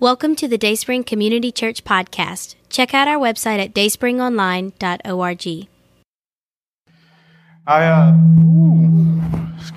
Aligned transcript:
Welcome 0.00 0.34
to 0.36 0.48
the 0.48 0.58
Dayspring 0.58 1.04
Community 1.04 1.52
Church 1.52 1.84
podcast. 1.84 2.56
Check 2.68 2.94
out 2.94 3.06
our 3.06 3.16
website 3.16 3.64
at 3.64 3.72
dayspringonline.org. 3.74 5.68
I, 7.66 7.86
uh, 7.86 8.12
ooh, 8.12 9.20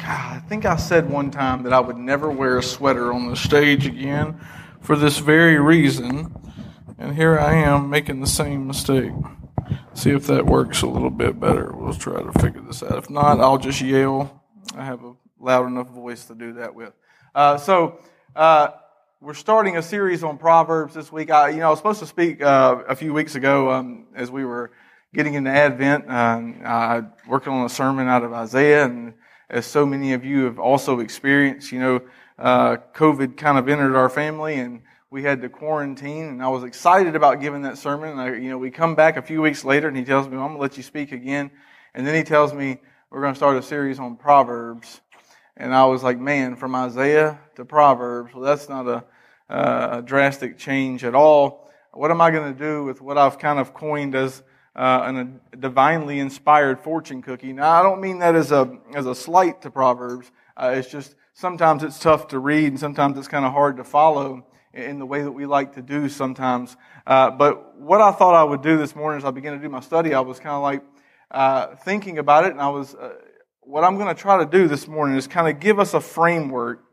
God, 0.01 0.35
I 0.35 0.41
think 0.49 0.65
I 0.65 0.75
said 0.75 1.09
one 1.09 1.29
time 1.29 1.61
that 1.63 1.71
I 1.71 1.79
would 1.79 1.97
never 1.97 2.31
wear 2.31 2.57
a 2.57 2.63
sweater 2.63 3.13
on 3.13 3.29
the 3.29 3.35
stage 3.35 3.85
again 3.85 4.39
for 4.81 4.95
this 4.95 5.19
very 5.19 5.59
reason. 5.59 6.33
And 6.97 7.15
here 7.15 7.37
I 7.37 7.53
am 7.53 7.89
making 7.89 8.19
the 8.19 8.27
same 8.27 8.65
mistake. 8.65 9.13
See 9.93 10.09
if 10.09 10.25
that 10.27 10.47
works 10.47 10.81
a 10.81 10.87
little 10.87 11.11
bit 11.11 11.39
better. 11.39 11.71
We'll 11.75 11.93
try 11.93 12.23
to 12.23 12.31
figure 12.39 12.61
this 12.61 12.81
out. 12.81 12.97
If 12.97 13.09
not, 13.11 13.39
I'll 13.39 13.59
just 13.59 13.81
yell. 13.81 14.43
I 14.75 14.83
have 14.83 15.03
a 15.03 15.13
loud 15.39 15.67
enough 15.67 15.89
voice 15.89 16.25
to 16.25 16.33
do 16.35 16.53
that 16.53 16.73
with. 16.73 16.93
Uh, 17.35 17.57
so, 17.57 17.99
uh, 18.35 18.69
we're 19.19 19.33
starting 19.33 19.77
a 19.77 19.81
series 19.81 20.23
on 20.23 20.37
Proverbs 20.37 20.93
this 20.93 21.11
week. 21.11 21.31
I, 21.31 21.49
you 21.49 21.57
know, 21.57 21.67
I 21.67 21.69
was 21.71 21.79
supposed 21.79 21.99
to 22.01 22.05
speak 22.05 22.41
uh, 22.41 22.83
a 22.87 22.95
few 22.95 23.13
weeks 23.13 23.33
ago 23.33 23.71
um, 23.71 24.05
as 24.15 24.29
we 24.29 24.45
were 24.45 24.71
getting 25.13 25.33
into 25.33 25.49
Advent. 25.49 26.07
Um, 26.07 26.61
I 26.63 27.01
working 27.27 27.51
on 27.51 27.65
a 27.65 27.69
sermon 27.69 28.07
out 28.07 28.23
of 28.23 28.31
Isaiah, 28.31 28.85
and 28.85 29.15
as 29.49 29.65
so 29.65 29.87
many 29.87 30.13
of 30.13 30.23
you 30.23 30.43
have 30.45 30.59
also 30.59 30.99
experienced, 30.99 31.71
you 31.71 31.79
know, 31.79 32.01
uh, 32.37 32.77
COVID 32.93 33.37
kind 33.37 33.57
of 33.57 33.67
entered 33.67 33.95
our 33.95 34.09
family, 34.09 34.55
and 34.55 34.83
we 35.09 35.23
had 35.23 35.41
to 35.41 35.49
quarantine. 35.49 36.25
And 36.25 36.43
I 36.43 36.49
was 36.49 36.63
excited 36.63 37.15
about 37.15 37.41
giving 37.41 37.63
that 37.63 37.79
sermon. 37.79 38.11
And 38.11 38.21
I, 38.21 38.35
you 38.35 38.49
know, 38.49 38.59
we 38.59 38.69
come 38.69 38.93
back 38.93 39.17
a 39.17 39.23
few 39.23 39.41
weeks 39.41 39.65
later, 39.65 39.87
and 39.87 39.97
he 39.97 40.03
tells 40.03 40.27
me, 40.27 40.33
"I'm 40.33 40.41
going 40.41 40.53
to 40.53 40.61
let 40.61 40.77
you 40.77 40.83
speak 40.83 41.11
again," 41.11 41.49
and 41.95 42.05
then 42.05 42.13
he 42.13 42.23
tells 42.23 42.53
me 42.53 42.79
we're 43.09 43.21
going 43.21 43.33
to 43.33 43.37
start 43.37 43.57
a 43.57 43.63
series 43.63 43.97
on 43.97 44.15
Proverbs. 44.15 45.01
And 45.59 45.73
I 45.73 45.85
was 45.85 46.03
like, 46.03 46.19
man, 46.19 46.55
from 46.55 46.75
Isaiah 46.75 47.39
to 47.55 47.65
Proverbs, 47.65 48.33
well, 48.33 48.43
that's 48.43 48.69
not 48.69 48.87
a, 48.87 49.03
uh, 49.49 49.97
a 49.97 50.01
drastic 50.03 50.57
change 50.57 51.03
at 51.03 51.15
all. 51.15 51.71
What 51.93 52.11
am 52.11 52.21
I 52.21 52.29
going 52.29 52.53
to 52.53 52.59
do 52.59 52.83
with 52.83 53.01
what 53.01 53.17
I've 53.17 53.39
kind 53.39 53.57
of 53.57 53.73
coined 53.73 54.13
as 54.13 54.43
uh, 54.75 55.01
an, 55.05 55.41
a 55.51 55.57
divinely 55.57 56.19
inspired 56.19 56.79
fortune 56.79 57.23
cookie? 57.23 57.53
Now, 57.53 57.71
I 57.71 57.81
don't 57.81 57.99
mean 57.99 58.19
that 58.19 58.35
as 58.35 58.51
a, 58.51 58.77
as 58.93 59.07
a 59.07 59.15
slight 59.15 59.63
to 59.63 59.71
Proverbs. 59.71 60.31
Uh, 60.55 60.75
it's 60.75 60.91
just 60.91 61.15
sometimes 61.33 61.81
it's 61.81 61.97
tough 61.97 62.27
to 62.27 62.39
read 62.39 62.67
and 62.67 62.79
sometimes 62.79 63.17
it's 63.17 63.27
kind 63.27 63.45
of 63.45 63.51
hard 63.51 63.77
to 63.77 63.83
follow 63.83 64.45
in 64.73 64.99
the 64.99 65.05
way 65.07 65.23
that 65.23 65.31
we 65.31 65.47
like 65.47 65.73
to 65.73 65.81
do 65.81 66.07
sometimes. 66.07 66.77
Uh, 67.07 67.31
but 67.31 67.79
what 67.79 67.99
I 67.99 68.11
thought 68.11 68.35
I 68.35 68.43
would 68.43 68.61
do 68.61 68.77
this 68.77 68.95
morning 68.95 69.17
as 69.17 69.25
I 69.25 69.31
began 69.31 69.53
to 69.53 69.59
do 69.59 69.69
my 69.69 69.79
study, 69.79 70.13
I 70.13 70.19
was 70.19 70.39
kind 70.39 70.55
of 70.55 70.61
like 70.61 70.83
uh, 71.31 71.75
thinking 71.77 72.19
about 72.19 72.45
it 72.45 72.51
and 72.51 72.61
I 72.61 72.69
was 72.69 72.93
uh, 72.93 73.15
what 73.67 73.83
I'm 73.83 73.97
going 73.97 74.07
to 74.07 74.19
try 74.19 74.37
to 74.37 74.49
do 74.49 74.69
this 74.69 74.87
morning 74.87 75.17
is 75.17 75.27
kind 75.27 75.47
of 75.47 75.59
give 75.59 75.77
us 75.77 75.93
a 75.93 75.99
framework 75.99 76.85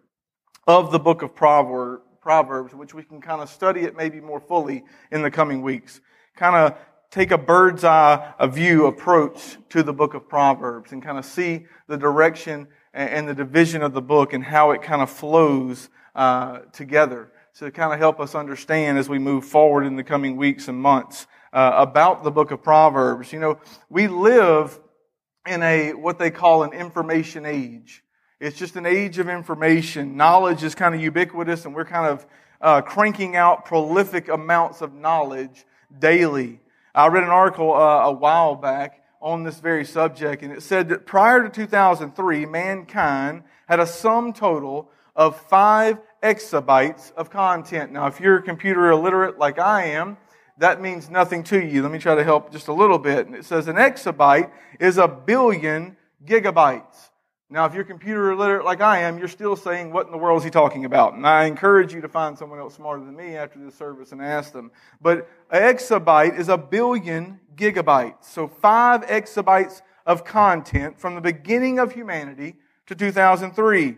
of 0.66 0.90
the 0.90 0.98
book 0.98 1.22
of 1.22 1.32
Proverbs, 1.32 2.74
which 2.74 2.92
we 2.92 3.04
can 3.04 3.20
kind 3.20 3.40
of 3.40 3.48
study 3.48 3.82
it 3.82 3.96
maybe 3.96 4.20
more 4.20 4.40
fully 4.40 4.82
in 5.12 5.22
the 5.22 5.30
coming 5.30 5.62
weeks. 5.62 6.00
Kind 6.34 6.56
of 6.56 6.76
take 7.12 7.30
a 7.30 7.38
bird's 7.38 7.84
eye 7.84 8.34
a 8.40 8.48
view 8.48 8.86
approach 8.86 9.56
to 9.68 9.84
the 9.84 9.92
book 9.92 10.14
of 10.14 10.28
Proverbs 10.28 10.90
and 10.90 11.00
kind 11.00 11.16
of 11.16 11.24
see 11.24 11.66
the 11.86 11.96
direction 11.96 12.66
and 12.92 13.28
the 13.28 13.34
division 13.34 13.82
of 13.82 13.92
the 13.92 14.02
book 14.02 14.32
and 14.32 14.42
how 14.42 14.72
it 14.72 14.82
kind 14.82 15.00
of 15.00 15.08
flows 15.08 15.90
uh, 16.16 16.58
together 16.72 17.30
to 17.58 17.70
kind 17.70 17.92
of 17.92 18.00
help 18.00 18.18
us 18.18 18.34
understand 18.34 18.98
as 18.98 19.08
we 19.08 19.20
move 19.20 19.44
forward 19.44 19.86
in 19.86 19.94
the 19.94 20.02
coming 20.02 20.36
weeks 20.36 20.66
and 20.66 20.76
months 20.76 21.28
uh, 21.52 21.72
about 21.76 22.24
the 22.24 22.32
book 22.32 22.50
of 22.50 22.64
Proverbs. 22.64 23.32
You 23.32 23.38
know, 23.38 23.60
we 23.88 24.08
live 24.08 24.80
in 25.46 25.62
a, 25.62 25.92
what 25.92 26.18
they 26.18 26.30
call 26.30 26.62
an 26.62 26.72
information 26.72 27.44
age. 27.44 28.02
It's 28.40 28.56
just 28.58 28.76
an 28.76 28.86
age 28.86 29.18
of 29.18 29.28
information. 29.28 30.16
Knowledge 30.16 30.62
is 30.62 30.74
kind 30.74 30.94
of 30.94 31.00
ubiquitous 31.00 31.64
and 31.64 31.74
we're 31.74 31.84
kind 31.84 32.06
of 32.06 32.26
uh, 32.60 32.80
cranking 32.80 33.36
out 33.36 33.64
prolific 33.64 34.28
amounts 34.28 34.80
of 34.80 34.94
knowledge 34.94 35.64
daily. 35.98 36.60
I 36.94 37.06
read 37.08 37.24
an 37.24 37.30
article 37.30 37.74
uh, 37.74 38.04
a 38.04 38.12
while 38.12 38.54
back 38.54 39.02
on 39.20 39.42
this 39.42 39.60
very 39.60 39.84
subject 39.84 40.42
and 40.42 40.52
it 40.52 40.62
said 40.62 40.88
that 40.88 41.06
prior 41.06 41.42
to 41.42 41.48
2003, 41.48 42.46
mankind 42.46 43.42
had 43.68 43.80
a 43.80 43.86
sum 43.86 44.32
total 44.32 44.90
of 45.16 45.38
five 45.48 45.98
exabytes 46.22 47.12
of 47.12 47.30
content. 47.30 47.92
Now, 47.92 48.06
if 48.06 48.18
you're 48.18 48.40
computer 48.40 48.90
illiterate 48.90 49.38
like 49.38 49.58
I 49.58 49.84
am, 49.86 50.16
that 50.58 50.80
means 50.80 51.10
nothing 51.10 51.42
to 51.44 51.64
you. 51.64 51.82
Let 51.82 51.90
me 51.90 51.98
try 51.98 52.14
to 52.14 52.24
help 52.24 52.52
just 52.52 52.68
a 52.68 52.72
little 52.72 52.98
bit. 52.98 53.26
And 53.26 53.34
it 53.34 53.44
says 53.44 53.68
an 53.68 53.76
exabyte 53.76 54.50
is 54.78 54.98
a 54.98 55.08
billion 55.08 55.96
gigabytes. 56.24 57.10
Now, 57.50 57.66
if 57.66 57.74
you're 57.74 57.84
computer 57.84 58.32
illiterate 58.32 58.64
like 58.64 58.80
I 58.80 59.00
am, 59.00 59.18
you're 59.18 59.28
still 59.28 59.54
saying, 59.54 59.92
what 59.92 60.06
in 60.06 60.12
the 60.12 60.18
world 60.18 60.38
is 60.38 60.44
he 60.44 60.50
talking 60.50 60.86
about? 60.86 61.14
And 61.14 61.26
I 61.26 61.44
encourage 61.44 61.92
you 61.92 62.00
to 62.00 62.08
find 62.08 62.36
someone 62.36 62.58
else 62.58 62.74
smarter 62.74 63.04
than 63.04 63.14
me 63.14 63.36
after 63.36 63.58
this 63.58 63.74
service 63.74 64.12
and 64.12 64.22
ask 64.22 64.52
them. 64.52 64.70
But 65.00 65.28
an 65.50 65.62
exabyte 65.62 66.38
is 66.38 66.48
a 66.48 66.56
billion 66.56 67.40
gigabytes. 67.54 68.24
So 68.24 68.48
five 68.48 69.02
exabytes 69.06 69.82
of 70.06 70.24
content 70.24 70.98
from 70.98 71.14
the 71.14 71.20
beginning 71.20 71.78
of 71.78 71.92
humanity 71.92 72.56
to 72.86 72.94
2003. 72.94 73.96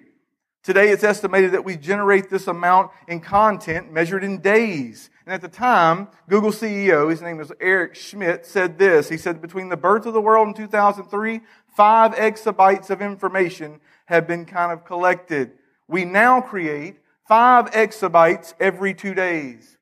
Today 0.62 0.90
it's 0.90 1.04
estimated 1.04 1.52
that 1.52 1.64
we 1.64 1.76
generate 1.76 2.28
this 2.28 2.48
amount 2.48 2.90
in 3.06 3.20
content 3.20 3.92
measured 3.92 4.24
in 4.24 4.40
days. 4.40 5.10
And 5.26 5.34
at 5.34 5.40
the 5.40 5.48
time, 5.48 6.06
Google 6.28 6.52
CEO, 6.52 7.10
his 7.10 7.20
name 7.20 7.38
was 7.38 7.50
Eric 7.60 7.96
Schmidt, 7.96 8.46
said 8.46 8.78
this. 8.78 9.08
He 9.08 9.16
said, 9.16 9.42
between 9.42 9.68
the 9.68 9.76
birth 9.76 10.06
of 10.06 10.14
the 10.14 10.20
world 10.20 10.46
in 10.46 10.54
2003, 10.54 11.40
five 11.76 12.14
exabytes 12.14 12.90
of 12.90 13.02
information 13.02 13.80
have 14.06 14.28
been 14.28 14.44
kind 14.44 14.70
of 14.70 14.84
collected. 14.84 15.50
We 15.88 16.04
now 16.04 16.40
create 16.40 16.98
five 17.26 17.72
exabytes 17.72 18.54
every 18.60 18.94
two 18.94 19.14
days. 19.14 19.76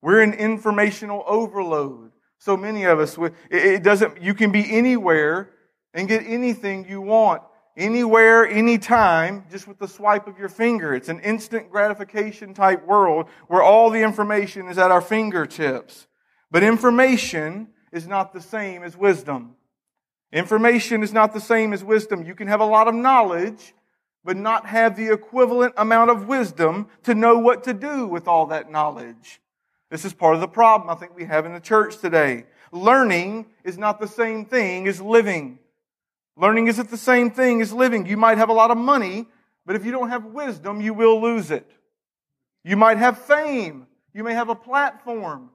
We're 0.00 0.22
in 0.22 0.32
informational 0.32 1.24
overload. 1.26 2.12
So 2.38 2.56
many 2.56 2.84
of 2.84 3.00
us, 3.00 3.18
it 3.50 3.82
doesn't, 3.82 4.22
you 4.22 4.32
can 4.32 4.52
be 4.52 4.64
anywhere 4.70 5.50
and 5.92 6.06
get 6.06 6.22
anything 6.24 6.88
you 6.88 7.00
want 7.00 7.42
anywhere, 7.78 8.46
anytime, 8.46 9.44
just 9.50 9.66
with 9.66 9.78
the 9.78 9.88
swipe 9.88 10.26
of 10.26 10.38
your 10.38 10.48
finger. 10.48 10.94
It's 10.94 11.08
an 11.08 11.20
instant 11.20 11.70
gratification 11.70 12.52
type 12.52 12.84
world 12.84 13.28
where 13.46 13.62
all 13.62 13.88
the 13.88 14.02
information 14.02 14.68
is 14.68 14.76
at 14.76 14.90
our 14.90 15.00
fingertips. 15.00 16.06
But 16.50 16.62
information 16.62 17.68
is 17.92 18.06
not 18.06 18.32
the 18.32 18.40
same 18.42 18.82
as 18.82 18.96
wisdom. 18.96 19.54
Information 20.32 21.02
is 21.02 21.12
not 21.12 21.32
the 21.32 21.40
same 21.40 21.72
as 21.72 21.82
wisdom. 21.82 22.24
You 22.24 22.34
can 22.34 22.48
have 22.48 22.60
a 22.60 22.66
lot 22.66 22.88
of 22.88 22.94
knowledge, 22.94 23.74
but 24.24 24.36
not 24.36 24.66
have 24.66 24.96
the 24.96 25.10
equivalent 25.10 25.72
amount 25.76 26.10
of 26.10 26.28
wisdom 26.28 26.88
to 27.04 27.14
know 27.14 27.38
what 27.38 27.64
to 27.64 27.72
do 27.72 28.06
with 28.06 28.28
all 28.28 28.46
that 28.46 28.70
knowledge. 28.70 29.40
This 29.90 30.04
is 30.04 30.12
part 30.12 30.34
of 30.34 30.40
the 30.40 30.48
problem 30.48 30.90
I 30.90 30.96
think 30.96 31.16
we 31.16 31.24
have 31.24 31.46
in 31.46 31.54
the 31.54 31.60
church 31.60 31.98
today. 31.98 32.44
Learning 32.72 33.46
is 33.64 33.78
not 33.78 34.00
the 34.00 34.08
same 34.08 34.44
thing 34.44 34.86
as 34.86 35.00
living. 35.00 35.58
Learning 36.38 36.68
isn't 36.68 36.88
the 36.88 36.96
same 36.96 37.32
thing 37.32 37.60
as 37.60 37.72
living. 37.72 38.06
You 38.06 38.16
might 38.16 38.38
have 38.38 38.48
a 38.48 38.52
lot 38.52 38.70
of 38.70 38.78
money, 38.78 39.26
but 39.66 39.74
if 39.74 39.84
you 39.84 39.90
don't 39.90 40.10
have 40.10 40.24
wisdom, 40.24 40.80
you 40.80 40.94
will 40.94 41.20
lose 41.20 41.50
it. 41.50 41.68
You 42.62 42.76
might 42.76 42.98
have 42.98 43.18
fame. 43.18 43.88
You 44.14 44.22
may 44.22 44.34
have 44.34 44.48
a 44.48 44.54
platform. 44.54 45.50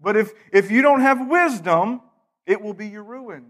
But 0.00 0.16
if, 0.16 0.32
if 0.52 0.70
you 0.70 0.80
don't 0.82 1.00
have 1.00 1.28
wisdom, 1.28 2.02
it 2.46 2.62
will 2.62 2.74
be 2.74 2.86
your 2.86 3.02
ruin. 3.02 3.46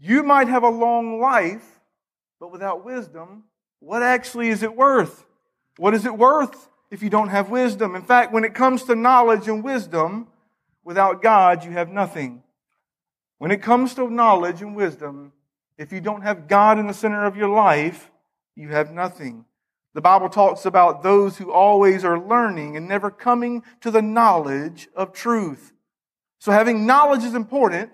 You 0.00 0.22
might 0.22 0.46
have 0.46 0.62
a 0.62 0.68
long 0.68 1.20
life, 1.20 1.66
but 2.38 2.52
without 2.52 2.84
wisdom, 2.84 3.44
what 3.80 4.02
actually 4.02 4.48
is 4.48 4.62
it 4.62 4.76
worth? 4.76 5.26
What 5.78 5.94
is 5.94 6.06
it 6.06 6.16
worth 6.16 6.68
if 6.90 7.02
you 7.02 7.10
don't 7.10 7.28
have 7.28 7.50
wisdom? 7.50 7.96
In 7.96 8.02
fact, 8.02 8.32
when 8.32 8.44
it 8.44 8.54
comes 8.54 8.84
to 8.84 8.94
knowledge 8.94 9.48
and 9.48 9.64
wisdom, 9.64 10.28
without 10.84 11.22
God, 11.22 11.64
you 11.64 11.72
have 11.72 11.90
nothing. 11.90 12.42
When 13.38 13.50
it 13.50 13.62
comes 13.62 13.94
to 13.94 14.10
knowledge 14.10 14.62
and 14.62 14.76
wisdom, 14.76 15.32
if 15.76 15.92
you 15.92 16.00
don't 16.00 16.22
have 16.22 16.48
God 16.48 16.78
in 16.78 16.88
the 16.88 16.94
center 16.94 17.24
of 17.24 17.36
your 17.36 17.48
life, 17.48 18.10
you 18.56 18.68
have 18.68 18.92
nothing. 18.92 19.44
The 19.94 20.00
Bible 20.00 20.28
talks 20.28 20.66
about 20.66 21.02
those 21.02 21.38
who 21.38 21.52
always 21.52 22.04
are 22.04 22.18
learning 22.18 22.76
and 22.76 22.88
never 22.88 23.10
coming 23.10 23.62
to 23.80 23.90
the 23.90 24.02
knowledge 24.02 24.88
of 24.94 25.12
truth. 25.12 25.72
So 26.40 26.52
having 26.52 26.86
knowledge 26.86 27.24
is 27.24 27.34
important, 27.34 27.92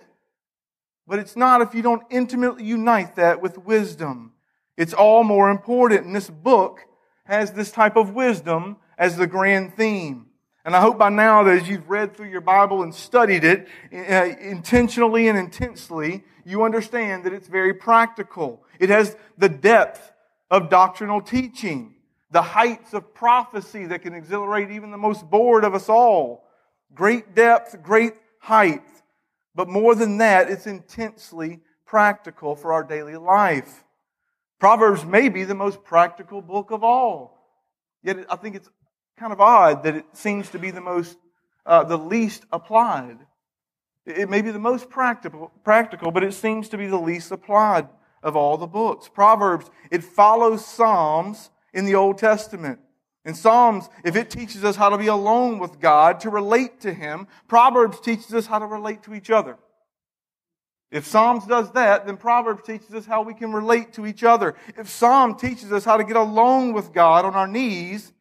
but 1.06 1.18
it's 1.18 1.36
not 1.36 1.60
if 1.60 1.74
you 1.74 1.82
don't 1.82 2.02
intimately 2.10 2.64
unite 2.64 3.16
that 3.16 3.40
with 3.40 3.58
wisdom. 3.58 4.32
It's 4.76 4.94
all 4.94 5.24
more 5.24 5.50
important. 5.50 6.06
And 6.06 6.16
this 6.16 6.30
book 6.30 6.80
has 7.26 7.52
this 7.52 7.70
type 7.70 7.96
of 7.96 8.14
wisdom 8.14 8.78
as 8.98 9.16
the 9.16 9.26
grand 9.26 9.74
theme. 9.74 10.26
And 10.64 10.74
I 10.74 10.80
hope 10.80 10.98
by 10.98 11.10
now 11.10 11.42
that 11.42 11.62
as 11.62 11.68
you've 11.68 11.90
read 11.90 12.16
through 12.16 12.30
your 12.30 12.40
Bible 12.40 12.82
and 12.82 12.94
studied 12.94 13.44
it 13.44 13.68
uh, 13.92 14.36
intentionally 14.40 15.28
and 15.28 15.38
intensely, 15.38 16.24
you 16.44 16.64
understand 16.64 17.24
that 17.24 17.34
it's 17.34 17.48
very 17.48 17.74
practical. 17.74 18.64
It 18.78 18.88
has 18.88 19.16
the 19.36 19.50
depth 19.50 20.12
of 20.50 20.70
doctrinal 20.70 21.20
teaching, 21.20 21.96
the 22.30 22.42
heights 22.42 22.94
of 22.94 23.12
prophecy 23.12 23.86
that 23.86 24.02
can 24.02 24.14
exhilarate 24.14 24.70
even 24.70 24.90
the 24.90 24.96
most 24.96 25.28
bored 25.28 25.64
of 25.64 25.74
us 25.74 25.88
all. 25.90 26.48
Great 26.94 27.34
depth, 27.34 27.82
great 27.82 28.14
height. 28.38 28.82
But 29.54 29.68
more 29.68 29.94
than 29.94 30.18
that, 30.18 30.50
it's 30.50 30.66
intensely 30.66 31.60
practical 31.84 32.56
for 32.56 32.72
our 32.72 32.84
daily 32.84 33.16
life. 33.16 33.84
Proverbs 34.58 35.04
may 35.04 35.28
be 35.28 35.44
the 35.44 35.54
most 35.54 35.84
practical 35.84 36.40
book 36.40 36.70
of 36.70 36.82
all. 36.82 37.38
Yet 38.02 38.24
I 38.30 38.36
think 38.36 38.56
it's 38.56 38.70
kind 39.16 39.32
of 39.32 39.40
odd 39.40 39.84
that 39.84 39.96
it 39.96 40.04
seems 40.12 40.50
to 40.50 40.58
be 40.58 40.70
the 40.70 40.80
most, 40.80 41.16
uh, 41.66 41.84
the 41.84 41.98
least 41.98 42.44
applied. 42.52 43.18
It 44.06 44.28
may 44.28 44.42
be 44.42 44.50
the 44.50 44.58
most 44.58 44.90
practical, 44.90 45.50
practical, 45.62 46.10
but 46.10 46.24
it 46.24 46.34
seems 46.34 46.68
to 46.70 46.78
be 46.78 46.86
the 46.86 46.98
least 46.98 47.30
applied 47.30 47.88
of 48.22 48.36
all 48.36 48.58
the 48.58 48.66
books. 48.66 49.08
Proverbs, 49.08 49.70
it 49.90 50.02
follows 50.02 50.64
Psalms 50.64 51.50
in 51.72 51.84
the 51.84 51.94
Old 51.94 52.18
Testament. 52.18 52.80
In 53.24 53.34
Psalms, 53.34 53.88
if 54.04 54.16
it 54.16 54.28
teaches 54.30 54.64
us 54.64 54.76
how 54.76 54.90
to 54.90 54.98
be 54.98 55.06
alone 55.06 55.58
with 55.58 55.80
God, 55.80 56.20
to 56.20 56.30
relate 56.30 56.80
to 56.80 56.92
Him, 56.92 57.26
Proverbs 57.48 58.00
teaches 58.00 58.34
us 58.34 58.46
how 58.46 58.58
to 58.58 58.66
relate 58.66 59.02
to 59.04 59.14
each 59.14 59.30
other. 59.30 59.56
If 60.90 61.06
Psalms 61.06 61.46
does 61.46 61.72
that, 61.72 62.06
then 62.06 62.16
Proverbs 62.16 62.62
teaches 62.64 62.92
us 62.94 63.06
how 63.06 63.22
we 63.22 63.34
can 63.34 63.52
relate 63.52 63.94
to 63.94 64.06
each 64.06 64.22
other. 64.22 64.54
If 64.78 64.88
Psalm 64.88 65.36
teaches 65.36 65.72
us 65.72 65.84
how 65.84 65.96
to 65.96 66.04
get 66.04 66.16
alone 66.16 66.72
with 66.72 66.92
God 66.92 67.24
on 67.24 67.34
our 67.34 67.48
knees, 67.48 68.12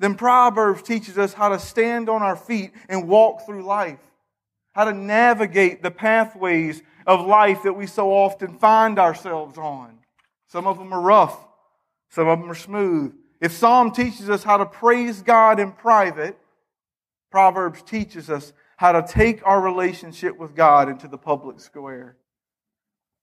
then 0.00 0.14
Proverbs 0.14 0.82
teaches 0.82 1.18
us 1.18 1.32
how 1.32 1.48
to 1.48 1.58
stand 1.58 2.08
on 2.08 2.22
our 2.22 2.36
feet 2.36 2.72
and 2.88 3.08
walk 3.08 3.44
through 3.46 3.64
life 3.64 3.98
how 4.78 4.84
to 4.84 4.92
navigate 4.92 5.82
the 5.82 5.90
pathways 5.90 6.82
of 7.04 7.26
life 7.26 7.64
that 7.64 7.72
we 7.72 7.84
so 7.84 8.12
often 8.12 8.56
find 8.58 8.96
ourselves 8.96 9.58
on. 9.58 9.98
Some 10.46 10.68
of 10.68 10.78
them 10.78 10.92
are 10.92 11.00
rough, 11.00 11.36
some 12.10 12.28
of 12.28 12.38
them 12.38 12.48
are 12.48 12.54
smooth. 12.54 13.12
If 13.40 13.50
Psalm 13.50 13.90
teaches 13.90 14.30
us 14.30 14.44
how 14.44 14.56
to 14.56 14.66
praise 14.66 15.20
God 15.20 15.58
in 15.58 15.72
private, 15.72 16.38
Proverbs 17.32 17.82
teaches 17.82 18.30
us 18.30 18.52
how 18.76 18.92
to 18.92 19.04
take 19.04 19.44
our 19.44 19.60
relationship 19.60 20.38
with 20.38 20.54
God 20.54 20.88
into 20.88 21.08
the 21.08 21.18
public 21.18 21.58
square. 21.58 22.16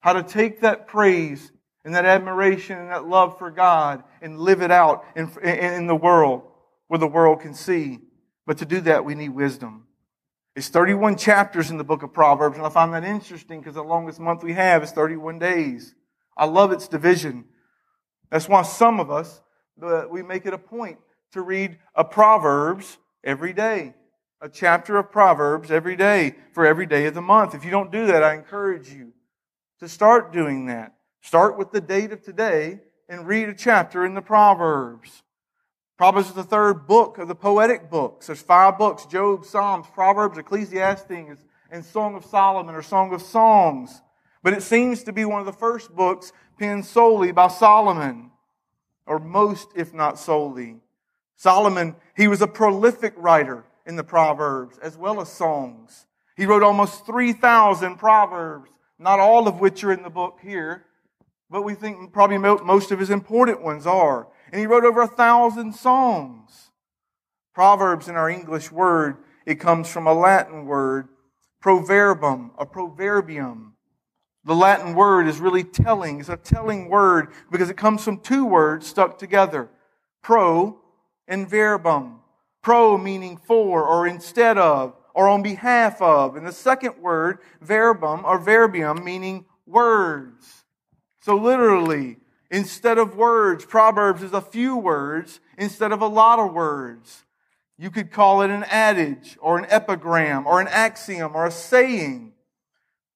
How 0.02 0.12
to 0.12 0.24
take 0.24 0.60
that 0.60 0.88
praise 0.88 1.54
and 1.86 1.96
that 1.96 2.04
admiration 2.04 2.78
and 2.78 2.90
that 2.92 3.08
love 3.08 3.38
for 3.40 3.50
God 3.50 4.04
and 4.22 4.42
live 4.42 4.62
it 4.62 4.72
out 4.72 5.06
in, 5.16 5.32
in 5.42 5.88
the 5.88 5.96
world 5.96 6.44
where 6.88 7.00
the 7.00 7.08
world 7.08 7.42
can 7.42 7.54
see. 7.54 8.00
But 8.46 8.58
to 8.60 8.66
do 8.66 8.82
that, 8.82 9.06
we 9.06 9.16
need 9.16 9.30
wisdom. 9.30 9.88
It's 10.56 10.70
31 10.70 11.18
chapters 11.18 11.70
in 11.70 11.78
the 11.78 11.84
book 11.84 12.04
of 12.04 12.14
Proverbs, 12.14 12.58
and 12.58 12.66
I 12.66 12.70
find 12.70 12.94
that 12.94 13.04
interesting 13.04 13.60
because 13.60 13.76
the 13.76 13.84
longest 13.84 14.20
month 14.20 14.44
we 14.44 14.54
have 14.54 14.84
is 14.84 14.92
31 14.92 15.40
days. 15.40 15.94
I 16.38 16.46
love 16.46 16.72
its 16.72 16.88
division. 16.88 17.46
That's 18.32 18.48
why 18.48 18.62
some 18.62 19.00
of 19.00 19.12
us, 19.12 19.42
uh, 19.82 20.06
we 20.10 20.22
make 20.22 20.46
it 20.46 20.54
a 20.54 20.58
point 20.58 20.98
to 21.34 21.42
read 21.42 21.78
a 21.94 22.06
Proverbs 22.06 22.98
every 23.24 23.52
day. 23.52 23.94
A 24.42 24.48
chapter 24.48 24.98
of 24.98 25.12
Proverbs 25.12 25.72
every 25.72 25.96
day 25.96 26.36
for 26.54 26.66
every 26.66 26.86
day 26.86 27.06
of 27.06 27.14
the 27.14 27.22
month. 27.22 27.56
If 27.56 27.66
you 27.66 27.72
don't 27.72 27.92
do 27.92 28.08
that, 28.08 28.24
I 28.24 28.34
encourage 28.34 28.90
you 28.90 29.12
to 29.80 29.90
start 29.90 30.32
doing 30.32 30.68
that. 30.68 30.96
Start 31.22 31.58
with 31.58 31.72
the 31.72 31.82
date 31.82 32.12
of 32.12 32.22
today 32.22 32.80
and 33.10 33.28
read 33.28 33.50
a 33.50 33.54
chapter 33.54 34.06
in 34.06 34.14
the 34.14 34.22
Proverbs. 34.22 35.24
Proverbs 35.98 36.28
is 36.28 36.34
the 36.34 36.44
third 36.44 36.88
book 36.88 37.18
of 37.20 37.30
the 37.30 37.36
poetic 37.36 37.90
books. 37.90 38.28
There's 38.28 38.42
five 38.42 38.78
books 38.78 39.06
Job, 39.06 39.46
Psalms, 39.46 39.88
Proverbs, 39.94 40.38
Ecclesiastes, 40.38 41.40
and 41.72 41.86
Song 41.86 42.16
of 42.16 42.26
Solomon 42.26 42.76
or 42.76 42.82
Song 42.82 43.14
of 43.14 43.22
Songs. 43.22 44.02
But 44.44 44.54
it 44.54 44.62
seems 44.62 45.04
to 45.04 45.14
be 45.14 45.24
one 45.24 45.40
of 45.40 45.46
the 45.46 45.54
first 45.54 45.96
books 45.96 46.34
penned 46.60 46.86
solely 46.86 47.32
by 47.32 47.48
Solomon, 47.48 48.32
or 49.06 49.20
most, 49.20 49.70
if 49.74 49.94
not 49.94 50.20
solely. 50.20 50.78
Solomon, 51.38 51.96
he 52.16 52.28
was 52.28 52.42
a 52.42 52.48
prolific 52.48 53.14
writer 53.16 53.64
in 53.86 53.96
the 53.96 54.04
Proverbs 54.04 54.78
as 54.80 54.98
well 54.98 55.22
as 55.22 55.32
songs. 55.32 56.08
He 56.36 56.46
wrote 56.46 56.64
almost 56.64 57.06
3,000 57.06 57.96
Proverbs, 57.96 58.70
not 59.00 59.22
all 59.22 59.48
of 59.48 59.62
which 59.62 59.82
are 59.86 59.94
in 59.94 60.04
the 60.04 60.10
book 60.10 60.40
here, 60.42 60.86
but 61.50 61.62
we 61.62 61.74
think 61.74 62.12
probably 62.12 62.38
most 62.38 62.92
of 62.92 63.00
his 63.00 63.10
important 63.10 63.62
ones 63.62 63.88
are 63.88 64.28
and 64.56 64.62
he 64.62 64.68
wrote 64.68 64.86
over 64.86 65.02
a 65.02 65.08
thousand 65.08 65.76
songs. 65.76 66.72
Proverbs 67.54 68.08
in 68.08 68.16
our 68.16 68.30
English 68.30 68.72
word, 68.72 69.18
it 69.46 69.56
comes 69.56 69.90
from 69.90 70.08
a 70.08 70.14
Latin 70.14 70.66
word, 70.66 71.10
proverbum, 71.60 72.52
a 72.58 72.66
proverbium. 72.66 73.74
The 74.46 74.56
Latin 74.56 74.96
word 74.96 75.28
is 75.28 75.42
really 75.42 75.66
telling. 75.66 76.22
It's 76.22 76.30
a 76.30 76.38
telling 76.38 76.88
word 76.88 77.34
because 77.52 77.70
it 77.70 77.76
comes 77.76 78.02
from 78.02 78.22
two 78.22 78.46
words 78.46 78.88
stuck 78.88 79.18
together. 79.20 79.68
Pro 80.24 80.80
and 81.28 81.50
verbum. 81.50 82.22
Pro 82.62 82.98
meaning 82.98 83.36
for 83.36 83.86
or 83.86 84.08
instead 84.08 84.58
of 84.58 84.96
or 85.14 85.28
on 85.28 85.44
behalf 85.44 86.02
of. 86.02 86.38
And 86.38 86.48
the 86.48 86.54
second 86.54 87.02
word, 87.02 87.40
verbum 87.60 88.24
or 88.24 88.40
verbium, 88.40 89.04
meaning 89.04 89.48
words. 89.66 90.64
So 91.24 91.36
literally, 91.36 92.20
Instead 92.52 92.98
of 92.98 93.16
words, 93.16 93.66
Proverbs 93.66 94.22
is 94.22 94.34
a 94.34 94.42
few 94.42 94.78
words 94.78 95.40
instead 95.58 95.92
of 95.92 96.02
a 96.02 96.08
lot 96.08 96.40
of 96.40 96.54
words. 96.54 97.24
You 97.78 97.92
could 97.92 98.12
call 98.12 98.42
it 98.42 98.50
an 98.50 98.64
adage 98.66 99.38
or 99.42 99.58
an 99.58 99.66
epigram 99.70 100.48
or 100.48 100.62
an 100.62 100.68
axiom 100.68 101.36
or 101.36 101.46
a 101.46 101.52
saying. 101.52 102.34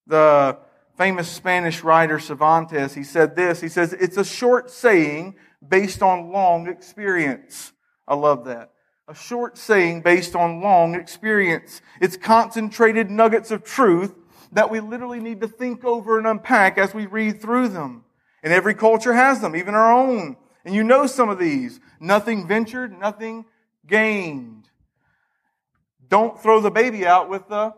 The 0.08 0.58
famous 0.98 1.30
Spanish 1.30 1.84
writer 1.84 2.20
Cervantes, 2.20 2.94
he 2.94 3.04
said 3.04 3.36
this. 3.36 3.62
He 3.62 3.70
says, 3.70 3.94
it's 3.94 4.18
a 4.18 4.26
short 4.26 4.70
saying 4.70 5.36
based 5.66 6.02
on 6.02 6.32
long 6.32 6.68
experience. 6.68 7.72
I 8.08 8.16
love 8.16 8.46
that. 8.46 8.72
A 9.08 9.16
short 9.16 9.58
saying 9.58 10.02
based 10.02 10.36
on 10.36 10.62
long 10.62 10.96
experience. 10.96 11.82
It's 12.02 12.18
concentrated 12.18 13.10
nuggets 13.10 13.52
of 13.52 13.64
truth 13.64 14.14
that 14.52 14.70
we 14.70 14.80
literally 14.80 15.20
need 15.20 15.42
to 15.42 15.48
think 15.48 15.86
over 15.86 16.18
and 16.18 16.28
unpack 16.28 16.78
as 16.78 16.94
we 16.94 17.06
read 17.06 17.42
through 17.42 17.70
them. 17.70 18.04
And 18.44 18.54
every 18.54 18.74
culture 18.74 19.14
has 19.14 19.42
them, 19.42 19.56
even 19.56 19.76
our 19.76 19.92
own. 19.92 20.38
And 20.66 20.74
you 20.74 20.84
know 20.84 21.08
some 21.08 21.30
of 21.30 21.40
these. 21.40 21.80
Nothing 22.00 22.48
ventured, 22.48 22.98
nothing 22.98 23.46
gained. 23.86 24.70
Don't 26.08 26.42
throw 26.42 26.60
the 26.60 26.72
baby 26.72 27.06
out 27.06 27.30
with 27.30 27.48
the 27.48 27.74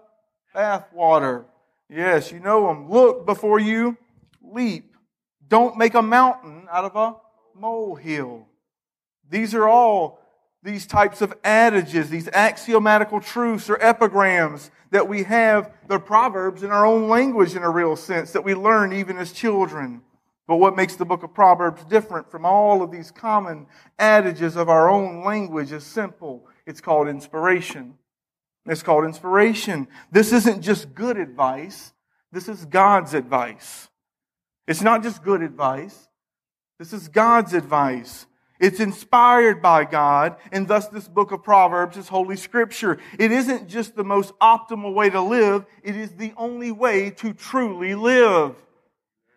bathwater. 0.56 1.46
Yes, 1.90 2.32
you 2.32 2.40
know 2.40 2.68
them. 2.68 2.90
Look 2.90 3.26
before 3.26 3.60
you 3.60 3.98
leap. 4.42 4.96
Don't 5.48 5.78
make 5.78 5.96
a 5.96 6.02
mountain 6.02 6.68
out 6.72 6.86
of 6.86 6.96
a 6.96 7.16
molehill. 7.60 8.48
These 9.30 9.54
are 9.54 9.68
all 9.68 10.20
these 10.64 10.86
types 10.86 11.22
of 11.22 11.34
adages, 11.44 12.10
these 12.10 12.28
axiomatical 12.28 13.24
truths 13.24 13.70
or 13.70 13.82
epigrams 13.82 14.70
that 14.92 15.08
we 15.08 15.24
have, 15.24 15.74
the 15.88 16.00
proverbs 16.00 16.64
in 16.64 16.70
our 16.70 16.86
own 16.86 17.10
language 17.10 17.56
in 17.56 17.64
a 17.64 17.70
real 17.70 17.96
sense 17.96 18.32
that 18.34 18.44
we 18.44 18.54
learn 18.54 18.94
even 18.94 19.18
as 19.18 19.32
children. 19.32 20.02
But 20.48 20.58
what 20.58 20.76
makes 20.76 20.96
the 20.96 21.06
book 21.06 21.24
of 21.24 21.34
Proverbs 21.34 21.84
different 21.86 22.30
from 22.30 22.46
all 22.46 22.82
of 22.82 22.92
these 22.92 23.12
common 23.12 23.68
adages 23.98 24.56
of 24.56 24.70
our 24.70 24.90
own 24.90 25.24
language 25.24 25.72
is 25.72 25.84
simple. 25.84 26.48
It's 26.66 26.82
called 26.82 27.08
inspiration. 27.08 27.96
It's 28.66 28.84
called 28.84 29.06
inspiration. 29.06 29.88
This 30.12 30.34
isn't 30.34 30.62
just 30.62 30.94
good 30.94 31.18
advice. 31.18 31.94
This 32.32 32.48
is 32.48 32.66
God's 32.66 33.14
advice. 33.14 33.90
It's 34.68 34.82
not 34.82 35.04
just 35.04 35.24
good 35.24 35.42
advice. 35.42 36.08
This 36.80 36.94
is 36.94 37.08
God's 37.08 37.54
advice. 37.54 38.26
It's 38.60 38.80
inspired 38.80 39.60
by 39.60 39.86
God, 39.86 40.36
and 40.52 40.68
thus 40.68 40.88
this 40.88 41.08
book 41.08 41.32
of 41.32 41.44
Proverbs 41.44 41.98
is 41.98 42.08
Holy 42.08 42.38
Scripture. 42.38 43.00
It 43.18 43.32
isn't 43.32 43.68
just 43.68 43.96
the 43.96 44.04
most 44.04 44.38
optimal 44.40 44.94
way 44.94 45.10
to 45.10 45.20
live, 45.20 45.66
it 45.84 45.96
is 45.96 46.12
the 46.12 46.32
only 46.38 46.72
way 46.72 47.10
to 47.10 47.34
truly 47.34 47.96
live. 47.96 48.56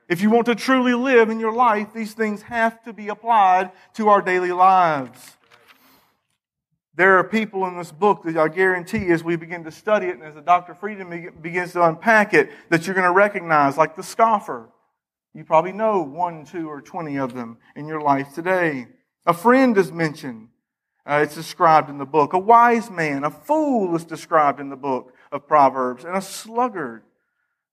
If 0.09 0.21
you 0.21 0.31
want 0.31 0.47
to 0.47 0.55
truly 0.55 0.95
live 0.95 1.31
in 1.31 1.41
your 1.41 1.53
life, 1.53 1.93
these 1.95 2.13
things 2.13 2.43
have 2.43 2.83
to 2.85 2.93
be 2.93 3.09
applied 3.09 3.71
to 3.95 4.09
our 4.09 4.21
daily 4.21 4.53
lives. 4.53 5.37
There 6.97 7.19
are 7.19 7.25
people 7.25 7.67
in 7.67 7.77
this 7.77 7.91
book 7.91 8.23
that 8.25 8.37
I 8.37 8.49
guarantee 8.49 9.09
as 9.09 9.25
we 9.25 9.37
begin 9.37 9.65
to 9.65 9.73
study 9.73 10.07
it 10.07 10.19
and 10.19 10.23
as 10.23 10.45
Dr. 10.45 10.75
Frieden 10.75 11.33
begins 11.41 11.73
to 11.73 11.83
unpack 11.83 12.35
it, 12.35 12.51
that 12.69 12.87
you're 12.87 12.95
going 12.95 13.07
to 13.07 13.13
recognize, 13.13 13.77
like 13.77 13.97
the 13.97 14.03
scoffer. 14.03 14.69
You 15.35 15.45
probably 15.45 15.73
know 15.73 16.03
one, 16.03 16.45
two, 16.45 16.71
or 16.71 16.81
twenty 16.81 17.19
of 17.19 17.35
them 17.35 17.59
in 17.75 17.89
your 17.89 18.01
life 18.01 18.35
today. 18.35 18.87
A 19.27 19.35
friend 19.35 19.77
is 19.77 19.91
mentioned. 19.91 20.49
Uh, 21.05 21.21
it's 21.25 21.35
described 21.35 21.91
in 21.91 21.99
the 21.99 22.07
book. 22.07 22.33
A 22.33 22.39
wise 22.39 22.91
man, 22.91 23.25
a 23.25 23.31
fool 23.31 23.97
is 23.97 24.05
described 24.05 24.61
in 24.61 24.71
the 24.71 24.77
book 24.77 25.13
of 25.33 25.49
Proverbs, 25.49 26.05
and 26.05 26.17
a 26.17 26.23
sluggard. 26.23 27.03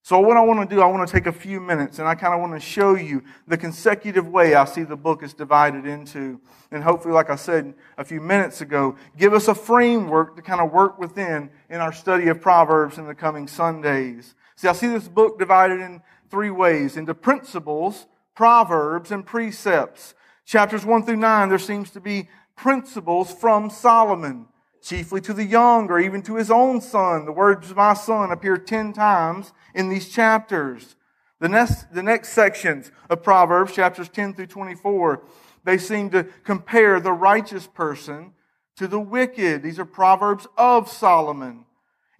So, 0.04 0.20
what 0.20 0.36
I 0.36 0.42
want 0.42 0.68
to 0.68 0.76
do, 0.76 0.82
I 0.82 0.88
want 0.88 1.08
to 1.08 1.14
take 1.14 1.28
a 1.28 1.32
few 1.32 1.60
minutes 1.60 2.00
and 2.00 2.08
I 2.08 2.16
kind 2.16 2.34
of 2.34 2.40
want 2.40 2.54
to 2.54 2.60
show 2.60 2.96
you 2.96 3.24
the 3.48 3.58
consecutive 3.58 4.28
way 4.28 4.56
I 4.56 4.66
see 4.66 4.82
the 4.82 4.96
book 4.96 5.22
is 5.22 5.36
divided 5.36 5.86
into. 5.86 6.42
And 6.72 6.84
hopefully, 6.84 7.14
like 7.14 7.30
I 7.30 7.36
said 7.36 7.76
a 8.00 8.04
few 8.04 8.20
minutes 8.20 8.62
ago, 8.62 8.96
give 9.16 9.34
us 9.34 9.48
a 9.48 9.54
framework 9.54 10.36
to 10.38 10.42
kind 10.42 10.60
of 10.60 10.72
work 10.72 10.98
within 10.98 11.52
in 11.70 11.82
our 11.82 11.94
study 11.94 12.30
of 12.30 12.42
Proverbs 12.42 12.98
in 12.98 13.06
the 13.06 13.14
coming 13.14 13.48
Sundays. 13.48 14.34
See, 14.56 14.68
I 14.68 14.74
see 14.74 14.88
this 14.88 15.08
book 15.08 15.38
divided 15.38 15.80
in 15.80 16.02
three 16.32 16.50
ways 16.50 16.98
into 16.98 17.14
principles, 17.14 18.08
proverbs, 18.34 19.12
and 19.12 19.24
precepts. 19.24 20.16
Chapters 20.46 20.84
1 20.84 21.06
through 21.06 21.18
9, 21.18 21.50
there 21.50 21.60
seems 21.60 21.92
to 21.92 22.02
be 22.02 22.28
principles 22.56 23.32
from 23.32 23.70
Solomon 23.70 24.48
chiefly 24.82 25.22
to 25.22 25.34
the 25.34 25.46
young 25.46 25.90
or 25.90 26.00
even 26.00 26.22
to 26.24 26.36
his 26.36 26.52
own 26.52 26.82
son. 26.82 27.26
The 27.26 27.32
words 27.32 27.74
my 27.76 27.94
son 27.94 28.32
appear 28.32 28.58
10 28.58 28.94
times 28.94 29.54
in 29.74 29.90
these 29.90 30.10
chapters. 30.10 30.96
The 31.40 31.50
next, 31.50 31.94
the 31.94 32.04
next 32.04 32.30
sections 32.30 32.92
of 33.10 33.24
Proverbs, 33.24 33.74
chapters 33.74 34.10
10 34.10 34.34
through 34.34 34.48
24, 34.48 35.24
they 35.64 35.78
seem 35.78 36.10
to 36.12 36.24
compare 36.44 37.00
the 37.00 37.14
righteous 37.14 37.68
person 37.68 38.34
to 38.76 38.88
the 38.88 39.00
wicked. 39.00 39.64
These 39.64 39.80
are 39.80 39.86
proverbs 39.86 40.48
of 40.58 40.90
Solomon. 40.90 41.66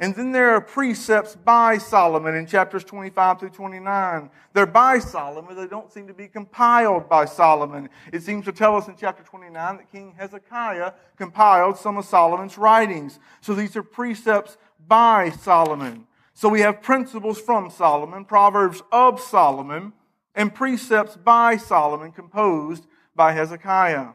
And 0.02 0.16
then 0.16 0.32
there 0.32 0.50
are 0.56 0.62
precepts 0.62 1.36
by 1.36 1.78
Solomon 1.78 2.34
in 2.34 2.48
chapters 2.48 2.84
25 2.84 3.40
through 3.40 3.52
29. 3.52 4.32
They're 4.52 4.66
by 4.66 4.98
Solomon. 4.98 5.56
They 5.56 5.68
don't 5.68 5.94
seem 5.94 6.08
to 6.08 6.14
be 6.14 6.28
compiled 6.28 7.08
by 7.08 7.26
Solomon. 7.26 7.88
It 8.12 8.24
seems 8.24 8.46
to 8.46 8.52
tell 8.52 8.76
us 8.76 8.88
in 8.88 8.96
chapter 9.00 9.22
29 9.22 9.78
that 9.78 9.92
King 9.92 10.16
Hezekiah 10.18 10.94
compiled 11.18 11.78
some 11.78 11.98
of 11.98 12.06
Solomon's 12.06 12.58
writings. 12.58 13.20
So 13.42 13.54
these 13.54 13.76
are 13.76 13.84
precepts 13.84 14.58
by 14.88 15.30
Solomon. 15.30 16.08
So 16.34 16.50
we 16.50 16.62
have 16.62 16.82
principles 16.82 17.40
from 17.40 17.70
Solomon, 17.70 18.26
proverbs 18.26 18.82
of 18.92 19.22
Solomon, 19.22 19.94
and 20.34 20.52
precepts 20.52 21.16
by 21.16 21.58
Solomon 21.58 22.12
composed 22.12 22.88
by 23.16 23.34
Hezekiah. 23.34 24.14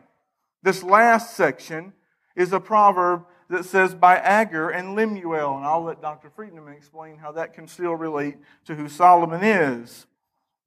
This 0.64 0.82
last 0.82 1.36
section 1.36 1.92
is 2.34 2.52
a 2.52 2.58
proverb 2.58 3.24
that 3.48 3.64
says 3.64 3.94
by 3.94 4.16
Agur 4.16 4.70
and 4.70 4.94
Lemuel. 4.94 5.56
And 5.56 5.64
I'll 5.64 5.82
let 5.82 6.02
Dr. 6.02 6.30
Friedman 6.30 6.68
explain 6.72 7.16
how 7.16 7.32
that 7.32 7.54
can 7.54 7.68
still 7.68 7.94
relate 7.94 8.36
to 8.66 8.74
who 8.74 8.88
Solomon 8.88 9.42
is. 9.42 10.06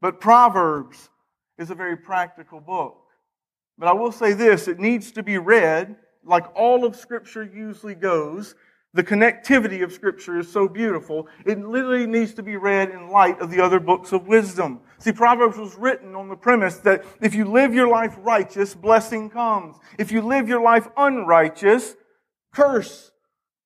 But 0.01 0.21
Proverbs 0.21 1.09
is 1.57 1.69
a 1.69 1.75
very 1.75 1.97
practical 1.97 2.59
book. 2.59 2.97
But 3.77 3.87
I 3.87 3.93
will 3.93 4.11
say 4.11 4.33
this 4.33 4.67
it 4.67 4.79
needs 4.79 5.11
to 5.11 5.23
be 5.23 5.37
read 5.37 5.95
like 6.23 6.45
all 6.55 6.85
of 6.85 6.95
Scripture 6.95 7.43
usually 7.43 7.95
goes. 7.95 8.55
The 8.93 9.03
connectivity 9.03 9.83
of 9.83 9.93
Scripture 9.93 10.39
is 10.39 10.51
so 10.51 10.67
beautiful. 10.67 11.27
It 11.45 11.59
literally 11.59 12.07
needs 12.07 12.33
to 12.35 12.43
be 12.43 12.55
read 12.55 12.89
in 12.89 13.11
light 13.11 13.39
of 13.39 13.51
the 13.51 13.61
other 13.61 13.79
books 13.79 14.11
of 14.11 14.27
wisdom. 14.27 14.81
See, 14.97 15.11
Proverbs 15.11 15.57
was 15.57 15.75
written 15.75 16.15
on 16.15 16.27
the 16.27 16.35
premise 16.35 16.77
that 16.77 17.05
if 17.21 17.35
you 17.35 17.45
live 17.45 17.73
your 17.73 17.87
life 17.87 18.15
righteous, 18.19 18.73
blessing 18.73 19.29
comes. 19.29 19.77
If 19.99 20.11
you 20.11 20.21
live 20.21 20.49
your 20.49 20.61
life 20.61 20.87
unrighteous, 20.97 21.95
curse. 22.51 23.11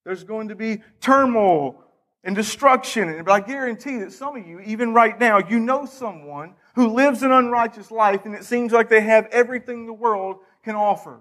There's 0.04 0.24
going 0.24 0.48
to 0.48 0.54
be 0.54 0.82
turmoil 1.00 1.82
and 2.24 2.34
destruction. 2.34 3.22
But 3.24 3.32
I 3.32 3.40
guarantee 3.40 3.98
that 3.98 4.12
some 4.12 4.36
of 4.36 4.46
you, 4.46 4.60
even 4.60 4.94
right 4.94 5.18
now, 5.18 5.38
you 5.38 5.58
know 5.58 5.86
someone 5.86 6.54
who 6.74 6.88
lives 6.88 7.22
an 7.22 7.32
unrighteous 7.32 7.90
life 7.90 8.24
and 8.24 8.34
it 8.34 8.44
seems 8.44 8.72
like 8.72 8.88
they 8.88 9.00
have 9.00 9.26
everything 9.26 9.86
the 9.86 9.92
world 9.92 10.38
can 10.62 10.74
offer. 10.74 11.20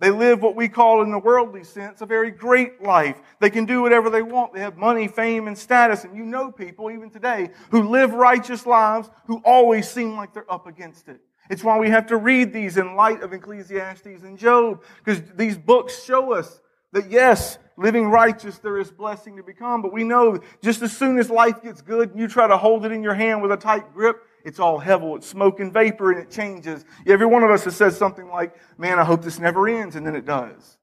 They 0.00 0.10
live 0.10 0.42
what 0.42 0.56
we 0.56 0.68
call 0.68 1.02
in 1.02 1.12
the 1.12 1.18
worldly 1.18 1.62
sense 1.62 2.00
a 2.00 2.06
very 2.06 2.32
great 2.32 2.82
life. 2.82 3.20
They 3.38 3.50
can 3.50 3.66
do 3.66 3.82
whatever 3.82 4.10
they 4.10 4.22
want. 4.22 4.52
They 4.52 4.58
have 4.58 4.76
money, 4.76 5.06
fame, 5.06 5.46
and 5.46 5.56
status. 5.56 6.02
And 6.02 6.16
you 6.16 6.24
know 6.24 6.50
people, 6.50 6.90
even 6.90 7.08
today, 7.08 7.50
who 7.70 7.88
live 7.88 8.12
righteous 8.12 8.66
lives 8.66 9.10
who 9.26 9.40
always 9.44 9.88
seem 9.88 10.16
like 10.16 10.34
they're 10.34 10.52
up 10.52 10.66
against 10.66 11.08
it. 11.08 11.20
It's 11.50 11.62
why 11.62 11.78
we 11.78 11.88
have 11.90 12.06
to 12.08 12.16
read 12.16 12.52
these 12.52 12.78
in 12.78 12.96
light 12.96 13.22
of 13.22 13.32
Ecclesiastes 13.32 14.24
and 14.24 14.36
Job, 14.36 14.82
because 15.04 15.22
these 15.36 15.56
books 15.56 16.02
show 16.02 16.32
us 16.32 16.60
that 16.92 17.10
yes, 17.10 17.58
living 17.76 18.06
righteous, 18.08 18.58
there 18.58 18.78
is 18.78 18.90
blessing 18.90 19.36
to 19.36 19.42
become, 19.42 19.82
but 19.82 19.92
we 19.92 20.04
know 20.04 20.38
just 20.62 20.82
as 20.82 20.96
soon 20.96 21.18
as 21.18 21.30
life 21.30 21.62
gets 21.62 21.80
good 21.80 22.10
and 22.10 22.20
you 22.20 22.28
try 22.28 22.46
to 22.46 22.56
hold 22.56 22.84
it 22.84 22.92
in 22.92 23.02
your 23.02 23.14
hand 23.14 23.42
with 23.42 23.52
a 23.52 23.56
tight 23.56 23.92
grip, 23.94 24.22
it's 24.44 24.58
all 24.58 24.80
hevel, 24.80 25.16
it's 25.16 25.26
smoke 25.26 25.60
and 25.60 25.72
vapor, 25.72 26.12
and 26.12 26.20
it 26.20 26.30
changes. 26.30 26.84
Every 27.06 27.26
one 27.26 27.42
of 27.42 27.50
us 27.50 27.64
has 27.64 27.76
said 27.76 27.92
something 27.92 28.28
like, 28.28 28.54
Man, 28.76 28.98
I 28.98 29.04
hope 29.04 29.22
this 29.22 29.38
never 29.38 29.68
ends, 29.68 29.96
and 29.96 30.06
then 30.06 30.16
it 30.16 30.26
does. 30.26 30.78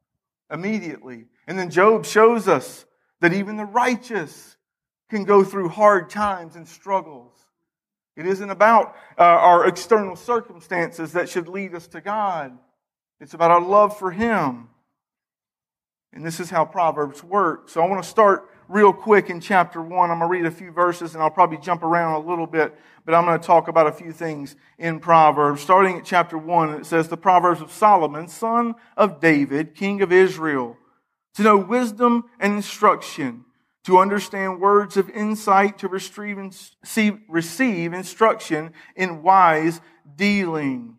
Immediately. 0.51 1.25
And 1.47 1.59
then 1.59 1.69
Job 1.69 2.05
shows 2.05 2.47
us 2.47 2.85
that 3.21 3.33
even 3.33 3.57
the 3.57 3.65
righteous 3.65 4.55
can 5.09 5.23
go 5.25 5.43
through 5.43 5.69
hard 5.69 6.09
times 6.09 6.55
and 6.55 6.67
struggles. 6.67 7.33
It 8.15 8.25
isn't 8.25 8.49
about 8.49 8.95
uh, 9.17 9.23
our 9.23 9.67
external 9.67 10.15
circumstances 10.15 11.13
that 11.13 11.29
should 11.29 11.47
lead 11.47 11.73
us 11.73 11.87
to 11.89 12.01
God. 12.01 12.57
It's 13.19 13.33
about 13.33 13.51
our 13.51 13.61
love 13.61 13.97
for 13.97 14.11
Him. 14.11 14.69
And 16.13 16.25
this 16.25 16.39
is 16.39 16.49
how 16.49 16.65
Proverbs 16.65 17.23
work. 17.23 17.69
So 17.69 17.81
I 17.81 17.87
want 17.87 18.03
to 18.03 18.09
start 18.09 18.49
real 18.67 18.93
quick 18.93 19.29
in 19.29 19.39
chapter 19.39 19.81
1. 19.81 20.11
I'm 20.11 20.19
going 20.19 20.29
to 20.29 20.37
read 20.37 20.45
a 20.45 20.51
few 20.51 20.71
verses 20.71 21.13
and 21.13 21.23
I'll 21.23 21.29
probably 21.29 21.57
jump 21.57 21.83
around 21.83 22.13
a 22.13 22.27
little 22.27 22.47
bit, 22.47 22.75
but 23.05 23.13
I'm 23.13 23.25
going 23.25 23.39
to 23.39 23.45
talk 23.45 23.67
about 23.67 23.87
a 23.87 23.91
few 23.91 24.11
things 24.11 24.55
in 24.77 24.99
Proverbs. 24.99 25.61
Starting 25.61 25.97
at 25.97 26.05
chapter 26.05 26.37
1, 26.37 26.75
it 26.75 26.85
says, 26.85 27.07
The 27.07 27.17
Proverbs 27.17 27.61
of 27.61 27.71
Solomon, 27.71 28.27
son 28.27 28.75
of 28.95 29.19
David, 29.19 29.75
king 29.75 30.01
of 30.01 30.11
Israel, 30.11 30.77
to 31.35 31.43
know 31.43 31.57
wisdom 31.57 32.25
and 32.39 32.53
instruction, 32.53 33.45
to 33.85 33.97
understand 33.97 34.59
words 34.59 34.97
of 34.97 35.09
insight, 35.09 35.79
to 35.79 35.87
receive, 35.87 37.19
receive 37.27 37.93
instruction 37.93 38.73
in 38.95 39.23
wise 39.23 39.81
dealing 40.15 40.98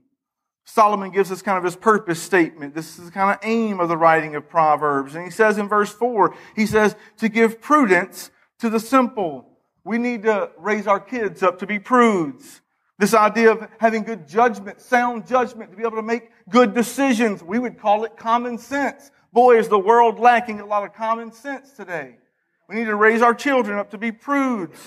Solomon 0.73 1.11
gives 1.11 1.33
us 1.33 1.43
kind 1.43 1.59
of 1.59 1.65
his 1.65 1.75
purpose 1.75 2.23
statement. 2.23 2.77
This 2.77 2.99
is 2.99 3.07
the 3.07 3.11
kind 3.11 3.31
of 3.31 3.39
aim 3.43 3.81
of 3.81 3.89
the 3.89 3.97
writing 3.97 4.37
of 4.37 4.49
Proverbs. 4.49 5.17
And 5.17 5.25
he 5.25 5.31
says 5.31 5.59
in 5.59 5.69
verse 5.69 5.93
4, 5.93 6.33
he 6.55 6.65
says, 6.65 6.95
to 7.17 7.29
give 7.29 7.61
prudence 7.61 8.31
to 8.61 8.71
the 8.71 8.79
simple. 8.79 9.47
We 9.83 9.99
need 9.99 10.23
to 10.23 10.51
raise 10.57 10.87
our 10.87 11.01
kids 11.01 11.43
up 11.43 11.59
to 11.59 11.67
be 11.67 11.81
prudes. 11.81 12.61
This 12.99 13.15
idea 13.15 13.51
of 13.51 13.67
having 13.81 14.05
good 14.05 14.29
judgment, 14.29 14.81
sound 14.81 15.27
judgment, 15.27 15.73
to 15.73 15.77
be 15.77 15.83
able 15.83 15.97
to 15.97 16.03
make 16.03 16.31
good 16.49 16.73
decisions. 16.73 17.43
We 17.43 17.59
would 17.59 17.81
call 17.81 18.05
it 18.05 18.17
common 18.17 18.57
sense. 18.57 19.11
Boy, 19.33 19.59
is 19.59 19.69
the 19.69 19.79
world 19.79 20.21
lacking 20.21 20.61
a 20.61 20.67
lot 20.67 20.85
of 20.85 20.93
common 20.93 21.33
sense 21.33 21.73
today. 21.73 22.17
We 22.69 22.77
need 22.77 22.85
to 22.85 22.95
raise 22.95 23.23
our 23.23 23.35
children 23.35 23.77
up 23.77 23.91
to 23.91 23.99
be 23.99 24.13
prudes. 24.13 24.79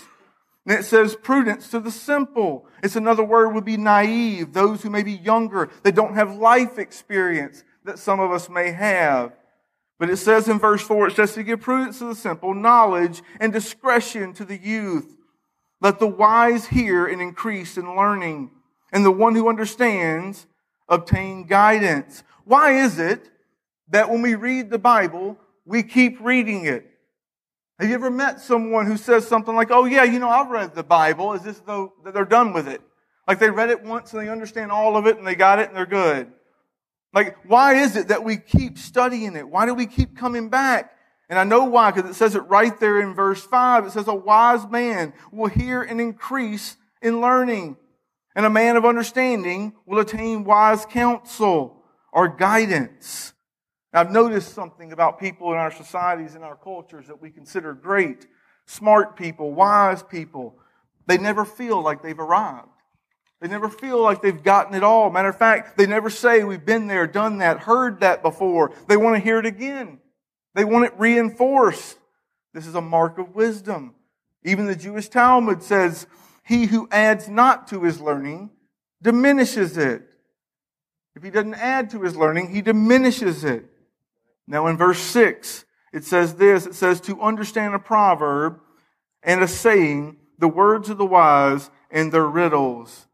And 0.65 0.79
it 0.79 0.83
says 0.83 1.15
prudence 1.15 1.69
to 1.71 1.79
the 1.79 1.91
simple. 1.91 2.65
It's 2.81 2.95
another 2.95 3.23
word 3.23 3.49
would 3.49 3.65
be 3.65 3.77
naive, 3.77 4.53
those 4.53 4.81
who 4.81 4.89
may 4.89 5.03
be 5.03 5.13
younger, 5.13 5.69
that 5.83 5.95
don't 5.95 6.15
have 6.15 6.37
life 6.37 6.79
experience 6.79 7.63
that 7.83 7.99
some 7.99 8.19
of 8.19 8.31
us 8.31 8.49
may 8.49 8.71
have. 8.71 9.33
But 9.99 10.09
it 10.09 10.17
says 10.17 10.47
in 10.47 10.59
verse 10.59 10.81
4, 10.81 11.07
it 11.07 11.15
says 11.15 11.33
to 11.33 11.43
give 11.43 11.61
prudence 11.61 11.99
to 11.99 12.05
the 12.05 12.15
simple, 12.15 12.53
knowledge 12.53 13.21
and 13.39 13.51
discretion 13.51 14.33
to 14.33 14.45
the 14.45 14.57
youth. 14.57 15.15
Let 15.81 15.99
the 15.99 16.07
wise 16.07 16.67
hear 16.67 17.05
and 17.05 17.21
increase 17.21 17.77
in 17.77 17.95
learning, 17.95 18.51
and 18.93 19.03
the 19.03 19.11
one 19.11 19.35
who 19.35 19.49
understands 19.49 20.47
obtain 20.87 21.45
guidance. 21.45 22.23
Why 22.45 22.83
is 22.83 22.99
it 22.99 23.29
that 23.89 24.09
when 24.09 24.21
we 24.21 24.35
read 24.35 24.69
the 24.69 24.79
Bible, 24.79 25.37
we 25.65 25.83
keep 25.83 26.19
reading 26.21 26.65
it? 26.65 26.89
Have 27.79 27.89
you 27.89 27.95
ever 27.95 28.11
met 28.11 28.39
someone 28.39 28.85
who 28.85 28.97
says 28.97 29.27
something 29.27 29.55
like, 29.55 29.71
oh 29.71 29.85
yeah, 29.85 30.03
you 30.03 30.19
know, 30.19 30.29
I've 30.29 30.49
read 30.49 30.75
the 30.75 30.83
Bible, 30.83 31.33
as 31.33 31.45
if 31.45 31.65
though 31.65 31.93
that 32.03 32.13
they're 32.13 32.25
done 32.25 32.53
with 32.53 32.67
it? 32.67 32.81
Like 33.27 33.39
they 33.39 33.49
read 33.49 33.69
it 33.69 33.83
once 33.83 34.13
and 34.13 34.21
they 34.21 34.29
understand 34.29 34.71
all 34.71 34.95
of 34.95 35.07
it 35.07 35.17
and 35.17 35.25
they 35.25 35.35
got 35.35 35.59
it 35.59 35.69
and 35.69 35.77
they're 35.77 35.85
good. 35.85 36.31
Like, 37.13 37.37
why 37.45 37.75
is 37.75 37.95
it 37.95 38.07
that 38.07 38.23
we 38.23 38.37
keep 38.37 38.77
studying 38.77 39.35
it? 39.35 39.47
Why 39.47 39.65
do 39.65 39.73
we 39.73 39.85
keep 39.85 40.17
coming 40.17 40.49
back? 40.49 40.91
And 41.29 41.39
I 41.39 41.43
know 41.43 41.63
why, 41.65 41.91
because 41.91 42.09
it 42.09 42.15
says 42.15 42.35
it 42.35 42.41
right 42.41 42.77
there 42.79 43.01
in 43.01 43.13
verse 43.13 43.43
5. 43.43 43.85
It 43.85 43.91
says, 43.91 44.07
a 44.07 44.13
wise 44.13 44.67
man 44.69 45.13
will 45.31 45.47
hear 45.47 45.81
and 45.81 46.01
increase 46.01 46.75
in 47.01 47.21
learning, 47.21 47.77
and 48.35 48.45
a 48.45 48.49
man 48.49 48.75
of 48.75 48.85
understanding 48.85 49.73
will 49.85 49.99
attain 49.99 50.43
wise 50.43 50.85
counsel 50.85 51.83
or 52.11 52.27
guidance. 52.27 53.32
I've 53.93 54.11
noticed 54.11 54.53
something 54.53 54.91
about 54.91 55.19
people 55.19 55.51
in 55.51 55.57
our 55.57 55.71
societies 55.71 56.33
and 56.35 56.43
our 56.43 56.55
cultures 56.55 57.07
that 57.07 57.21
we 57.21 57.29
consider 57.29 57.73
great, 57.73 58.25
smart 58.65 59.15
people, 59.15 59.53
wise 59.53 60.01
people. 60.01 60.57
They 61.05 61.17
never 61.17 61.45
feel 61.45 61.81
like 61.81 62.01
they've 62.01 62.19
arrived. 62.19 62.67
They 63.39 63.47
never 63.49 63.69
feel 63.69 64.01
like 64.01 64.21
they've 64.21 64.41
gotten 64.41 64.73
it 64.73 64.83
all. 64.83 65.11
Matter 65.11 65.29
of 65.29 65.37
fact, 65.37 65.77
they 65.77 65.85
never 65.85 66.09
say, 66.09 66.43
we've 66.43 66.65
been 66.65 66.87
there, 66.87 67.05
done 67.05 67.39
that, 67.39 67.59
heard 67.59 67.99
that 67.99 68.23
before. 68.23 68.71
They 68.87 68.97
want 68.97 69.15
to 69.17 69.21
hear 69.21 69.37
it 69.37 69.45
again. 69.45 69.99
They 70.55 70.63
want 70.63 70.85
it 70.85 70.93
reinforced. 70.97 71.97
This 72.53 72.65
is 72.65 72.75
a 72.75 72.81
mark 72.81 73.17
of 73.17 73.35
wisdom. 73.35 73.95
Even 74.43 74.65
the 74.65 74.75
Jewish 74.75 75.09
Talmud 75.09 75.61
says, 75.61 76.07
he 76.45 76.65
who 76.65 76.87
adds 76.91 77.27
not 77.27 77.67
to 77.67 77.83
his 77.83 77.99
learning 77.99 78.49
diminishes 79.01 79.77
it. 79.77 80.03
If 81.15 81.21
he 81.21 81.29
doesn't 81.29 81.55
add 81.55 81.89
to 81.91 82.01
his 82.01 82.15
learning, 82.15 82.53
he 82.53 82.61
diminishes 82.61 83.43
it. 83.43 83.65
Now 84.47 84.67
in 84.67 84.77
verse 84.77 84.99
6, 84.99 85.65
it 85.93 86.03
says 86.03 86.35
this, 86.35 86.65
it 86.65 86.75
says, 86.75 86.99
to 87.01 87.21
understand 87.21 87.75
a 87.75 87.79
proverb 87.79 88.59
and 89.21 89.43
a 89.43 89.47
saying, 89.47 90.17
the 90.39 90.47
words 90.47 90.89
of 90.89 90.97
the 90.97 91.05
wise 91.05 91.69
and 91.91 92.11
their 92.11 92.25
riddles. 92.25 93.07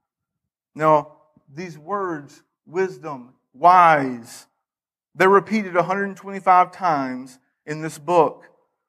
Now, 0.74 1.18
these 1.54 1.78
words, 1.78 2.42
wisdom, 2.66 3.34
wise, 3.54 4.48
they're 5.14 5.30
repeated 5.30 5.76
125 5.76 6.72
times 6.72 7.40
in 7.66 7.82
this 7.82 7.98
book. 7.98 8.46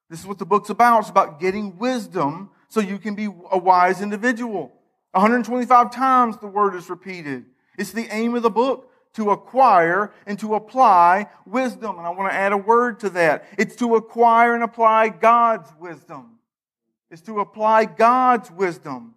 This 0.08 0.20
is 0.20 0.26
what 0.26 0.38
the 0.38 0.46
book's 0.46 0.70
about. 0.70 1.00
It's 1.00 1.10
about 1.10 1.40
getting 1.40 1.76
wisdom 1.78 2.50
so 2.68 2.80
you 2.80 2.98
can 2.98 3.14
be 3.14 3.28
a 3.50 3.58
wise 3.58 4.00
individual. 4.00 4.72
125 5.12 5.90
times 5.90 6.36
the 6.38 6.46
word 6.46 6.74
is 6.74 6.88
repeated. 6.88 7.46
It's 7.76 7.92
the 7.92 8.06
aim 8.10 8.34
of 8.34 8.42
the 8.42 8.50
book 8.50 8.89
to 9.14 9.30
acquire 9.30 10.12
and 10.26 10.38
to 10.38 10.54
apply 10.54 11.26
wisdom. 11.46 11.98
And 11.98 12.06
I 12.06 12.10
want 12.10 12.30
to 12.30 12.36
add 12.36 12.52
a 12.52 12.56
word 12.56 13.00
to 13.00 13.10
that. 13.10 13.44
It's 13.58 13.76
to 13.76 13.96
acquire 13.96 14.54
and 14.54 14.62
apply 14.62 15.08
God's 15.08 15.70
wisdom. 15.78 16.38
It's 17.10 17.22
to 17.22 17.40
apply 17.40 17.86
God's 17.86 18.50
wisdom. 18.50 19.14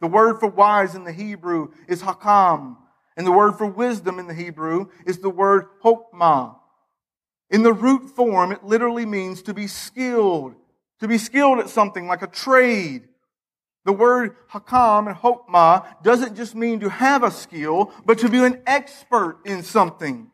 The 0.00 0.06
word 0.06 0.38
for 0.38 0.48
wise 0.48 0.94
in 0.94 1.04
the 1.04 1.12
Hebrew 1.12 1.72
is 1.88 2.02
hakam. 2.02 2.76
And 3.16 3.26
the 3.26 3.32
word 3.32 3.52
for 3.52 3.66
wisdom 3.66 4.18
in 4.18 4.26
the 4.26 4.34
Hebrew 4.34 4.88
is 5.06 5.18
the 5.18 5.30
word 5.30 5.66
hokmah. 5.82 6.56
In 7.50 7.62
the 7.62 7.72
root 7.72 8.10
form, 8.10 8.52
it 8.52 8.64
literally 8.64 9.06
means 9.06 9.42
to 9.42 9.54
be 9.54 9.66
skilled, 9.66 10.54
to 11.00 11.08
be 11.08 11.18
skilled 11.18 11.58
at 11.58 11.68
something 11.68 12.06
like 12.06 12.22
a 12.22 12.26
trade. 12.26 13.08
The 13.84 13.92
word 13.92 14.36
hakam 14.50 15.08
and 15.08 15.16
hokmah 15.16 16.02
doesn't 16.02 16.36
just 16.36 16.54
mean 16.54 16.80
to 16.80 16.88
have 16.88 17.22
a 17.22 17.30
skill, 17.30 17.92
but 18.06 18.18
to 18.18 18.28
be 18.28 18.42
an 18.42 18.62
expert 18.66 19.38
in 19.44 19.62
something. 19.62 20.30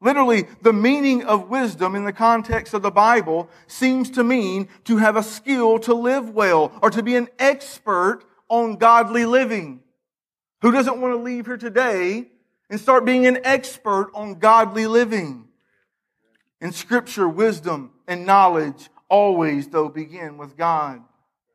Literally, 0.00 0.46
the 0.62 0.72
meaning 0.72 1.22
of 1.24 1.50
wisdom 1.50 1.94
in 1.94 2.04
the 2.04 2.12
context 2.12 2.72
of 2.72 2.82
the 2.82 2.90
Bible 2.90 3.50
seems 3.66 4.10
to 4.12 4.24
mean 4.24 4.68
to 4.84 4.96
have 4.96 5.16
a 5.16 5.22
skill 5.22 5.78
to 5.80 5.94
live 5.94 6.30
well 6.30 6.72
or 6.82 6.90
to 6.90 7.02
be 7.02 7.16
an 7.16 7.28
expert 7.38 8.22
on 8.48 8.76
godly 8.76 9.26
living. 9.26 9.80
Who 10.62 10.72
doesn't 10.72 11.00
want 11.00 11.14
to 11.14 11.22
leave 11.22 11.46
here 11.46 11.58
today 11.58 12.28
and 12.70 12.80
start 12.80 13.04
being 13.04 13.26
an 13.26 13.40
expert 13.44 14.10
on 14.14 14.38
godly 14.38 14.86
living? 14.86 15.48
In 16.60 16.72
scripture, 16.72 17.28
wisdom 17.28 17.92
and 18.08 18.26
knowledge 18.26 18.88
always, 19.08 19.68
though, 19.68 19.88
begin 19.88 20.38
with 20.38 20.56
God. 20.56 21.02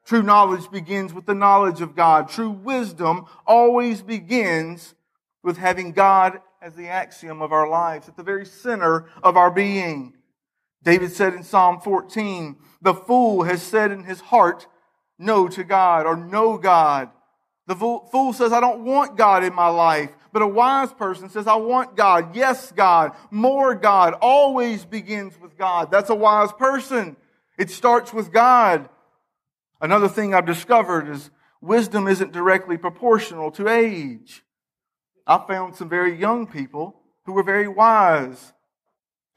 True 0.05 0.23
knowledge 0.23 0.69
begins 0.69 1.13
with 1.13 1.25
the 1.25 1.33
knowledge 1.33 1.81
of 1.81 1.95
God. 1.95 2.29
True 2.29 2.51
wisdom 2.51 3.25
always 3.45 4.01
begins 4.01 4.93
with 5.43 5.57
having 5.57 5.91
God 5.91 6.41
as 6.61 6.75
the 6.75 6.87
axiom 6.87 7.41
of 7.41 7.51
our 7.51 7.67
lives, 7.67 8.07
at 8.07 8.15
the 8.15 8.23
very 8.23 8.45
center 8.45 9.05
of 9.23 9.35
our 9.35 9.51
being. 9.51 10.13
David 10.83 11.11
said 11.11 11.33
in 11.33 11.43
Psalm 11.43 11.79
14, 11.81 12.55
the 12.81 12.93
fool 12.93 13.43
has 13.43 13.61
said 13.61 13.91
in 13.91 14.03
his 14.03 14.21
heart, 14.21 14.67
no 15.17 15.47
to 15.47 15.63
God 15.63 16.05
or 16.05 16.15
no 16.15 16.57
God. 16.57 17.09
The 17.67 17.75
fool 17.75 18.33
says, 18.33 18.53
I 18.53 18.59
don't 18.59 18.85
want 18.85 19.17
God 19.17 19.43
in 19.43 19.53
my 19.53 19.69
life. 19.69 20.11
But 20.31 20.43
a 20.43 20.47
wise 20.47 20.93
person 20.93 21.29
says, 21.29 21.47
I 21.47 21.55
want 21.55 21.95
God. 21.95 22.35
Yes, 22.35 22.71
God. 22.71 23.13
More 23.31 23.73
God. 23.73 24.13
Always 24.21 24.85
begins 24.85 25.39
with 25.39 25.57
God. 25.57 25.89
That's 25.89 26.09
a 26.11 26.15
wise 26.15 26.51
person. 26.51 27.15
It 27.57 27.71
starts 27.71 28.13
with 28.13 28.31
God. 28.31 28.89
Another 29.85 30.09
thing 30.09 30.33
I've 30.33 30.47
discovered 30.47 31.07
is 31.07 31.29
wisdom 31.61 32.07
isn't 32.07 32.31
directly 32.31 32.75
proportional 32.75 33.51
to 33.51 33.67
age. 33.67 34.43
I 35.27 35.37
found 35.47 35.75
some 35.75 35.89
very 35.89 36.19
young 36.19 36.47
people 36.47 36.99
who 37.25 37.33
were 37.33 37.43
very 37.43 37.67
wise. 37.67 38.51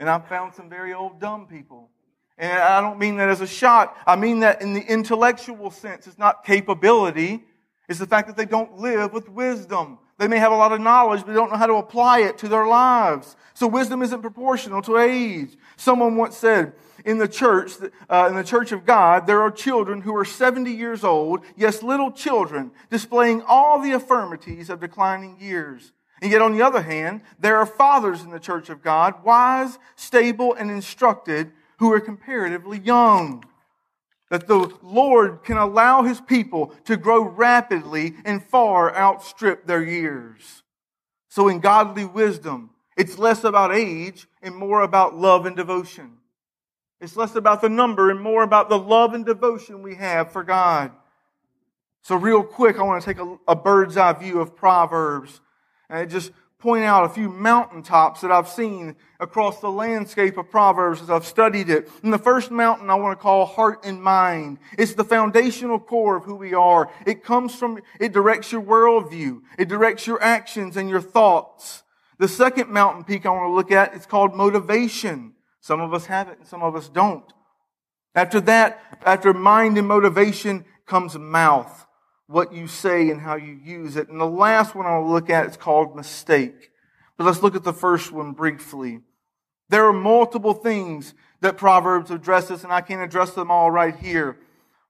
And 0.00 0.08
I 0.08 0.18
found 0.20 0.54
some 0.54 0.70
very 0.70 0.94
old 0.94 1.20
dumb 1.20 1.48
people. 1.48 1.90
And 2.38 2.50
I 2.50 2.80
don't 2.80 2.98
mean 2.98 3.18
that 3.18 3.28
as 3.28 3.42
a 3.42 3.46
shot. 3.46 3.94
I 4.06 4.16
mean 4.16 4.40
that 4.40 4.62
in 4.62 4.72
the 4.72 4.80
intellectual 4.80 5.70
sense. 5.70 6.06
It's 6.06 6.16
not 6.16 6.46
capability. 6.46 7.44
It's 7.86 7.98
the 7.98 8.06
fact 8.06 8.26
that 8.28 8.38
they 8.38 8.46
don't 8.46 8.78
live 8.78 9.12
with 9.12 9.28
wisdom. 9.28 9.98
They 10.18 10.28
may 10.28 10.38
have 10.38 10.52
a 10.52 10.56
lot 10.56 10.72
of 10.72 10.80
knowledge, 10.80 11.20
but 11.20 11.28
they 11.28 11.34
don't 11.34 11.50
know 11.50 11.56
how 11.56 11.66
to 11.66 11.74
apply 11.74 12.20
it 12.20 12.38
to 12.38 12.48
their 12.48 12.66
lives. 12.66 13.36
So 13.54 13.66
wisdom 13.66 14.02
isn't 14.02 14.20
proportional 14.20 14.82
to 14.82 14.98
age. 14.98 15.56
Someone 15.76 16.16
once 16.16 16.36
said, 16.36 16.72
in 17.04 17.18
the 17.18 17.28
church, 17.28 17.72
uh, 18.10 18.26
in 18.28 18.36
the 18.36 18.44
church 18.44 18.72
of 18.72 18.84
God, 18.84 19.26
there 19.26 19.40
are 19.40 19.50
children 19.50 20.00
who 20.00 20.14
are 20.16 20.24
70 20.24 20.70
years 20.72 21.04
old, 21.04 21.40
yes, 21.56 21.82
little 21.82 22.10
children, 22.10 22.72
displaying 22.90 23.42
all 23.46 23.80
the 23.80 23.92
affirmities 23.92 24.68
of 24.68 24.80
declining 24.80 25.38
years. 25.40 25.92
And 26.20 26.32
yet, 26.32 26.42
on 26.42 26.52
the 26.52 26.62
other 26.62 26.82
hand, 26.82 27.20
there 27.38 27.56
are 27.56 27.66
fathers 27.66 28.22
in 28.22 28.30
the 28.30 28.40
church 28.40 28.68
of 28.68 28.82
God, 28.82 29.22
wise, 29.24 29.78
stable, 29.94 30.54
and 30.54 30.70
instructed, 30.70 31.52
who 31.78 31.92
are 31.92 32.00
comparatively 32.00 32.78
young. 32.78 33.44
That 34.30 34.46
the 34.46 34.72
Lord 34.82 35.42
can 35.42 35.56
allow 35.56 36.02
His 36.02 36.20
people 36.20 36.74
to 36.84 36.96
grow 36.96 37.22
rapidly 37.22 38.14
and 38.24 38.42
far 38.42 38.94
outstrip 38.94 39.66
their 39.66 39.82
years. 39.82 40.62
So 41.28 41.48
in 41.48 41.60
godly 41.60 42.04
wisdom, 42.04 42.70
it's 42.96 43.18
less 43.18 43.44
about 43.44 43.74
age 43.74 44.26
and 44.42 44.54
more 44.54 44.82
about 44.82 45.16
love 45.16 45.46
and 45.46 45.56
devotion. 45.56 46.18
It's 47.00 47.16
less 47.16 47.36
about 47.36 47.60
the 47.60 47.68
number 47.68 48.10
and 48.10 48.20
more 48.20 48.42
about 48.42 48.68
the 48.68 48.78
love 48.78 49.14
and 49.14 49.24
devotion 49.24 49.82
we 49.82 49.94
have 49.94 50.32
for 50.32 50.42
God. 50.42 50.90
So, 52.02 52.16
real 52.16 52.42
quick, 52.42 52.78
I 52.78 52.82
want 52.82 53.02
to 53.02 53.06
take 53.06 53.22
a, 53.22 53.38
a 53.46 53.54
bird's 53.54 53.96
eye 53.96 54.12
view 54.14 54.40
of 54.40 54.56
Proverbs 54.56 55.40
and 55.88 56.10
just 56.10 56.32
point 56.58 56.84
out 56.84 57.04
a 57.04 57.08
few 57.08 57.28
mountaintops 57.28 58.20
that 58.22 58.32
I've 58.32 58.48
seen 58.48 58.96
across 59.20 59.60
the 59.60 59.70
landscape 59.70 60.36
of 60.36 60.50
Proverbs 60.50 61.00
as 61.00 61.08
I've 61.08 61.24
studied 61.24 61.70
it. 61.70 61.88
And 62.02 62.12
the 62.12 62.18
first 62.18 62.50
mountain 62.50 62.90
I 62.90 62.96
want 62.96 63.16
to 63.16 63.22
call 63.22 63.46
heart 63.46 63.84
and 63.84 64.02
mind. 64.02 64.58
It's 64.76 64.94
the 64.94 65.04
foundational 65.04 65.78
core 65.78 66.16
of 66.16 66.24
who 66.24 66.34
we 66.34 66.54
are. 66.54 66.90
It 67.06 67.22
comes 67.22 67.54
from, 67.54 67.80
it 68.00 68.12
directs 68.12 68.50
your 68.50 68.62
worldview. 68.62 69.42
It 69.56 69.68
directs 69.68 70.06
your 70.06 70.20
actions 70.20 70.76
and 70.76 70.90
your 70.90 71.00
thoughts. 71.00 71.84
The 72.18 72.26
second 72.26 72.70
mountain 72.70 73.04
peak 73.04 73.24
I 73.24 73.30
want 73.30 73.50
to 73.50 73.54
look 73.54 73.70
at 73.70 73.94
is 73.94 74.04
called 74.04 74.34
motivation. 74.34 75.34
Some 75.60 75.80
of 75.80 75.94
us 75.94 76.06
have 76.06 76.28
it 76.28 76.38
and 76.38 76.46
some 76.46 76.64
of 76.64 76.74
us 76.74 76.88
don't. 76.88 77.32
After 78.16 78.40
that, 78.42 78.80
after 79.04 79.32
mind 79.32 79.78
and 79.78 79.86
motivation 79.86 80.64
comes 80.86 81.16
mouth, 81.16 81.86
what 82.28 82.52
you 82.52 82.68
say 82.68 83.10
and 83.10 83.20
how 83.20 83.34
you 83.36 83.58
use 83.64 83.96
it. 83.96 84.08
And 84.08 84.20
the 84.20 84.26
last 84.26 84.74
one 84.74 84.86
I'll 84.86 85.08
look 85.08 85.30
at 85.30 85.46
is 85.46 85.56
called 85.56 85.96
mistake. 85.96 86.70
But 87.16 87.24
let's 87.24 87.42
look 87.42 87.56
at 87.56 87.64
the 87.64 87.72
first 87.72 88.12
one 88.12 88.32
briefly. 88.32 89.00
There 89.70 89.86
are 89.86 89.92
multiple 89.92 90.54
things 90.54 91.14
that 91.40 91.56
Proverbs 91.56 92.10
addresses, 92.10 92.64
and 92.64 92.72
I 92.72 92.80
can't 92.80 93.02
address 93.02 93.32
them 93.32 93.50
all 93.50 93.70
right 93.70 93.96
here. 93.96 94.38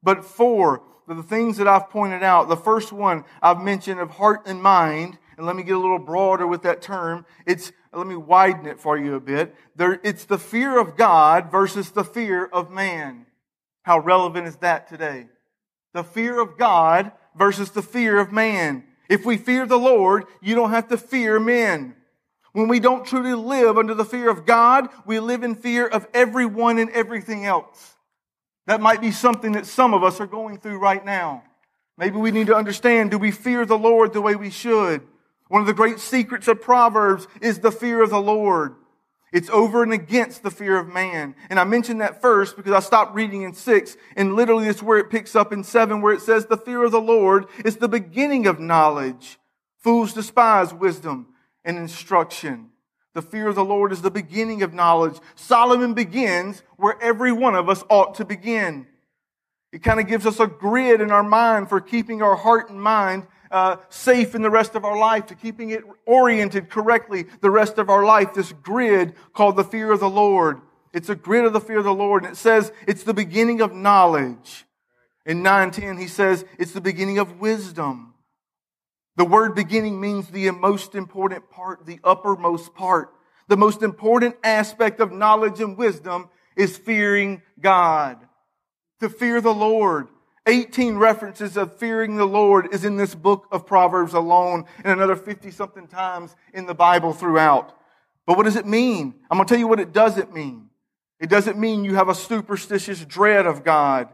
But 0.03 0.24
four, 0.24 0.83
the 1.07 1.22
things 1.22 1.57
that 1.57 1.68
I've 1.68 1.90
pointed 1.90 2.22
out, 2.22 2.48
the 2.48 2.57
first 2.57 2.92
one 2.92 3.24
I've 3.40 3.62
mentioned 3.62 4.01
of 4.01 4.11
heart 4.11 4.42
and 4.46 4.62
mind, 4.62 5.18
and 5.37 5.46
let 5.46 5.57
me 5.57 5.62
get 5.62 5.77
a 5.77 5.81
little 5.81 5.98
broader 5.98 6.46
with 6.46 6.62
that 6.62 6.83
term. 6.83 7.24
It's 7.46 7.72
let 7.92 8.07
me 8.07 8.16
widen 8.16 8.66
it 8.66 8.81
for 8.81 8.98
you 8.98 9.14
a 9.14 9.20
bit. 9.20 9.55
There, 9.77 10.01
it's 10.03 10.24
the 10.24 10.38
fear 10.38 10.79
of 10.79 10.96
God 10.96 11.51
versus 11.51 11.90
the 11.90 12.05
fear 12.05 12.44
of 12.44 12.70
man. 12.70 13.27
How 13.83 14.01
relevant 14.01 14.46
is 14.46 14.57
that 14.57 14.88
today? 14.88 15.29
The 15.94 16.05
fear 16.05 16.40
of 16.40 16.59
God 16.59 17.12
versus 17.37 17.70
the 17.70 17.83
fear 17.83 18.18
of 18.18 18.33
man. 18.33 18.85
If 19.09 19.24
we 19.24 19.37
fear 19.37 19.66
the 19.66 19.79
Lord, 19.79 20.24
you 20.42 20.55
don't 20.55 20.70
have 20.70 20.88
to 20.88 20.98
fear 20.98 21.40
men. 21.40 21.94
When 22.53 22.68
we 22.68 22.81
don't 22.81 23.07
truly 23.07 23.35
live 23.35 23.79
under 23.79 23.94
the 23.94 24.05
fear 24.05 24.29
of 24.31 24.44
God, 24.44 24.88
we 25.07 25.20
live 25.20 25.42
in 25.42 25.55
fear 25.55 25.87
of 25.87 26.07
everyone 26.12 26.79
and 26.79 26.90
everything 26.90 27.46
else. 27.46 27.94
That 28.66 28.81
might 28.81 29.01
be 29.01 29.12
something 29.12 29.53
that 29.53 29.66
some 29.66 29.94
of 29.94 30.03
us 30.03 30.20
are 30.20 30.27
going 30.27 30.59
through 30.59 30.79
right 30.79 31.05
now. 31.05 31.44
Maybe 31.96 32.16
we 32.16 32.31
need 32.31 32.48
to 32.48 32.55
understand, 32.55 33.11
do 33.11 33.18
we 33.18 33.31
fear 33.31 33.64
the 33.64 33.79
Lord 33.79 34.12
the 34.12 34.20
way 34.20 34.35
we 34.35 34.51
should? 34.51 35.03
One 35.48 35.62
of 35.62 35.66
the 35.66 35.74
great 35.74 35.98
secrets 35.98 36.48
of 36.48 36.61
Proverbs 36.61 37.27
is 37.40 37.61
the 37.61 37.72
fear 37.72 38.03
of 38.03 38.11
the 38.11 38.20
Lord. 38.20 38.77
It's 39.33 39.51
over 39.51 39.83
and 39.83 39.93
against 39.93 40.43
the 40.43 40.51
fear 40.51 40.79
of 40.79 40.88
man. 40.88 41.35
And 41.51 41.59
I 41.61 41.64
mentioned 41.64 42.01
that 42.01 42.23
first 42.23 42.57
because 42.57 42.73
I 42.73 42.81
stopped 42.81 43.14
reading 43.14 43.43
in 43.43 43.53
six, 43.53 43.97
and 44.17 44.35
literally 44.35 44.69
it's 44.69 44.83
where 44.83 44.99
it 44.99 45.11
picks 45.11 45.37
up 45.37 45.53
in 45.53 45.64
seven, 45.64 46.01
where 46.01 46.14
it 46.14 46.23
says 46.23 46.47
the 46.47 46.57
fear 46.57 46.85
of 46.85 46.93
the 46.93 47.01
Lord 47.01 47.47
is 47.64 47.77
the 47.77 47.88
beginning 47.88 48.47
of 48.47 48.59
knowledge. 48.59 49.38
Fools 49.79 50.12
despise 50.12 50.73
wisdom 50.73 51.29
and 51.64 51.77
instruction. 51.77 52.71
The 53.14 53.23
fear 53.23 53.49
of 53.49 53.55
the 53.55 53.64
Lord 53.64 53.93
is 53.93 54.03
the 54.03 54.11
beginning 54.11 54.62
of 54.62 54.73
knowledge. 54.73 55.19
Solomon 55.35 55.93
begins 55.93 56.62
where 56.77 56.97
every 57.03 57.33
one 57.33 57.55
of 57.55 57.69
us 57.69 57.85
ought 57.88 58.14
to 58.17 58.25
begin. 58.25 58.87
It 59.73 59.83
kind 59.83 60.01
of 60.01 60.07
gives 60.07 60.25
us 60.25 60.41
a 60.41 60.47
grid 60.47 61.01
in 61.01 61.11
our 61.11 61.23
mind 61.23 61.69
for 61.69 61.81
keeping 61.81 62.23
our 62.23 62.37
heart 62.37 62.71
and 62.71 62.81
mind 62.81 63.27
uh, 63.51 63.77
safe 63.89 64.35
in 64.35 64.43
the 64.43 64.51
rest 64.51 64.75
of 64.75 64.85
our 64.85 64.99
life, 64.99 65.27
to 65.27 65.35
keeping 65.35 65.71
it 65.71 65.85
oriented 66.07 66.71
correctly 66.71 67.27
the 67.41 67.51
rest 67.51 67.79
of 67.79 67.91
our 67.91 68.05
life. 68.05 68.35
This 68.35 68.53
grid 68.53 69.15
called 69.33 69.57
the 69.57 69.65
fear 69.65 69.93
of 69.93 70.01
the 70.01 70.11
Lord. 70.11 70.61
It's 70.93 71.09
a 71.09 71.15
grid 71.15 71.45
of 71.45 71.53
the 71.53 71.61
fear 71.61 71.79
of 71.79 71.85
the 71.85 71.95
Lord, 71.95 72.25
and 72.25 72.33
it 72.33 72.37
says 72.37 72.73
it's 72.87 73.05
the 73.05 73.15
beginning 73.15 73.61
of 73.61 73.73
knowledge. 73.73 74.65
In 75.27 75.43
910, 75.43 75.99
he 75.99 76.09
says 76.09 76.45
it's 76.59 76.73
the 76.73 76.81
beginning 76.81 77.19
of 77.19 77.39
wisdom. 77.39 78.15
The 79.17 79.25
word 79.25 79.55
beginning 79.55 80.01
means 80.01 80.29
the 80.29 80.51
most 80.53 80.95
important 80.95 81.51
part, 81.51 81.85
the 81.85 82.01
uppermost 82.05 82.75
part. 82.75 83.13
The 83.49 83.57
most 83.57 83.83
important 83.83 84.37
aspect 84.45 85.01
of 85.01 85.11
knowledge 85.11 85.61
and 85.61 85.77
wisdom 85.77 86.31
is 86.57 86.77
fearing 86.77 87.43
God. 87.61 88.19
To 89.01 89.09
fear 89.09 89.41
the 89.41 89.55
Lord. 89.55 90.09
18 90.49 90.97
references 90.97 91.57
of 91.57 91.77
fearing 91.79 92.17
the 92.17 92.25
Lord 92.25 92.73
is 92.73 92.85
in 92.85 92.97
this 92.97 93.15
book 93.15 93.47
of 93.53 93.67
Proverbs 93.67 94.15
alone 94.15 94.65
and 94.79 94.93
another 94.93 95.15
50 95.15 95.51
something 95.51 95.87
times 95.87 96.35
in 96.55 96.67
the 96.67 96.75
Bible 96.75 97.13
throughout. 97.13 97.79
But 98.27 98.37
what 98.37 98.45
does 98.45 98.57
it 98.57 98.67
mean? 98.67 99.15
I'm 99.31 99.37
going 99.37 99.47
to 99.47 99.55
tell 99.55 99.59
you 99.59 99.69
what 99.69 99.79
it 99.79 99.93
doesn't 99.93 100.35
mean. 100.35 100.71
It 101.21 101.29
doesn't 101.29 101.59
mean 101.59 101.85
you 101.85 101.97
have 101.97 102.09
a 102.09 102.15
superstitious 102.15 103.05
dread 103.05 103.47
of 103.47 103.63
God. 103.63 104.09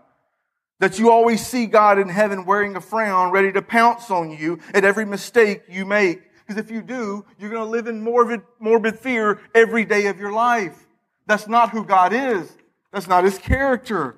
That 0.81 0.99
you 0.99 1.11
always 1.11 1.47
see 1.47 1.67
God 1.67 2.01
in 2.01 2.09
heaven 2.09 2.45
wearing 2.45 2.75
a 2.75 2.81
frown, 2.81 3.31
ready 3.31 3.53
to 3.53 3.63
pounce 3.63 4.11
on 4.11 4.31
you 4.31 4.59
at 4.75 4.85
every 4.85 5.05
mistake 5.05 5.63
you 5.69 5.87
make. 5.87 6.21
Because 6.47 6.63
if 6.63 6.71
you 6.71 6.83
do, 6.83 7.25
you're 7.39 7.51
going 7.51 7.65
to 7.65 7.71
live 7.71 7.87
in 7.87 8.03
morbid, 8.03 8.43
morbid 8.59 8.99
fear 8.99 9.41
every 9.55 9.85
day 9.85 10.07
of 10.09 10.19
your 10.19 10.33
life. 10.33 10.87
That's 11.27 11.47
not 11.47 11.71
who 11.71 11.85
God 11.85 12.13
is. 12.13 12.51
That's 12.93 13.07
not 13.07 13.25
His 13.25 13.39
character. 13.39 14.17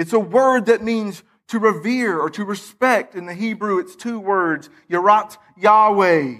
It's 0.00 0.14
a 0.14 0.18
word 0.18 0.64
that 0.66 0.82
means 0.82 1.22
to 1.48 1.58
revere 1.58 2.18
or 2.18 2.30
to 2.30 2.42
respect. 2.42 3.14
In 3.14 3.26
the 3.26 3.34
Hebrew, 3.34 3.78
it's 3.78 3.94
two 3.94 4.18
words, 4.18 4.70
Yarat 4.88 5.36
Yahweh. 5.58 6.36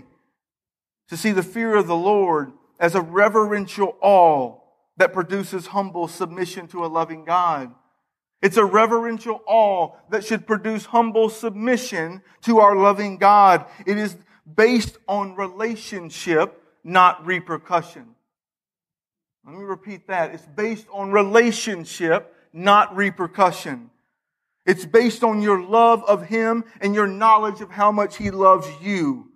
To 1.09 1.17
see 1.17 1.33
the 1.33 1.43
fear 1.43 1.77
of 1.77 1.87
the 1.87 1.95
Lord 1.95 2.53
as 2.79 2.95
a 2.95 3.03
reverential 3.03 3.97
awe. 4.01 4.57
that 4.97 5.13
produces 5.13 5.69
humble 5.69 6.09
submission 6.09 6.69
to 6.69 6.85
a 6.85 6.89
loving 6.89 7.25
God. 7.25 7.75
It's 8.43 8.57
a 8.59 8.65
reverential 8.65 9.43
awe 9.47 9.97
that 10.11 10.25
should 10.25 10.47
produce 10.47 10.87
humble 10.87 11.29
submission 11.31 12.23
to 12.43 12.61
our 12.61 12.77
loving 12.77 13.17
God. 13.17 13.67
It 13.87 13.97
is 13.97 14.17
based 14.55 14.99
on 15.09 15.37
relationship, 15.37 16.63
not 16.85 17.25
repercussion. 17.27 18.15
Let 19.47 19.55
me 19.55 19.65
repeat 19.65 20.07
that. 20.09 20.35
It's 20.35 20.47
based 20.47 20.87
on 20.93 21.13
relationship, 21.13 22.35
not 22.53 22.95
repercussion. 22.95 23.91
It's 24.67 24.85
based 24.85 25.25
on 25.25 25.43
your 25.43 25.63
love 25.63 26.05
of 26.05 26.27
Him 26.27 26.65
and 26.81 26.95
your 26.95 27.07
knowledge 27.07 27.61
of 27.61 27.71
how 27.71 27.91
much 27.91 28.17
He 28.17 28.31
loves 28.31 28.69
you. 28.83 29.29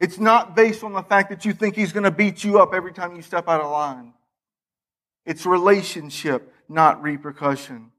It's 0.00 0.18
not 0.18 0.54
based 0.54 0.84
on 0.84 0.92
the 0.92 1.02
fact 1.02 1.30
that 1.30 1.44
you 1.44 1.52
think 1.52 1.76
He's 1.76 1.92
going 1.92 2.04
to 2.04 2.10
beat 2.10 2.44
you 2.44 2.58
up 2.58 2.74
every 2.74 2.92
time 2.92 3.16
you 3.16 3.22
step 3.22 3.48
out 3.48 3.60
of 3.60 3.70
line. 3.70 4.12
It's 5.24 5.46
relationship, 5.46 6.52
not 6.68 7.02
repercussion. 7.02 7.90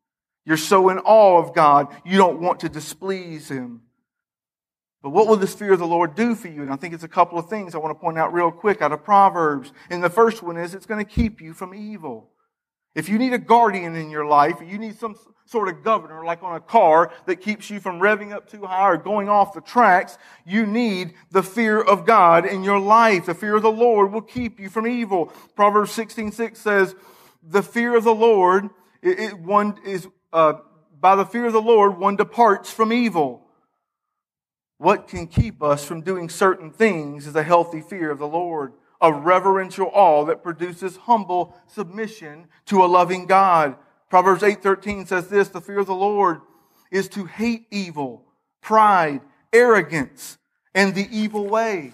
You're 0.46 0.58
so 0.58 0.90
in 0.90 1.00
awe 1.00 1.40
of 1.40 1.56
God, 1.56 1.94
you 2.06 2.18
don't 2.18 2.40
want 2.40 2.60
to 2.60 2.70
displease 2.70 3.50
Him. 3.50 3.82
But 5.02 5.12
what 5.12 5.28
will 5.28 5.36
this 5.36 5.54
fear 5.54 5.74
of 5.74 5.80
the 5.80 5.86
Lord 5.86 6.16
do 6.16 6.34
for 6.34 6.48
you? 6.48 6.62
And 6.64 6.72
I 6.72 6.76
think 6.78 6.94
it's 6.94 7.04
a 7.04 7.08
couple 7.08 7.38
of 7.38 7.48
things 7.48 7.76
I 7.76 7.78
want 7.78 7.96
to 7.96 8.00
point 8.00 8.18
out 8.18 8.34
real 8.34 8.52
quick 8.52 8.82
out 8.82 8.92
of 8.92 9.04
Proverbs. 9.04 9.72
And 9.90 10.04
the 10.04 10.10
first 10.10 10.42
one 10.42 10.58
is 10.58 10.74
it's 10.74 10.88
going 10.88 11.04
to 11.04 11.12
keep 11.12 11.42
you 11.42 11.54
from 11.54 11.76
evil. 11.76 12.32
If 12.96 13.10
you 13.10 13.18
need 13.18 13.34
a 13.34 13.38
guardian 13.38 13.96
in 13.96 14.10
your 14.10 14.26
life, 14.26 14.56
you 14.66 14.78
need 14.78 14.98
some 14.98 15.16
sort 15.46 15.68
of 15.68 15.84
governor, 15.84 16.24
like 16.26 16.42
on 16.42 16.56
a 16.56 16.60
car, 16.60 17.12
that 17.26 17.38
keeps 17.38 17.70
you 17.70 17.80
from 17.80 18.00
revving 18.00 18.32
up 18.32 18.50
too 18.50 18.66
high 18.66 18.90
or 18.90 18.98
going 18.98 19.30
off 19.30 19.54
the 19.54 19.62
tracks, 19.62 20.18
you 20.46 20.66
need 20.66 21.14
the 21.30 21.44
fear 21.44 21.80
of 21.80 22.06
God 22.06 22.46
in 22.46 22.64
your 22.64 22.80
life. 22.80 23.28
The 23.28 23.36
fear 23.36 23.58
of 23.58 23.62
the 23.62 23.72
Lord 23.72 24.12
will 24.12 24.22
keep 24.22 24.60
you 24.60 24.70
from 24.70 24.88
evil. 24.88 25.28
Proverbs 25.56 25.92
16, 25.92 26.32
6 26.32 26.60
says, 26.60 26.96
the 27.44 27.62
fear 27.62 27.96
of 27.96 28.04
the 28.04 28.16
Lord, 28.16 28.70
it, 29.04 29.20
it, 29.20 29.40
one 29.40 29.78
is, 29.86 30.08
uh, 30.34 30.54
by 31.00 31.16
the 31.16 31.26
fear 31.26 31.46
of 31.46 31.54
the 31.54 31.62
Lord, 31.62 31.98
one 31.98 32.16
departs 32.16 32.72
from 32.72 32.92
evil. 32.92 33.46
What 34.78 35.08
can 35.08 35.28
keep 35.28 35.62
us 35.62 35.86
from 35.86 36.02
doing 36.02 36.28
certain 36.28 36.72
things 36.72 37.28
is 37.28 37.36
a 37.36 37.44
healthy 37.44 37.82
fear 37.82 38.10
of 38.10 38.20
the 38.20 38.28
Lord 38.28 38.74
a 39.06 39.14
reverential 39.14 39.90
awe 39.94 40.26
that 40.26 40.44
produces 40.44 40.98
humble 40.98 41.56
submission 41.68 42.48
to 42.66 42.84
a 42.84 42.88
loving 42.88 43.26
God. 43.26 43.76
Proverbs 44.10 44.42
8:13 44.42 45.08
says 45.08 45.30
this, 45.30 45.50
the 45.50 45.62
fear 45.62 45.80
of 45.80 45.88
the 45.88 45.96
Lord 45.96 46.42
is 46.92 47.08
to 47.10 47.26
hate 47.26 47.68
evil, 47.72 48.24
pride, 48.62 49.22
arrogance, 49.54 50.38
and 50.74 50.96
the 50.96 51.08
evil 51.12 51.48
way. 51.48 51.94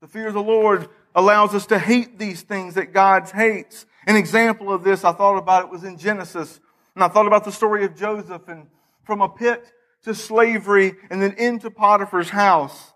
The 0.00 0.08
fear 0.08 0.28
of 0.28 0.34
the 0.34 0.42
Lord 0.42 0.88
allows 1.14 1.54
us 1.54 1.66
to 1.66 1.78
hate 1.78 2.18
these 2.18 2.42
things 2.42 2.74
that 2.74 2.92
God 2.92 3.28
hates. 3.28 3.86
An 4.06 4.16
example 4.16 4.72
of 4.72 4.84
this, 4.84 5.04
I 5.04 5.12
thought 5.12 5.36
about 5.36 5.64
it 5.64 5.70
was 5.70 5.84
in 5.84 5.98
Genesis. 5.98 6.60
And 6.94 7.04
I 7.04 7.08
thought 7.08 7.26
about 7.26 7.44
the 7.44 7.52
story 7.52 7.84
of 7.84 7.94
Joseph 7.94 8.48
and 8.48 8.66
from 9.04 9.20
a 9.20 9.28
pit 9.28 9.72
to 10.02 10.14
slavery 10.14 10.94
and 11.10 11.20
then 11.20 11.32
into 11.32 11.70
Potiphar's 11.70 12.30
house. 12.30 12.92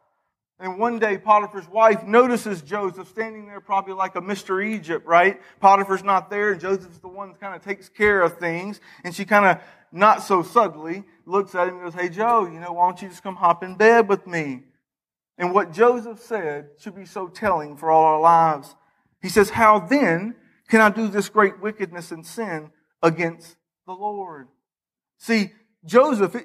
And 0.62 0.78
one 0.78 1.00
day, 1.00 1.18
Potiphar's 1.18 1.68
wife 1.68 2.04
notices 2.04 2.62
Joseph 2.62 3.08
standing 3.08 3.48
there, 3.48 3.60
probably 3.60 3.94
like 3.94 4.14
a 4.14 4.20
Mr. 4.20 4.64
Egypt, 4.64 5.04
right? 5.04 5.40
Potiphar's 5.58 6.04
not 6.04 6.30
there, 6.30 6.52
and 6.52 6.60
Joseph's 6.60 7.00
the 7.00 7.08
one 7.08 7.30
that 7.30 7.40
kind 7.40 7.56
of 7.56 7.64
takes 7.64 7.88
care 7.88 8.22
of 8.22 8.38
things. 8.38 8.80
And 9.02 9.12
she 9.12 9.24
kind 9.24 9.44
of, 9.44 9.60
not 9.90 10.22
so 10.22 10.44
subtly, 10.44 11.02
looks 11.26 11.56
at 11.56 11.66
him 11.66 11.74
and 11.74 11.82
goes, 11.82 11.94
Hey, 11.94 12.08
Joe, 12.08 12.46
you 12.46 12.60
know, 12.60 12.74
why 12.74 12.86
don't 12.86 13.02
you 13.02 13.08
just 13.08 13.24
come 13.24 13.34
hop 13.34 13.64
in 13.64 13.74
bed 13.74 14.08
with 14.08 14.24
me? 14.24 14.62
And 15.36 15.52
what 15.52 15.72
Joseph 15.72 16.20
said 16.20 16.68
should 16.78 16.94
be 16.94 17.06
so 17.06 17.26
telling 17.26 17.76
for 17.76 17.90
all 17.90 18.04
our 18.04 18.20
lives. 18.20 18.76
He 19.20 19.30
says, 19.30 19.50
How 19.50 19.80
then 19.80 20.36
can 20.68 20.80
I 20.80 20.90
do 20.90 21.08
this 21.08 21.28
great 21.28 21.60
wickedness 21.60 22.12
and 22.12 22.24
sin 22.24 22.70
against 23.02 23.56
the 23.84 23.94
Lord? 23.94 24.46
See, 25.18 25.50
Joseph, 25.84 26.36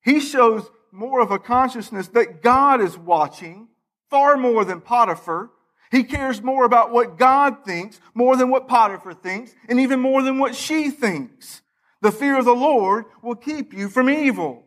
he 0.00 0.20
shows 0.20 0.70
more 0.94 1.20
of 1.20 1.32
a 1.32 1.38
consciousness 1.38 2.08
that 2.08 2.40
God 2.40 2.80
is 2.80 2.96
watching 2.96 3.68
far 4.10 4.36
more 4.36 4.64
than 4.64 4.80
Potiphar. 4.80 5.50
He 5.90 6.04
cares 6.04 6.40
more 6.40 6.64
about 6.64 6.92
what 6.92 7.18
God 7.18 7.64
thinks 7.64 8.00
more 8.14 8.36
than 8.36 8.48
what 8.48 8.68
Potiphar 8.68 9.14
thinks 9.14 9.54
and 9.68 9.80
even 9.80 10.00
more 10.00 10.22
than 10.22 10.38
what 10.38 10.54
she 10.54 10.90
thinks. 10.90 11.62
The 12.00 12.12
fear 12.12 12.38
of 12.38 12.44
the 12.44 12.54
Lord 12.54 13.06
will 13.22 13.34
keep 13.34 13.74
you 13.74 13.88
from 13.88 14.08
evil. 14.08 14.62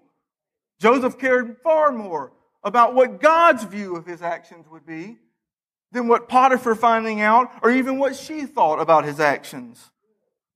Joseph 0.80 1.18
cared 1.18 1.58
far 1.64 1.92
more 1.92 2.34
about 2.64 2.94
what 2.94 3.22
God's 3.22 3.64
view 3.64 3.96
of 3.96 4.06
his 4.06 4.22
actions 4.22 4.66
would 4.70 4.86
be 4.86 5.18
than 5.92 6.08
what 6.08 6.28
Potiphar 6.28 6.76
finding 6.76 7.22
out 7.22 7.52
or 7.62 7.72
even 7.72 7.98
what 7.98 8.16
she 8.16 8.46
thought 8.46 8.80
about 8.80 9.06
his 9.06 9.20
actions. 9.20 9.92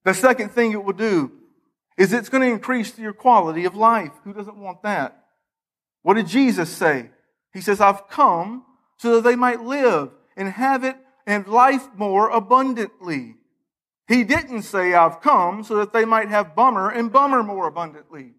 The 0.03 0.13
second 0.13 0.49
thing 0.49 0.73
it 0.73 0.83
will 0.83 0.93
do 0.93 1.31
is 1.97 2.11
it's 2.11 2.29
going 2.29 2.41
to 2.41 2.53
increase 2.53 2.97
your 2.97 3.13
quality 3.13 3.65
of 3.65 3.75
life. 3.75 4.11
Who 4.23 4.33
doesn't 4.33 4.57
want 4.57 4.83
that? 4.83 5.20
What 6.03 6.15
did 6.15 6.27
Jesus 6.27 6.69
say? 6.69 7.09
He 7.53 7.61
says, 7.61 7.81
I've 7.81 8.07
come 8.07 8.65
so 8.97 9.15
that 9.15 9.23
they 9.23 9.35
might 9.35 9.61
live 9.61 10.11
and 10.35 10.49
have 10.49 10.83
it 10.83 10.97
and 11.25 11.47
life 11.47 11.87
more 11.95 12.29
abundantly. 12.29 13.35
He 14.07 14.23
didn't 14.23 14.63
say, 14.63 14.93
I've 14.93 15.21
come 15.21 15.63
so 15.63 15.75
that 15.77 15.93
they 15.93 16.05
might 16.05 16.29
have 16.29 16.55
bummer 16.55 16.89
and 16.89 17.11
bummer 17.11 17.43
more 17.43 17.67
abundantly. 17.67 18.33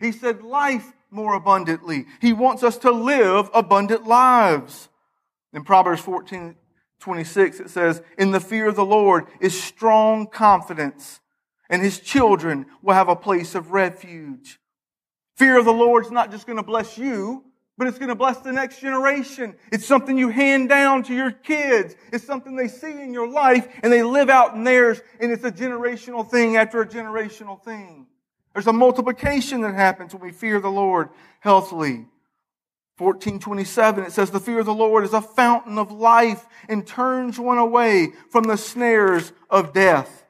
He 0.00 0.12
said, 0.12 0.42
life 0.42 0.92
more 1.10 1.34
abundantly. 1.34 2.06
He 2.20 2.32
wants 2.32 2.62
us 2.62 2.76
to 2.78 2.90
live 2.90 3.48
abundant 3.54 4.06
lives. 4.06 4.88
In 5.52 5.62
Proverbs 5.62 6.00
14, 6.02 6.56
26, 6.98 7.60
it 7.60 7.70
says, 7.70 8.02
In 8.18 8.32
the 8.32 8.40
fear 8.40 8.68
of 8.68 8.76
the 8.76 8.84
Lord 8.84 9.26
is 9.40 9.60
strong 9.62 10.26
confidence, 10.26 11.20
and 11.70 11.80
his 11.80 12.00
children 12.00 12.66
will 12.82 12.94
have 12.94 13.08
a 13.08 13.14
place 13.14 13.54
of 13.54 13.70
refuge. 13.70 14.58
Fear 15.36 15.58
of 15.58 15.64
the 15.64 15.72
Lord 15.72 16.04
is 16.04 16.12
not 16.12 16.30
just 16.30 16.46
going 16.46 16.58
to 16.58 16.62
bless 16.62 16.96
you, 16.96 17.44
but 17.76 17.88
it's 17.88 17.98
going 17.98 18.08
to 18.08 18.14
bless 18.14 18.38
the 18.38 18.52
next 18.52 18.80
generation. 18.80 19.56
It's 19.72 19.84
something 19.84 20.16
you 20.16 20.28
hand 20.28 20.68
down 20.68 21.02
to 21.04 21.14
your 21.14 21.32
kids. 21.32 21.96
It's 22.12 22.24
something 22.24 22.54
they 22.54 22.68
see 22.68 23.02
in 23.02 23.12
your 23.12 23.28
life 23.28 23.66
and 23.82 23.92
they 23.92 24.04
live 24.04 24.30
out 24.30 24.54
in 24.54 24.62
theirs, 24.62 25.00
and 25.18 25.32
it's 25.32 25.44
a 25.44 25.50
generational 25.50 26.28
thing 26.28 26.56
after 26.56 26.80
a 26.80 26.86
generational 26.86 27.60
thing. 27.60 28.06
There's 28.52 28.68
a 28.68 28.72
multiplication 28.72 29.62
that 29.62 29.74
happens 29.74 30.14
when 30.14 30.22
we 30.22 30.30
fear 30.30 30.60
the 30.60 30.70
Lord 30.70 31.08
healthily. 31.40 32.06
1427, 32.98 34.04
it 34.04 34.12
says, 34.12 34.30
The 34.30 34.38
fear 34.38 34.60
of 34.60 34.66
the 34.66 34.72
Lord 34.72 35.02
is 35.02 35.12
a 35.12 35.20
fountain 35.20 35.78
of 35.78 35.90
life 35.90 36.46
and 36.68 36.86
turns 36.86 37.40
one 37.40 37.58
away 37.58 38.12
from 38.30 38.44
the 38.44 38.56
snares 38.56 39.32
of 39.50 39.72
death. 39.72 40.24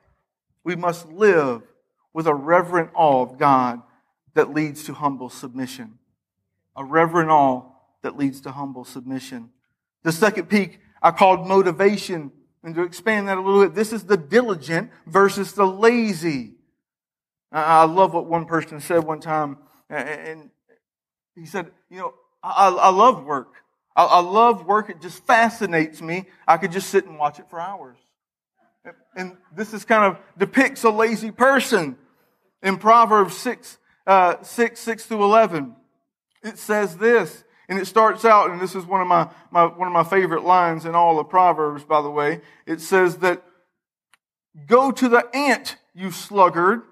We 0.64 0.74
must 0.74 1.12
live 1.12 1.60
with 2.14 2.26
a 2.26 2.34
reverent 2.34 2.88
awe 2.94 3.20
of 3.20 3.36
God 3.36 3.82
that 4.35 4.53
leads 4.53 4.85
to 4.85 4.94
humble 4.94 5.31
submission. 5.31 5.99
A 6.77 6.85
reverent 6.85 7.31
awe 7.31 7.62
that 8.03 8.16
leads 8.16 8.40
to 8.42 8.53
humble 8.53 8.85
submission. 8.85 9.51
The 10.03 10.12
second 10.12 10.49
peak 10.49 10.81
I 11.03 11.11
called 11.11 11.47
motivation. 11.47 12.33
And 12.62 12.75
to 12.75 12.83
expand 12.83 13.29
that 13.29 13.37
a 13.37 13.40
little 13.42 13.62
bit, 13.62 13.75
this 13.75 13.92
is 13.92 14.05
the 14.05 14.16
diligent 14.16 14.90
versus 15.07 15.53
the 15.53 15.66
lazy. 15.66 16.55
I 17.53 17.85
love 17.85 18.14
what 18.14 18.27
one 18.27 18.47
person 18.47 18.81
said 18.81 19.05
one 19.05 19.20
time. 19.20 19.59
And 19.90 20.51
he 21.37 21.44
said, 21.47 21.70
you 21.90 21.99
know, 21.99 22.14
I, 22.42 22.90
love 22.90 23.25
work. 23.25 23.55
I 23.94 24.20
love 24.20 24.66
work. 24.66 24.90
It 24.90 25.01
just 25.01 25.25
fascinates 25.27 26.01
me. 26.03 26.25
I 26.49 26.57
could 26.57 26.73
just 26.73 26.88
sit 26.88 27.05
and 27.05 27.18
watch 27.18 27.38
it 27.38 27.49
for 27.49 27.61
hours. 27.61 27.99
And 29.14 29.37
this 29.55 29.73
is 29.73 29.85
kind 29.85 30.05
of 30.05 30.18
depicts 30.38 30.85
a 30.85 30.90
lazy 30.90 31.31
person. 31.31 31.97
In 32.62 32.79
Proverbs 32.79 33.37
6, 33.37 33.77
uh, 34.06 34.42
6, 34.42 34.80
6 34.80 35.06
through 35.06 35.24
11. 35.24 35.74
It 36.42 36.58
says 36.58 36.96
this, 36.96 37.44
and 37.68 37.78
it 37.78 37.86
starts 37.86 38.24
out, 38.24 38.50
and 38.50 38.60
this 38.60 38.74
is 38.74 38.84
one 38.84 39.00
of 39.00 39.06
my, 39.06 39.28
my, 39.50 39.64
one 39.64 39.88
of 39.88 39.94
my 39.94 40.04
favorite 40.04 40.44
lines 40.44 40.84
in 40.84 40.94
all 40.94 41.18
of 41.18 41.28
Proverbs, 41.28 41.84
by 41.84 42.02
the 42.02 42.10
way. 42.10 42.40
It 42.66 42.80
says 42.80 43.18
that, 43.18 43.42
go 44.66 44.90
to 44.90 45.08
the 45.08 45.26
ant, 45.34 45.76
you 45.94 46.10
sluggard. 46.10 46.82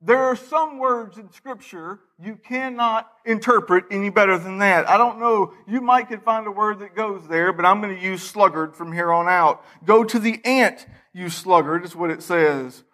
There 0.00 0.22
are 0.22 0.36
some 0.36 0.78
words 0.78 1.18
in 1.18 1.30
scripture 1.32 2.00
you 2.18 2.36
cannot 2.36 3.10
interpret 3.26 3.84
any 3.90 4.08
better 4.08 4.38
than 4.38 4.58
that. 4.58 4.88
I 4.88 4.96
don't 4.96 5.20
know, 5.20 5.52
you 5.66 5.80
might 5.80 6.08
could 6.08 6.22
find 6.22 6.46
a 6.46 6.50
word 6.50 6.78
that 6.78 6.94
goes 6.94 7.28
there, 7.28 7.52
but 7.52 7.66
I'm 7.66 7.80
going 7.80 7.94
to 7.94 8.02
use 8.02 8.22
sluggard 8.22 8.74
from 8.74 8.92
here 8.92 9.12
on 9.12 9.28
out. 9.28 9.64
Go 9.84 10.02
to 10.02 10.18
the 10.18 10.40
ant, 10.44 10.86
you 11.12 11.28
sluggard, 11.28 11.84
is 11.84 11.94
what 11.94 12.10
it 12.10 12.22
says. 12.22 12.84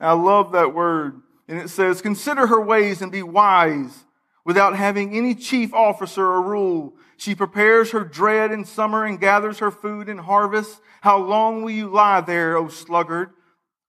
I 0.00 0.12
love 0.12 0.52
that 0.52 0.74
word. 0.74 1.22
And 1.48 1.58
it 1.58 1.68
says, 1.68 2.02
Consider 2.02 2.46
her 2.46 2.60
ways 2.60 3.02
and 3.02 3.12
be 3.12 3.22
wise. 3.22 4.04
Without 4.44 4.76
having 4.76 5.16
any 5.16 5.34
chief 5.34 5.72
officer 5.72 6.24
or 6.24 6.42
rule, 6.42 6.94
she 7.16 7.34
prepares 7.34 7.92
her 7.92 8.04
dread 8.04 8.52
in 8.52 8.64
summer 8.64 9.04
and 9.04 9.20
gathers 9.20 9.58
her 9.60 9.70
food 9.70 10.08
in 10.08 10.18
harvest. 10.18 10.80
How 11.00 11.18
long 11.18 11.62
will 11.62 11.70
you 11.70 11.88
lie 11.88 12.20
there, 12.20 12.56
O 12.56 12.68
sluggard? 12.68 13.30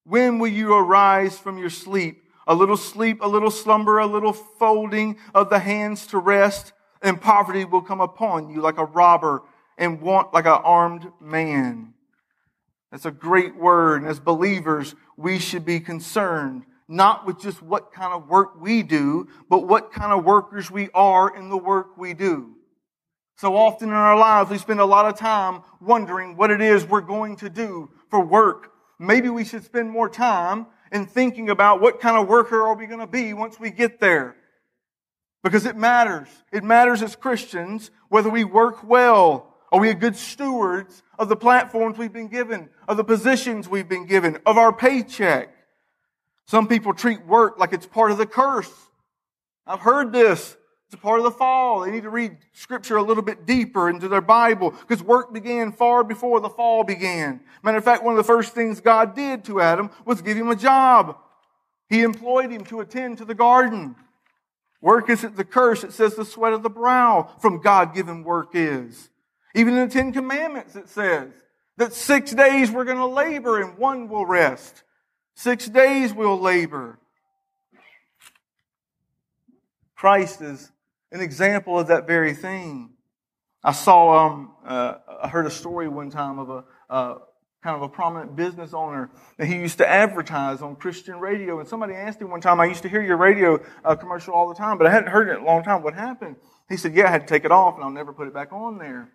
When 0.04 0.38
will 0.38 0.48
you 0.48 0.74
arise 0.74 1.38
from 1.38 1.58
your 1.58 1.70
sleep? 1.70 2.22
A 2.46 2.54
little 2.54 2.76
sleep, 2.76 3.20
a 3.20 3.28
little 3.28 3.50
slumber, 3.50 3.98
a 3.98 4.06
little 4.06 4.32
folding 4.32 5.18
of 5.34 5.50
the 5.50 5.58
hands 5.58 6.06
to 6.08 6.18
rest, 6.18 6.72
and 7.02 7.20
poverty 7.20 7.64
will 7.64 7.82
come 7.82 8.00
upon 8.00 8.48
you 8.48 8.60
like 8.60 8.78
a 8.78 8.84
robber 8.84 9.42
and 9.76 10.00
want 10.00 10.32
like 10.32 10.46
an 10.46 10.60
armed 10.64 11.10
man. 11.20 11.92
That's 12.90 13.04
a 13.04 13.10
great 13.10 13.56
word. 13.56 14.02
And 14.02 14.10
as 14.10 14.20
believers, 14.20 14.94
we 15.16 15.38
should 15.38 15.64
be 15.64 15.80
concerned 15.80 16.64
not 16.88 17.26
with 17.26 17.40
just 17.40 17.62
what 17.62 17.92
kind 17.92 18.12
of 18.12 18.28
work 18.28 18.60
we 18.60 18.82
do, 18.82 19.28
but 19.48 19.66
what 19.66 19.92
kind 19.92 20.12
of 20.12 20.24
workers 20.24 20.70
we 20.70 20.88
are 20.94 21.36
in 21.36 21.48
the 21.48 21.56
work 21.56 21.96
we 21.96 22.14
do. 22.14 22.52
So 23.36 23.56
often 23.56 23.88
in 23.88 23.94
our 23.94 24.16
lives, 24.16 24.50
we 24.50 24.58
spend 24.58 24.80
a 24.80 24.84
lot 24.84 25.06
of 25.06 25.18
time 25.18 25.62
wondering 25.80 26.36
what 26.36 26.50
it 26.50 26.60
is 26.60 26.86
we're 26.86 27.00
going 27.02 27.36
to 27.36 27.50
do 27.50 27.90
for 28.08 28.24
work. 28.24 28.72
Maybe 28.98 29.28
we 29.28 29.44
should 29.44 29.64
spend 29.64 29.90
more 29.90 30.08
time 30.08 30.66
in 30.90 31.06
thinking 31.06 31.50
about 31.50 31.80
what 31.80 32.00
kind 32.00 32.16
of 32.16 32.28
worker 32.28 32.62
are 32.62 32.74
we 32.74 32.86
going 32.86 33.00
to 33.00 33.06
be 33.06 33.34
once 33.34 33.60
we 33.60 33.70
get 33.70 34.00
there. 34.00 34.36
Because 35.42 35.66
it 35.66 35.76
matters. 35.76 36.28
It 36.50 36.64
matters 36.64 37.02
as 37.02 37.14
Christians 37.14 37.90
whether 38.08 38.30
we 38.30 38.44
work 38.44 38.82
well. 38.82 39.54
Are 39.70 39.80
we 39.80 39.92
good 39.92 40.16
stewards 40.16 41.02
of 41.18 41.28
the 41.28 41.36
platforms 41.36 41.98
we've 41.98 42.12
been 42.12 42.28
given, 42.28 42.70
of 42.88 42.96
the 42.96 43.04
positions 43.04 43.68
we've 43.68 43.88
been 43.88 44.06
given, 44.06 44.38
of 44.46 44.56
our 44.56 44.72
paycheck? 44.72 45.55
Some 46.46 46.68
people 46.68 46.94
treat 46.94 47.26
work 47.26 47.58
like 47.58 47.72
it's 47.72 47.86
part 47.86 48.10
of 48.10 48.18
the 48.18 48.26
curse. 48.26 48.72
I've 49.66 49.80
heard 49.80 50.12
this. 50.12 50.56
It's 50.86 50.94
a 50.94 50.98
part 50.98 51.18
of 51.18 51.24
the 51.24 51.32
fall. 51.32 51.80
They 51.80 51.90
need 51.90 52.04
to 52.04 52.10
read 52.10 52.36
scripture 52.52 52.96
a 52.96 53.02
little 53.02 53.22
bit 53.22 53.44
deeper 53.44 53.90
into 53.90 54.06
their 54.06 54.20
Bible 54.20 54.70
because 54.70 55.02
work 55.02 55.32
began 55.32 55.72
far 55.72 56.04
before 56.04 56.38
the 56.38 56.48
fall 56.48 56.84
began. 56.84 57.40
Matter 57.64 57.78
of 57.78 57.84
fact, 57.84 58.04
one 58.04 58.14
of 58.14 58.18
the 58.18 58.24
first 58.24 58.54
things 58.54 58.80
God 58.80 59.16
did 59.16 59.44
to 59.46 59.60
Adam 59.60 59.90
was 60.04 60.22
give 60.22 60.36
him 60.36 60.48
a 60.48 60.54
job. 60.54 61.16
He 61.88 62.02
employed 62.02 62.52
him 62.52 62.64
to 62.66 62.80
attend 62.80 63.18
to 63.18 63.24
the 63.24 63.34
garden. 63.34 63.96
Work 64.80 65.10
isn't 65.10 65.36
the 65.36 65.44
curse. 65.44 65.82
It 65.82 65.92
says 65.92 66.14
the 66.14 66.24
sweat 66.24 66.52
of 66.52 66.62
the 66.62 66.70
brow 66.70 67.34
from 67.40 67.60
God 67.60 67.92
given 67.92 68.22
work 68.22 68.50
is. 68.54 69.10
Even 69.56 69.76
in 69.76 69.88
the 69.88 69.92
Ten 69.92 70.12
Commandments, 70.12 70.76
it 70.76 70.88
says 70.88 71.32
that 71.78 71.92
six 71.92 72.32
days 72.32 72.70
we're 72.70 72.84
going 72.84 72.98
to 72.98 73.06
labor 73.06 73.60
and 73.60 73.76
one 73.76 74.08
will 74.08 74.26
rest. 74.26 74.84
Six 75.36 75.68
days 75.68 76.14
we'll 76.14 76.40
labor. 76.40 76.98
Christ 79.94 80.40
is 80.40 80.72
an 81.12 81.20
example 81.20 81.78
of 81.78 81.88
that 81.88 82.06
very 82.06 82.32
thing. 82.32 82.90
I 83.62 83.72
saw, 83.72 84.26
um, 84.26 84.52
uh, 84.66 84.94
I 85.22 85.28
heard 85.28 85.46
a 85.46 85.50
story 85.50 85.88
one 85.88 86.08
time 86.08 86.38
of 86.38 86.48
a 86.48 86.64
uh, 86.88 87.18
kind 87.62 87.76
of 87.76 87.82
a 87.82 87.88
prominent 87.88 88.34
business 88.34 88.72
owner 88.72 89.10
that 89.36 89.46
he 89.46 89.56
used 89.56 89.76
to 89.78 89.86
advertise 89.86 90.62
on 90.62 90.74
Christian 90.74 91.20
radio. 91.20 91.60
And 91.60 91.68
somebody 91.68 91.92
asked 91.92 92.20
him 92.20 92.30
one 92.30 92.40
time, 92.40 92.58
I 92.58 92.64
used 92.64 92.82
to 92.82 92.88
hear 92.88 93.02
your 93.02 93.18
radio 93.18 93.60
uh, 93.84 93.94
commercial 93.94 94.32
all 94.32 94.48
the 94.48 94.54
time, 94.54 94.78
but 94.78 94.86
I 94.86 94.90
hadn't 94.90 95.10
heard 95.10 95.28
it 95.28 95.36
in 95.36 95.42
a 95.42 95.44
long 95.44 95.62
time. 95.62 95.82
What 95.82 95.94
happened? 95.94 96.36
He 96.68 96.78
said, 96.78 96.94
Yeah, 96.94 97.08
I 97.08 97.10
had 97.10 97.22
to 97.22 97.26
take 97.26 97.44
it 97.44 97.52
off 97.52 97.74
and 97.74 97.84
I'll 97.84 97.90
never 97.90 98.14
put 98.14 98.26
it 98.26 98.32
back 98.32 98.52
on 98.52 98.78
there. 98.78 99.12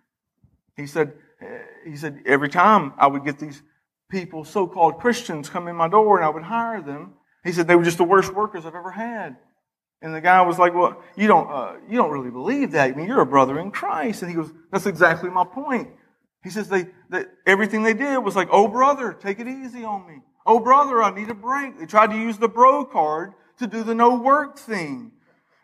He 0.76 0.86
said, 0.86 1.14
eh, 1.40 1.58
he 1.84 1.96
said, 1.96 2.20
every 2.26 2.48
time 2.48 2.92
I 2.96 3.08
would 3.08 3.24
get 3.24 3.40
these 3.40 3.60
people, 4.12 4.44
so-called 4.44 4.98
Christians, 4.98 5.48
come 5.48 5.66
in 5.66 5.74
my 5.74 5.88
door 5.88 6.18
and 6.18 6.24
I 6.24 6.28
would 6.28 6.44
hire 6.44 6.82
them. 6.82 7.14
He 7.42 7.50
said 7.50 7.66
they 7.66 7.74
were 7.74 7.82
just 7.82 7.98
the 7.98 8.04
worst 8.04 8.32
workers 8.32 8.64
I've 8.64 8.74
ever 8.74 8.92
had. 8.92 9.36
And 10.02 10.14
the 10.14 10.20
guy 10.20 10.42
was 10.42 10.58
like, 10.58 10.74
"Well, 10.74 11.02
you 11.16 11.26
don't, 11.26 11.50
uh, 11.50 11.74
you 11.88 11.96
don't 11.96 12.10
really 12.10 12.30
believe 12.30 12.72
that. 12.72 12.90
I 12.90 12.94
mean, 12.94 13.06
you're 13.06 13.22
a 13.22 13.26
brother 13.26 13.58
in 13.58 13.70
Christ." 13.70 14.22
And 14.22 14.30
he 14.30 14.36
goes, 14.36 14.52
"That's 14.70 14.86
exactly 14.86 15.30
my 15.30 15.44
point." 15.44 15.88
He 16.44 16.50
says 16.50 16.68
they, 16.68 16.88
that 17.10 17.28
everything 17.46 17.82
they 17.82 17.94
did 17.94 18.18
was 18.18 18.36
like, 18.36 18.48
"Oh, 18.50 18.68
brother, 18.68 19.12
take 19.12 19.38
it 19.40 19.48
easy 19.48 19.84
on 19.84 20.06
me. 20.06 20.20
Oh, 20.44 20.58
brother, 20.58 21.02
I 21.02 21.10
need 21.14 21.30
a 21.30 21.34
break." 21.34 21.78
They 21.78 21.86
tried 21.86 22.10
to 22.10 22.16
use 22.16 22.36
the 22.36 22.48
bro 22.48 22.84
card 22.84 23.32
to 23.58 23.66
do 23.66 23.82
the 23.82 23.94
no 23.94 24.20
work 24.20 24.58
thing. 24.58 25.12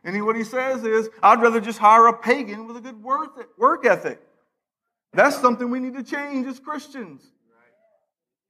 And 0.04 0.14
he, 0.14 0.22
what 0.22 0.36
he 0.36 0.44
says 0.44 0.84
is, 0.84 1.10
"I'd 1.22 1.42
rather 1.42 1.60
just 1.60 1.80
hire 1.80 2.06
a 2.06 2.16
pagan 2.16 2.66
with 2.66 2.76
a 2.76 2.80
good 2.80 3.02
work 3.02 3.84
ethic." 3.84 4.20
That's 5.12 5.36
something 5.38 5.68
we 5.70 5.80
need 5.80 5.94
to 5.94 6.04
change 6.04 6.46
as 6.46 6.60
Christians. 6.60 7.22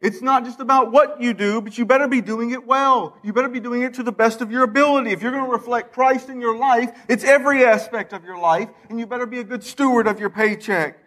It's 0.00 0.22
not 0.22 0.44
just 0.44 0.60
about 0.60 0.92
what 0.92 1.20
you 1.20 1.34
do, 1.34 1.60
but 1.60 1.76
you 1.76 1.84
better 1.84 2.06
be 2.06 2.20
doing 2.20 2.52
it 2.52 2.64
well. 2.64 3.16
You 3.24 3.32
better 3.32 3.48
be 3.48 3.58
doing 3.58 3.82
it 3.82 3.94
to 3.94 4.04
the 4.04 4.12
best 4.12 4.40
of 4.40 4.52
your 4.52 4.62
ability. 4.62 5.10
If 5.10 5.22
you're 5.22 5.32
going 5.32 5.44
to 5.44 5.50
reflect 5.50 5.92
Christ 5.92 6.28
in 6.28 6.40
your 6.40 6.56
life, 6.56 6.90
it's 7.08 7.24
every 7.24 7.64
aspect 7.64 8.12
of 8.12 8.24
your 8.24 8.38
life, 8.38 8.68
and 8.88 9.00
you 9.00 9.06
better 9.06 9.26
be 9.26 9.40
a 9.40 9.44
good 9.44 9.64
steward 9.64 10.06
of 10.06 10.20
your 10.20 10.30
paycheck. 10.30 10.98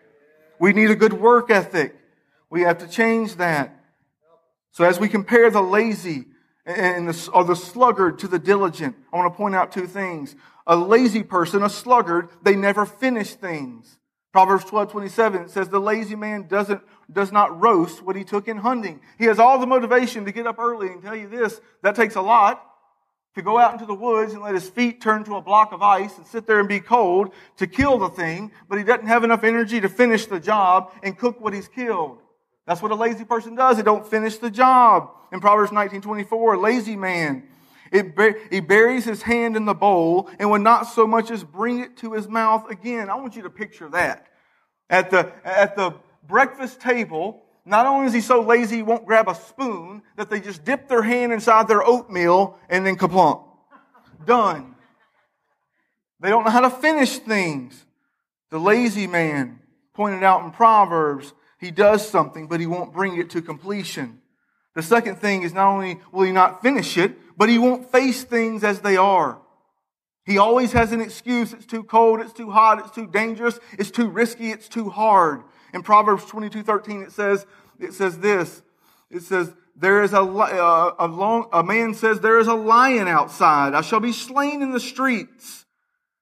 We 0.60 0.73
need 0.73 0.91
a 0.91 0.95
good 0.95 1.13
work 1.13 1.49
ethic. 1.49 1.95
We 2.49 2.62
have 2.62 2.80
to 2.80 2.88
change 2.88 3.38
that. 3.38 3.82
So 4.71 4.84
as 4.84 4.99
we 4.99 5.08
compare 5.08 5.49
the 5.49 5.62
lazy 5.62 6.25
and 6.65 7.08
the, 7.08 7.30
or 7.34 7.45
the 7.45 7.56
sluggard 7.56 8.19
to 8.19 8.27
the 8.27 8.39
diligent, 8.39 8.95
I 9.12 9.17
want 9.17 9.34
to 9.34 9.38
point 9.38 9.56
out 9.56 9.71
two 9.71 9.88
things. 9.88 10.36
A 10.67 10.75
lazy 10.75 11.23
person, 11.23 11.63
a 11.63 11.69
sluggard, 11.69 12.30
they 12.43 12.56
never 12.56 12.86
finish 12.86 13.34
things. 13.34 13.97
Proverbs 14.32 14.65
12, 14.65 14.91
27 14.91 15.49
says 15.49 15.69
the 15.69 15.80
lazy 15.80 16.15
man 16.15 16.47
doesn't, 16.47 16.82
does 17.12 17.32
not 17.32 17.62
roast 17.62 18.02
what 18.02 18.15
he 18.15 18.24
took 18.24 18.47
in 18.47 18.58
hunting. 18.58 19.02
He 19.17 19.26
has 19.26 19.39
all 19.39 19.60
the 19.60 19.67
motivation 19.67 20.26
to 20.26 20.32
get 20.32 20.47
up 20.47 20.60
early 20.60 20.88
and 20.88 21.02
tell 21.02 21.15
you 21.15 21.28
this. 21.28 21.60
That 21.84 21.95
takes 21.95 22.15
a 22.15 22.21
lot 22.21 22.65
to 23.36 23.41
go 23.41 23.58
out 23.58 23.74
into 23.74 23.86
the 23.86 23.93
woods 23.93 24.34
and 24.34 24.41
let 24.41 24.54
his 24.54 24.69
feet 24.69 25.02
turn 25.02 25.24
to 25.24 25.36
a 25.36 25.41
block 25.41 25.71
of 25.71 25.82
ice 25.82 26.17
and 26.17 26.28
sit 26.28 26.45
there 26.47 26.60
and 26.60 26.67
be 26.67 26.80
cold 26.80 27.34
to 27.58 27.67
kill 27.67 27.97
the 27.97 28.10
thing, 28.10 28.52
but 28.67 28.78
he 28.78 28.84
doesn't 28.84 29.08
have 29.08 29.24
enough 29.24 29.43
energy 29.43 29.80
to 29.80 29.88
finish 29.88 30.26
the 30.26 30.39
job 30.39 30.91
and 31.02 31.17
cook 31.17 31.39
what 31.39 31.54
he's 31.54 31.67
killed. 31.67 32.17
That's 32.67 32.82
what 32.82 32.91
a 32.91 32.95
lazy 32.95 33.24
person 33.24 33.56
does. 33.56 33.78
They 33.78 33.84
don't 33.84 34.06
finish 34.06 34.38
the 34.38 34.52
job. 34.52 35.12
In 35.32 35.39
Proverbs 35.39 35.71
19:24, 35.71 36.56
a 36.56 36.60
lazy 36.60 36.95
man, 36.95 37.47
it, 37.91 38.13
he 38.50 38.60
buries 38.60 39.06
his 39.06 39.21
hand 39.21 39.56
in 39.56 39.65
the 39.65 39.74
bowl 39.74 40.30
and 40.39 40.50
would 40.52 40.62
not 40.62 40.84
so 40.84 41.08
much 41.08 41.32
as 41.32 41.43
bring 41.43 41.80
it 41.80 41.97
to 41.97 42.13
his 42.13 42.28
mouth 42.28 42.69
again. 42.69 43.10
I 43.10 43.15
want 43.15 43.36
you 43.36 43.41
to 43.43 43.50
picture 43.50 43.89
that. 43.89 44.28
At 44.89 45.10
the, 45.10 45.32
at 45.45 45.76
the 45.76 45.95
breakfast 46.28 46.80
table, 46.80 47.44
not 47.66 47.86
only 47.86 48.08
is 48.08 48.14
he 48.14 48.22
so 48.22 48.42
lazy 48.42 48.78
he 48.78 48.82
won't 48.84 49.06
grab 49.06 49.28
a 49.28 49.36
spoon, 49.36 50.02
that 50.16 50.30
they 50.30 50.40
just 50.40 50.64
dip 50.64 50.88
their 50.88 51.04
hand 51.04 51.32
inside 51.32 51.68
their 51.68 51.84
oatmeal 51.84 52.58
and 52.70 52.86
then 52.86 52.96
kaplunk. 52.96 53.44
Done. 54.26 54.76
They 56.20 56.30
don't 56.30 56.44
know 56.44 56.52
how 56.52 56.62
to 56.62 56.70
finish 56.70 57.18
things. 57.18 57.86
The 58.50 58.60
lazy 58.60 59.08
man 59.08 59.60
pointed 59.94 60.24
out 60.24 60.44
in 60.44 60.52
Proverbs, 60.52 61.34
he 61.60 61.72
does 61.72 62.08
something, 62.08 62.48
but 62.48 62.60
he 62.60 62.68
won't 62.68 62.94
bring 62.94 63.18
it 63.18 63.30
to 63.32 63.42
completion. 63.42 64.22
The 64.76 64.84
second 64.84 65.18
thing 65.18 65.44
is 65.44 65.54
not 65.54 65.68
only 65.68 66.00
will 66.12 66.24
he 66.24 66.32
not 66.32 66.62
finish 66.62 66.98
it, 66.98 67.18
but 67.38 67.50
he 67.50 67.58
won't 67.58 67.92
face 67.92 68.24
things 68.24 68.64
as 68.64 68.80
they 68.80 68.98
are. 68.98 69.42
He 70.26 70.38
always 70.38 70.72
has 70.74 70.92
an 70.92 71.02
excuse. 71.02 71.52
It's 71.54 71.66
too 71.66 71.84
cold. 71.84 72.22
It's 72.22 72.34
too 72.34 72.52
hot. 72.52 72.80
It's 72.80 72.92
too 72.92 73.08
dangerous. 73.08 73.60
It's 73.78 73.92
too 73.92 74.08
risky. 74.08 74.52
It's 74.52 74.70
too 74.70 74.90
hard. 74.90 75.44
In 75.74 75.84
Proverbs 75.84 76.26
22, 76.26 76.64
13, 76.64 77.04
it 77.04 77.12
says, 77.12 77.46
it 77.80 77.94
says 77.94 78.20
this. 78.20 78.62
It 79.10 79.24
says, 79.24 79.54
there 79.76 80.04
is 80.04 80.14
a, 80.14 80.22
a, 80.22 80.96
a, 81.00 81.08
long, 81.08 81.48
a 81.52 81.64
man 81.64 81.94
says, 81.94 82.20
there 82.20 82.40
is 82.40 82.48
a 82.48 82.54
lion 82.54 83.08
outside. 83.08 83.74
I 83.74 83.82
shall 83.82 84.00
be 84.00 84.14
slain 84.14 84.62
in 84.62 84.72
the 84.72 84.80
streets. 84.80 85.66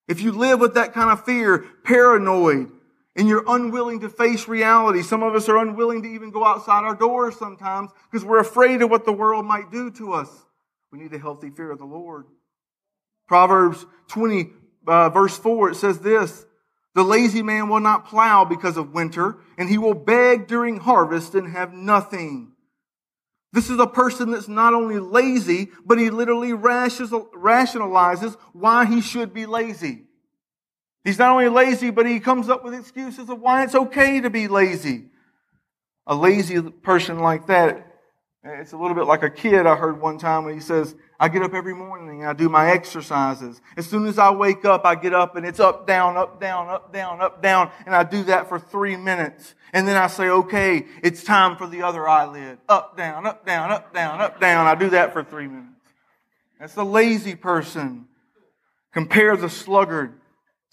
If 0.08 0.22
you 0.22 0.32
live 0.32 0.60
with 0.60 0.76
that 0.76 0.94
kind 0.94 1.12
of 1.12 1.26
fear, 1.26 1.66
paranoid, 1.84 2.72
and 3.16 3.28
you're 3.28 3.44
unwilling 3.48 4.00
to 4.00 4.10
face 4.10 4.48
reality. 4.48 5.02
Some 5.02 5.24
of 5.24 5.36
us 5.36 5.50
are 5.50 5.58
unwilling 5.58 6.04
to 6.04 6.08
even 6.08 6.32
go 6.32 6.46
outside 6.46 6.86
our 6.86 6.96
doors 6.96 7.38
sometimes 7.38 7.92
because 8.10 8.24
we're 8.24 8.40
afraid 8.40 8.82
of 8.82 8.90
what 8.90 9.06
the 9.06 9.12
world 9.12 9.46
might 9.46 9.72
do 9.72 9.92
to 9.92 10.14
us. 10.14 10.30
We 10.92 11.00
need 11.00 11.14
a 11.14 11.20
healthy 11.20 11.50
fear 11.50 11.72
of 11.72 11.80
the 11.80 11.86
Lord. 11.86 12.26
Proverbs 13.28 13.86
20, 14.08 14.50
uh, 14.88 15.10
verse 15.10 15.38
4, 15.38 15.72
it 15.72 15.76
says 15.76 16.00
this 16.00 16.46
The 16.96 17.04
lazy 17.04 17.42
man 17.42 17.70
will 17.70 17.80
not 17.80 18.08
plow 18.08 18.46
because 18.46 18.78
of 18.78 18.94
winter, 18.94 19.38
and 19.58 19.70
he 19.70 19.78
will 19.78 19.94
beg 19.94 20.48
during 20.48 20.80
harvest 20.80 21.36
and 21.36 21.52
have 21.52 21.74
nothing. 21.74 22.54
This 23.52 23.70
is 23.70 23.80
a 23.80 23.88
person 23.88 24.32
that's 24.32 24.48
not 24.48 24.74
only 24.74 25.00
lazy, 25.00 25.70
but 25.86 25.98
he 25.98 26.10
literally 26.10 26.52
rationalizes 26.52 28.38
why 28.54 28.86
he 28.86 29.02
should 29.02 29.34
be 29.34 29.46
lazy. 29.46 30.04
He's 31.04 31.18
not 31.18 31.32
only 31.32 31.50
lazy, 31.50 31.90
but 31.90 32.06
he 32.06 32.20
comes 32.20 32.50
up 32.50 32.64
with 32.64 32.74
excuses 32.74 33.30
of 33.30 33.40
why 33.40 33.64
it's 33.64 33.76
okay 33.76 34.22
to 34.22 34.30
be 34.30 34.48
lazy. 34.48 35.06
A 36.06 36.16
lazy 36.16 36.62
person 36.62 37.20
like 37.20 37.48
that 37.48 37.90
it's 38.44 38.72
a 38.72 38.78
little 38.78 38.96
bit 38.96 39.06
like 39.06 39.24
a 39.24 39.30
kid 39.30 39.66
I 39.66 39.76
heard 39.76 40.02
one 40.02 40.18
time 40.18 40.46
when 40.46 40.54
he 40.54 40.60
says, 40.60 40.96
I 41.22 41.28
get 41.28 41.44
up 41.44 41.54
every 41.54 41.76
morning 41.76 42.22
and 42.22 42.30
I 42.30 42.34
do 42.34 42.48
my 42.48 42.72
exercises. 42.72 43.60
As 43.76 43.86
soon 43.86 44.06
as 44.06 44.18
I 44.18 44.32
wake 44.32 44.64
up, 44.64 44.86
I 44.86 44.96
get 44.96 45.14
up 45.14 45.36
and 45.36 45.46
it's 45.46 45.60
up, 45.60 45.86
down, 45.86 46.16
up, 46.16 46.40
down, 46.40 46.70
up, 46.70 46.94
down, 46.94 47.22
up, 47.22 47.42
down. 47.42 47.72
And 47.86 47.94
I 47.94 48.04
do 48.04 48.24
that 48.24 48.48
for 48.48 48.58
three 48.58 48.96
minutes. 48.96 49.54
And 49.74 49.86
then 49.86 49.98
I 49.98 50.08
say, 50.08 50.30
okay, 50.30 50.86
it's 51.04 51.24
time 51.24 51.58
for 51.58 51.68
the 51.68 51.82
other 51.82 52.08
eyelid. 52.08 52.60
Up, 52.70 52.96
down, 52.96 53.26
up, 53.26 53.46
down, 53.46 53.70
up, 53.70 53.94
down, 53.94 54.22
up, 54.22 54.40
down. 54.40 54.66
I 54.66 54.76
do 54.76 54.92
that 54.92 55.12
for 55.12 55.22
three 55.22 55.48
minutes. 55.48 55.68
That's 56.58 56.74
the 56.74 56.86
lazy 56.86 57.36
person. 57.36 58.06
Compare 58.94 59.36
the 59.36 59.50
sluggard 59.50 60.14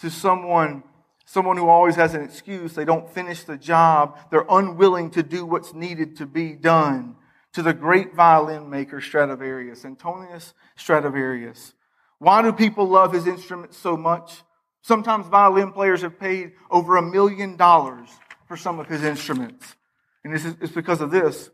to 0.00 0.10
someone 0.10 0.84
someone 1.28 1.56
who 1.56 1.68
always 1.68 1.96
has 1.96 2.14
an 2.14 2.22
excuse. 2.22 2.74
They 2.74 2.84
don't 2.84 3.10
finish 3.10 3.42
the 3.42 3.56
job. 3.56 4.16
They're 4.30 4.46
unwilling 4.48 5.10
to 5.10 5.24
do 5.24 5.44
what's 5.44 5.74
needed 5.74 6.18
to 6.18 6.26
be 6.26 6.52
done 6.52 7.16
to 7.56 7.62
the 7.62 7.72
great 7.72 8.14
violin 8.14 8.68
maker 8.68 9.00
Stradivarius, 9.00 9.86
Antonius 9.86 10.52
Stradivarius. 10.76 11.72
Why 12.18 12.42
do 12.42 12.52
people 12.52 12.86
love 12.86 13.14
his 13.14 13.26
instruments 13.26 13.78
so 13.78 13.96
much? 13.96 14.42
Sometimes 14.82 15.26
violin 15.26 15.72
players 15.72 16.02
have 16.02 16.20
paid 16.20 16.52
over 16.70 16.98
a 16.98 17.02
million 17.02 17.56
dollars 17.56 18.10
for 18.46 18.58
some 18.58 18.78
of 18.78 18.88
his 18.88 19.02
instruments. 19.02 19.74
And 20.22 20.34
it's, 20.34 20.44
it's 20.44 20.72
because 20.72 21.00
of 21.00 21.10
this. 21.10 21.48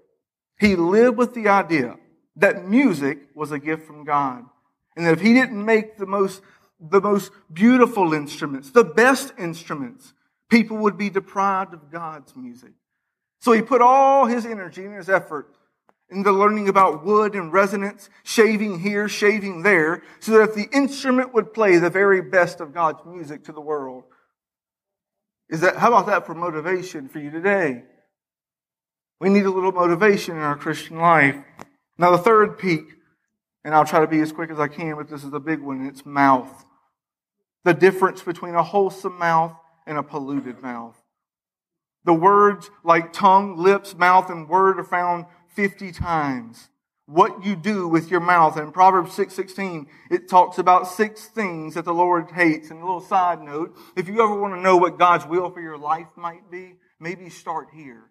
He 0.59 0.75
lived 0.75 1.19
with 1.19 1.35
the 1.35 1.47
idea 1.47 1.95
that 2.35 2.67
music 2.67 3.29
was 3.37 3.53
a 3.53 3.61
gift 3.61 3.87
from 3.87 4.03
God. 4.03 4.45
And 4.97 5.07
that 5.07 5.12
if 5.12 5.21
he 5.21 5.33
didn't 5.33 5.65
make 5.65 5.99
the 5.99 6.07
most, 6.07 6.43
the 6.81 7.01
most 7.01 7.31
beautiful 7.53 8.12
instruments, 8.12 8.73
the 8.73 8.83
best 8.83 9.35
instruments, 9.38 10.15
people 10.51 10.79
would 10.79 10.99
be 10.99 11.11
deprived 11.11 11.75
of 11.75 11.93
God's 11.93 12.35
music. 12.35 12.73
So 13.38 13.53
he 13.53 13.62
put 13.62 13.81
all 13.81 14.27
his 14.27 14.45
energy 14.45 14.85
and 14.85 14.97
his 14.97 15.09
effort 15.09 15.55
into 16.12 16.31
learning 16.31 16.68
about 16.68 17.05
wood 17.05 17.35
and 17.35 17.53
resonance, 17.53 18.09
shaving 18.22 18.81
here, 18.81 19.09
shaving 19.09 19.62
there, 19.62 20.03
so 20.20 20.38
that 20.38 20.55
the 20.55 20.68
instrument 20.72 21.35
would 21.35 21.53
play 21.53 21.79
the 21.79 21.90
very 21.90 22.22
best 22.22 22.61
of 22.61 22.72
God's 22.72 23.01
music 23.07 23.44
to 23.44 23.53
the 23.53 23.61
world. 23.61 24.05
Is 25.48 25.61
that, 25.61 25.77
how 25.77 25.88
about 25.88 26.07
that 26.07 26.27
for 26.27 26.35
motivation 26.35 27.09
for 27.09 27.18
you 27.18 27.31
today? 27.31 27.85
We 29.20 29.29
need 29.29 29.44
a 29.44 29.51
little 29.51 29.72
motivation 29.72 30.37
in 30.37 30.42
our 30.42 30.57
Christian 30.57 30.98
life. 30.98 31.37
Now 31.98 32.11
the 32.11 32.18
third 32.18 32.59
peak, 32.59 32.85
and 33.64 33.75
I'll 33.75 33.85
try 33.85 34.01
to 34.01 34.07
be 34.07 34.20
as 34.20 34.33
quick 34.33 34.51
as 34.51 34.59
I 34.59 34.68
can, 34.68 34.96
but 34.96 35.09
this 35.09 35.25
is 35.25 35.33
a 35.33 35.40
big 35.40 35.61
one, 35.61 35.87
it's 35.87 36.05
mouth. 36.05 36.64
The 37.64 37.75
difference 37.75 38.22
between 38.22 38.55
a 38.55 38.62
wholesome 38.62 39.18
mouth 39.18 39.53
and 39.87 39.98
a 39.98 40.03
polluted 40.03 40.62
mouth. 40.62 40.96
The 42.05 42.14
words 42.14 42.70
like 42.83 43.12
tongue, 43.12 43.57
lips, 43.57 43.94
mouth, 43.94 44.31
and 44.31 44.48
word 44.48 44.81
are 44.81 44.85
found 44.85 45.27
50 45.55 45.93
times. 45.93 46.69
What 47.07 47.45
you 47.45 47.57
do 47.57 47.88
with 47.88 48.11
your 48.11 48.21
mouth. 48.21 48.57
And 48.57 48.67
in 48.67 48.73
Proverbs 48.73 49.17
6.16, 49.17 49.87
it 50.11 50.29
talks 50.29 50.59
about 50.59 50.87
six 50.87 51.27
things 51.27 51.75
that 51.75 51.85
the 51.85 51.93
Lord 51.93 52.31
hates. 52.31 52.71
And 52.71 52.81
a 52.81 52.85
little 52.85 53.01
side 53.01 53.43
note, 53.43 53.77
if 53.97 54.09
you 54.09 54.23
ever 54.23 54.38
want 54.38 54.55
to 54.55 54.61
know 54.61 54.77
what 54.77 54.99
God's 54.99 55.27
will 55.27 55.51
for 55.51 55.61
your 55.61 55.79
life 55.79 56.07
might 56.17 56.51
be, 56.51 56.77
maybe 57.01 57.29
start 57.29 57.69
here. 57.75 58.05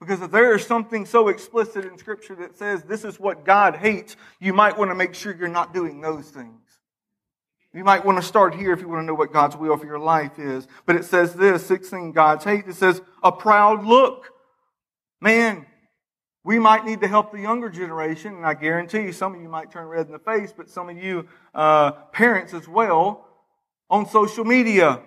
Because 0.00 0.20
if 0.20 0.30
there 0.30 0.54
is 0.54 0.66
something 0.66 1.06
so 1.06 1.28
explicit 1.28 1.84
in 1.84 1.96
Scripture 1.96 2.34
that 2.36 2.56
says 2.56 2.82
this 2.82 3.04
is 3.04 3.18
what 3.18 3.44
God 3.44 3.76
hates, 3.76 4.16
you 4.40 4.52
might 4.52 4.76
want 4.76 4.90
to 4.90 4.94
make 4.94 5.14
sure 5.14 5.34
you're 5.34 5.48
not 5.48 5.72
doing 5.72 6.00
those 6.00 6.28
things. 6.28 6.60
You 7.72 7.82
might 7.82 8.04
want 8.04 8.18
to 8.18 8.22
start 8.22 8.54
here 8.54 8.72
if 8.72 8.80
you 8.80 8.88
want 8.88 9.02
to 9.02 9.06
know 9.06 9.14
what 9.14 9.32
God's 9.32 9.56
will 9.56 9.76
for 9.76 9.86
your 9.86 9.98
life 9.98 10.38
is. 10.38 10.68
But 10.86 10.96
it 10.96 11.04
says 11.04 11.34
this, 11.34 11.66
six 11.66 11.88
things 11.88 12.14
God's 12.14 12.44
hate. 12.44 12.66
It 12.68 12.76
says 12.76 13.00
a 13.22 13.32
proud 13.32 13.84
look. 13.84 14.30
Man, 15.20 15.66
we 16.44 16.58
might 16.58 16.84
need 16.84 17.00
to 17.00 17.08
help 17.08 17.32
the 17.32 17.40
younger 17.40 17.70
generation, 17.70 18.34
and 18.34 18.44
I 18.44 18.52
guarantee 18.52 19.00
you 19.00 19.12
some 19.12 19.34
of 19.34 19.40
you 19.40 19.48
might 19.48 19.72
turn 19.72 19.86
red 19.86 20.06
in 20.06 20.12
the 20.12 20.18
face, 20.18 20.52
but 20.54 20.68
some 20.68 20.90
of 20.90 20.96
you 20.96 21.26
uh, 21.54 21.92
parents 22.12 22.52
as 22.52 22.68
well 22.68 23.26
on 23.88 24.06
social 24.06 24.44
media. 24.44 25.00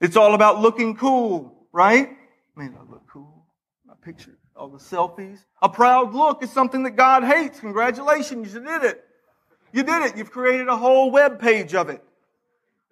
It's 0.00 0.16
all 0.16 0.34
about 0.34 0.60
looking 0.60 0.96
cool, 0.96 1.66
right? 1.72 2.10
Man, 2.56 2.76
I 2.78 2.90
look 2.90 3.02
cool. 3.08 3.44
My 3.84 3.94
picture, 4.02 4.38
all 4.54 4.68
the 4.68 4.78
selfies. 4.78 5.40
A 5.60 5.68
proud 5.68 6.14
look 6.14 6.44
is 6.44 6.50
something 6.52 6.84
that 6.84 6.92
God 6.92 7.24
hates. 7.24 7.58
Congratulations, 7.58 8.54
you 8.54 8.60
did 8.60 8.84
it. 8.84 9.04
You 9.72 9.82
did 9.82 10.02
it. 10.02 10.16
You've 10.16 10.30
created 10.30 10.68
a 10.68 10.76
whole 10.76 11.10
web 11.10 11.40
page 11.40 11.74
of 11.74 11.88
it. 11.88 12.04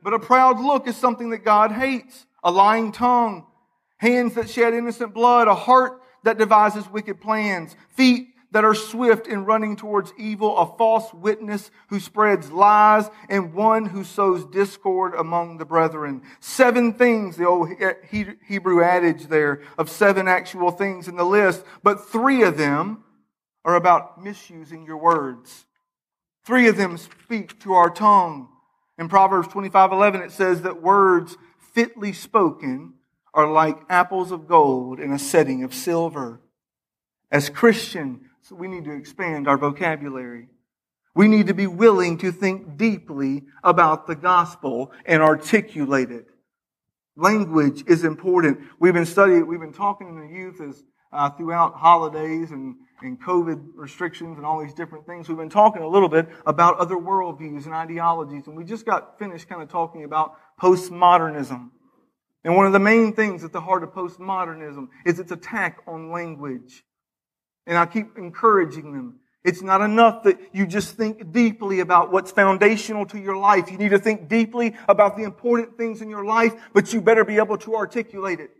But 0.02 0.14
a 0.14 0.18
proud 0.18 0.58
look 0.58 0.88
is 0.88 0.96
something 0.96 1.30
that 1.30 1.44
God 1.44 1.70
hates. 1.70 2.26
A 2.42 2.50
lying 2.50 2.90
tongue, 2.90 3.46
hands 3.98 4.34
that 4.34 4.48
shed 4.48 4.72
innocent 4.72 5.12
blood, 5.12 5.46
a 5.46 5.54
heart 5.54 5.99
that 6.22 6.38
devises 6.38 6.88
wicked 6.88 7.20
plans, 7.20 7.76
feet 7.88 8.28
that 8.52 8.64
are 8.64 8.74
swift 8.74 9.26
in 9.26 9.44
running 9.44 9.76
towards 9.76 10.12
evil, 10.18 10.56
a 10.58 10.76
false 10.76 11.12
witness 11.14 11.70
who 11.88 12.00
spreads 12.00 12.50
lies, 12.50 13.08
and 13.28 13.54
one 13.54 13.86
who 13.86 14.02
sows 14.02 14.44
discord 14.46 15.14
among 15.14 15.58
the 15.58 15.64
brethren. 15.64 16.22
Seven 16.40 16.92
things, 16.94 17.36
the 17.36 17.46
old 17.46 17.70
Hebrew 18.46 18.82
adage 18.82 19.28
there 19.28 19.62
of 19.78 19.88
seven 19.88 20.26
actual 20.26 20.70
things 20.70 21.06
in 21.06 21.16
the 21.16 21.24
list, 21.24 21.64
but 21.82 22.08
three 22.08 22.42
of 22.42 22.56
them 22.56 23.04
are 23.64 23.76
about 23.76 24.22
misusing 24.22 24.84
your 24.84 24.98
words. 24.98 25.66
Three 26.44 26.66
of 26.68 26.76
them 26.76 26.96
speak 26.96 27.60
to 27.60 27.74
our 27.74 27.90
tongue. 27.90 28.48
In 28.98 29.08
Proverbs 29.08 29.48
25 29.48 29.92
11, 29.92 30.22
it 30.22 30.32
says 30.32 30.62
that 30.62 30.82
words 30.82 31.36
fitly 31.72 32.12
spoken 32.12 32.94
are 33.34 33.50
like 33.50 33.78
apples 33.88 34.32
of 34.32 34.48
gold 34.48 35.00
in 35.00 35.12
a 35.12 35.18
setting 35.18 35.62
of 35.64 35.74
silver. 35.74 36.40
As 37.30 37.48
Christians, 37.48 38.22
we 38.50 38.68
need 38.68 38.84
to 38.84 38.92
expand 38.92 39.46
our 39.46 39.56
vocabulary. 39.56 40.48
We 41.14 41.28
need 41.28 41.46
to 41.48 41.54
be 41.54 41.66
willing 41.66 42.18
to 42.18 42.32
think 42.32 42.76
deeply 42.76 43.44
about 43.62 44.06
the 44.06 44.16
gospel 44.16 44.92
and 45.04 45.22
articulate 45.22 46.10
it. 46.10 46.26
Language 47.16 47.84
is 47.86 48.04
important. 48.04 48.60
We've 48.78 48.94
been 48.94 49.06
studying, 49.06 49.46
we've 49.46 49.60
been 49.60 49.72
talking 49.72 50.14
to 50.14 50.22
the 50.22 50.34
youth 50.34 50.60
as 50.60 50.82
uh, 51.12 51.30
throughout 51.30 51.74
holidays 51.74 52.50
and 52.52 52.76
and 53.02 53.20
COVID 53.20 53.70
restrictions 53.74 54.36
and 54.36 54.46
all 54.46 54.60
these 54.62 54.74
different 54.74 55.06
things. 55.06 55.28
We've 55.28 55.38
been 55.38 55.48
talking 55.48 55.82
a 55.82 55.88
little 55.88 56.08
bit 56.08 56.28
about 56.46 56.78
other 56.78 56.96
worldviews 56.96 57.64
and 57.64 57.74
ideologies, 57.74 58.46
and 58.46 58.56
we 58.56 58.64
just 58.64 58.86
got 58.86 59.18
finished 59.18 59.48
kind 59.48 59.62
of 59.62 59.68
talking 59.68 60.04
about 60.04 60.36
postmodernism. 60.60 61.70
And 62.44 62.56
one 62.56 62.66
of 62.66 62.72
the 62.72 62.78
main 62.78 63.12
things 63.12 63.44
at 63.44 63.52
the 63.52 63.60
heart 63.60 63.82
of 63.82 63.90
postmodernism 63.90 64.88
is 65.04 65.18
its 65.18 65.30
attack 65.30 65.80
on 65.86 66.10
language. 66.10 66.84
And 67.66 67.76
I 67.76 67.86
keep 67.86 68.16
encouraging 68.16 68.92
them. 68.92 69.20
It's 69.42 69.62
not 69.62 69.80
enough 69.80 70.24
that 70.24 70.38
you 70.52 70.66
just 70.66 70.96
think 70.96 71.32
deeply 71.32 71.80
about 71.80 72.12
what's 72.12 72.30
foundational 72.30 73.06
to 73.06 73.18
your 73.18 73.36
life. 73.36 73.70
You 73.70 73.78
need 73.78 73.90
to 73.90 73.98
think 73.98 74.28
deeply 74.28 74.74
about 74.88 75.16
the 75.16 75.22
important 75.22 75.78
things 75.78 76.02
in 76.02 76.10
your 76.10 76.24
life, 76.24 76.52
but 76.74 76.92
you 76.92 77.00
better 77.00 77.24
be 77.24 77.36
able 77.36 77.56
to 77.58 77.74
articulate 77.74 78.40
it. 78.40 78.50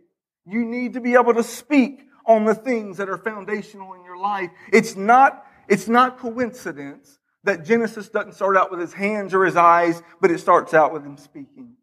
You 0.45 0.65
need 0.65 0.93
to 0.93 1.01
be 1.01 1.13
able 1.13 1.33
to 1.35 1.43
speak 1.43 2.07
on 2.25 2.45
the 2.45 2.55
things 2.55 2.97
that 2.97 3.09
are 3.09 3.17
foundational 3.17 3.93
in 3.93 4.03
your 4.03 4.17
life. 4.17 4.49
It's 4.71 4.95
not, 4.95 5.45
it's 5.67 5.87
not 5.87 6.17
coincidence 6.17 7.19
that 7.43 7.63
Genesis 7.63 8.09
doesn't 8.09 8.33
start 8.33 8.57
out 8.57 8.71
with 8.71 8.79
his 8.79 8.93
hands 8.93 9.33
or 9.33 9.45
his 9.45 9.55
eyes, 9.55 10.01
but 10.19 10.31
it 10.31 10.39
starts 10.39 10.73
out 10.73 10.93
with 10.93 11.03
him 11.03 11.17
speaking. 11.17 11.75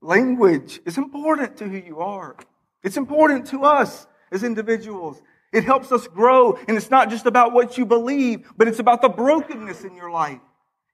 Language 0.00 0.80
is 0.84 0.96
important 0.96 1.56
to 1.58 1.68
who 1.68 1.76
you 1.76 2.00
are. 2.00 2.36
It's 2.82 2.96
important 2.96 3.46
to 3.48 3.64
us 3.64 4.06
as 4.30 4.44
individuals. 4.44 5.20
It 5.52 5.64
helps 5.64 5.90
us 5.92 6.06
grow, 6.06 6.58
and 6.68 6.76
it's 6.76 6.90
not 6.90 7.10
just 7.10 7.26
about 7.26 7.52
what 7.52 7.78
you 7.78 7.86
believe, 7.86 8.48
but 8.56 8.68
it's 8.68 8.78
about 8.78 9.02
the 9.02 9.08
brokenness 9.08 9.84
in 9.84 9.94
your 9.96 10.10
life. 10.10 10.40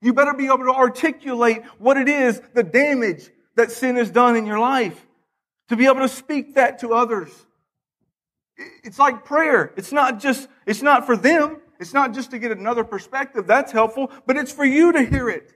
You 0.00 0.12
better 0.12 0.34
be 0.34 0.46
able 0.46 0.58
to 0.58 0.74
articulate 0.74 1.62
what 1.78 1.96
it 1.96 2.08
is, 2.08 2.40
the 2.54 2.62
damage 2.62 3.30
that 3.56 3.70
sin 3.70 3.96
has 3.96 4.10
done 4.10 4.36
in 4.36 4.46
your 4.46 4.58
life, 4.58 5.06
to 5.68 5.76
be 5.76 5.86
able 5.86 6.00
to 6.00 6.08
speak 6.08 6.54
that 6.54 6.80
to 6.80 6.94
others. 6.94 7.30
It's 8.84 8.98
like 8.98 9.24
prayer. 9.24 9.72
It's 9.76 9.92
not 9.92 10.20
just, 10.20 10.48
it's 10.66 10.82
not 10.82 11.06
for 11.06 11.16
them. 11.16 11.58
It's 11.80 11.92
not 11.92 12.14
just 12.14 12.30
to 12.30 12.38
get 12.38 12.52
another 12.52 12.84
perspective. 12.84 13.46
That's 13.46 13.72
helpful, 13.72 14.10
but 14.26 14.36
it's 14.36 14.52
for 14.52 14.64
you 14.64 14.92
to 14.92 15.02
hear 15.02 15.28
it. 15.28 15.52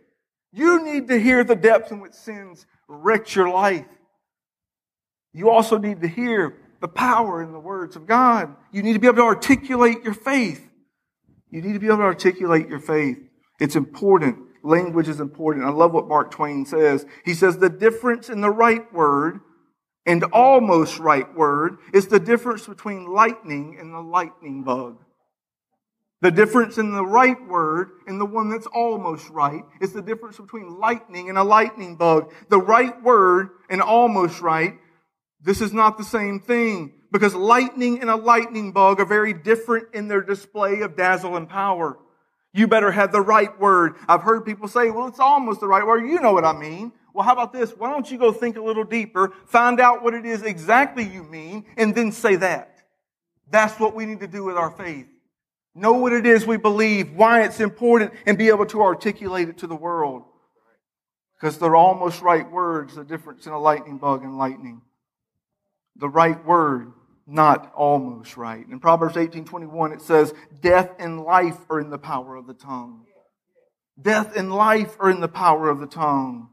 You 0.53 0.85
need 0.85 1.09
to 1.09 1.19
hear 1.19 1.45
the 1.45 1.57
depths 1.57 1.91
in 1.91 2.01
which 2.01 2.15
sins 2.15 2.67
wrecked 2.89 3.35
your 3.35 3.51
life. 3.51 3.87
You 5.33 5.51
also 5.51 5.79
need 5.79 6.01
to 6.01 6.09
hear 6.09 6.57
the 6.81 6.89
power 6.89 7.43
in 7.43 7.53
the 7.53 7.59
words 7.59 7.97
of 7.97 8.07
God. 8.07 8.55
You 8.73 8.83
need 8.83 8.95
to 8.95 8.99
be 8.99 9.07
able 9.07 9.19
to 9.19 9.23
articulate 9.25 10.03
your 10.03 10.15
faith. 10.15 10.69
You 11.51 11.63
need 11.63 11.75
to 11.75 11.79
be 11.79 11.87
able 11.87 11.99
to 11.99 12.03
articulate 12.05 12.69
your 12.69 12.81
faith. 12.81 13.19
It's 13.61 13.77
important. 13.77 14.39
Language 14.63 15.09
is 15.09 15.21
important. 15.21 15.65
I 15.65 15.71
love 15.71 15.93
what 15.93 16.09
Mark 16.09 16.31
Twain 16.31 16.67
says. 16.67 17.07
He 17.25 17.35
says 17.35 17.59
the 17.59 17.71
difference 17.71 18.29
in 18.29 18.41
the 18.41 18.51
right 18.51 18.93
word 18.93 19.41
and 20.07 20.25
almost 20.33 20.99
right 20.99 21.33
word 21.35 21.79
is 21.93 22.09
the 22.09 22.21
difference 22.21 22.67
between 22.67 23.13
lightning 23.13 23.77
and 23.79 23.93
the 23.93 24.01
lightning 24.01 24.63
bug. 24.63 25.05
The 26.21 26.31
difference 26.33 26.79
in 26.79 26.93
the 26.93 27.05
right 27.05 27.37
word 27.47 27.91
and 28.09 28.21
the 28.21 28.27
one 28.27 28.51
that's 28.51 28.67
almost 28.67 29.29
right 29.31 29.63
is 29.81 29.93
the 29.93 30.03
difference 30.03 30.37
between 30.37 30.79
lightning 30.79 31.29
and 31.29 31.39
a 31.39 31.45
lightning 31.45 31.97
bug. 31.97 32.33
The 32.49 32.59
right 32.59 33.01
word 33.03 33.51
and 33.71 33.81
almost 33.81 34.41
right, 34.41 34.75
this 35.41 35.61
is 35.61 35.73
not 35.73 35.97
the 35.97 36.05
same 36.05 36.41
thing 36.41 36.93
because 37.13 37.35
lightning 37.35 38.01
and 38.01 38.11
a 38.11 38.17
lightning 38.17 38.73
bug 38.73 39.01
are 39.01 39.07
very 39.07 39.33
different 39.33 39.95
in 39.95 40.09
their 40.09 40.21
display 40.21 40.81
of 40.81 40.97
dazzle 40.97 41.37
and 41.37 41.49
power. 41.49 41.99
You 42.53 42.67
better 42.67 42.91
have 42.91 43.13
the 43.13 43.21
right 43.21 43.57
word. 43.61 43.95
I've 44.09 44.23
heard 44.23 44.45
people 44.45 44.67
say, 44.67 44.91
well, 44.91 45.07
it's 45.07 45.21
almost 45.21 45.61
the 45.61 45.69
right 45.69 45.87
word. 45.87 46.05
You 46.05 46.21
know 46.21 46.33
what 46.33 46.45
I 46.45 46.53
mean. 46.53 46.93
Well, 47.15 47.25
how 47.25 47.33
about 47.33 47.53
this? 47.53 47.71
Why 47.71 47.91
don't 47.91 48.11
you 48.11 48.19
go 48.19 48.33
think 48.33 48.57
a 48.57 48.63
little 48.63 48.85
deeper, 48.85 49.33
find 49.47 49.79
out 49.79 50.03
what 50.03 50.15
it 50.15 50.27
is 50.27 50.43
exactly 50.43 51.05
you 51.05 51.23
mean, 51.23 51.65
and 51.77 51.95
then 51.95 52.11
say 52.11 52.37
that? 52.37 52.79
That's 53.51 53.79
what 53.79 53.95
we 53.95 54.05
need 54.07 54.21
to 54.21 54.27
do 54.27 54.45
with 54.45 54.57
our 54.57 54.71
faith. 54.71 55.07
Know 55.79 55.93
what 55.93 56.13
it 56.13 56.27
is 56.27 56.45
we 56.45 56.57
believe, 56.57 57.13
why 57.13 57.45
it's 57.45 57.61
important, 57.61 58.13
and 58.27 58.37
be 58.37 58.49
able 58.49 58.67
to 58.67 58.83
articulate 58.83 59.49
it 59.49 59.59
to 59.59 59.69
the 59.69 59.77
world. 59.77 60.25
Because 61.37 61.57
they're 61.59 61.77
almost 61.77 62.21
right 62.21 62.51
words, 62.51 62.97
the 62.97 63.05
difference 63.05 63.47
in 63.47 63.53
a 63.53 63.61
lightning 63.61 63.99
bug 63.99 64.25
and 64.25 64.37
lightning. 64.37 64.83
The 65.95 66.09
right 66.09 66.45
word, 66.45 66.93
not 67.29 67.73
almost 67.77 68.37
right. 68.37 68.67
In 68.69 68.81
Proverbs 68.81 69.17
18:21 69.17 69.93
it 69.93 70.03
says, 70.03 70.35
"Death 70.61 70.91
and 70.99 71.21
life 71.21 71.59
are 71.71 71.79
in 71.79 71.91
the 71.91 71.99
power 71.99 72.35
of 72.35 72.49
the 72.49 72.55
tongue." 72.55 73.07
Death 74.01 74.37
and 74.37 74.53
life 74.53 74.97
are 74.99 75.11
in 75.11 75.21
the 75.21 75.29
power 75.29 75.69
of 75.69 75.79
the 75.79 75.87
tongue. 75.87 76.51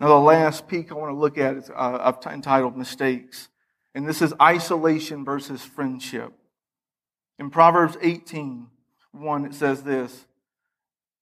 Now, 0.00 0.08
the 0.08 0.14
last 0.14 0.68
peak 0.68 0.90
I 0.90 0.94
want 0.94 1.12
to 1.12 1.18
look 1.18 1.36
at 1.36 1.56
is 1.56 1.70
uh, 1.70 1.98
I've 2.00 2.32
entitled 2.32 2.76
Mistakes. 2.76 3.48
And 3.94 4.08
this 4.08 4.22
is 4.22 4.32
isolation 4.40 5.24
versus 5.24 5.62
friendship. 5.62 6.32
In 7.38 7.50
Proverbs 7.50 7.96
18, 8.00 8.66
1, 9.12 9.44
it 9.46 9.54
says 9.54 9.82
this. 9.82 10.26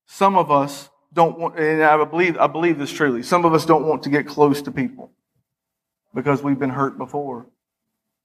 Some 0.06 0.36
of 0.36 0.50
us 0.50 0.88
don't 1.12 1.38
want, 1.38 1.58
and 1.58 1.82
I 1.82 2.02
believe, 2.04 2.38
I 2.38 2.46
believe 2.46 2.78
this 2.78 2.92
truly, 2.92 3.22
some 3.22 3.44
of 3.44 3.54
us 3.54 3.66
don't 3.66 3.86
want 3.86 4.02
to 4.04 4.10
get 4.10 4.26
close 4.26 4.62
to 4.62 4.70
people 4.70 5.10
because 6.14 6.42
we've 6.42 6.58
been 6.58 6.70
hurt 6.70 6.96
before. 6.96 7.46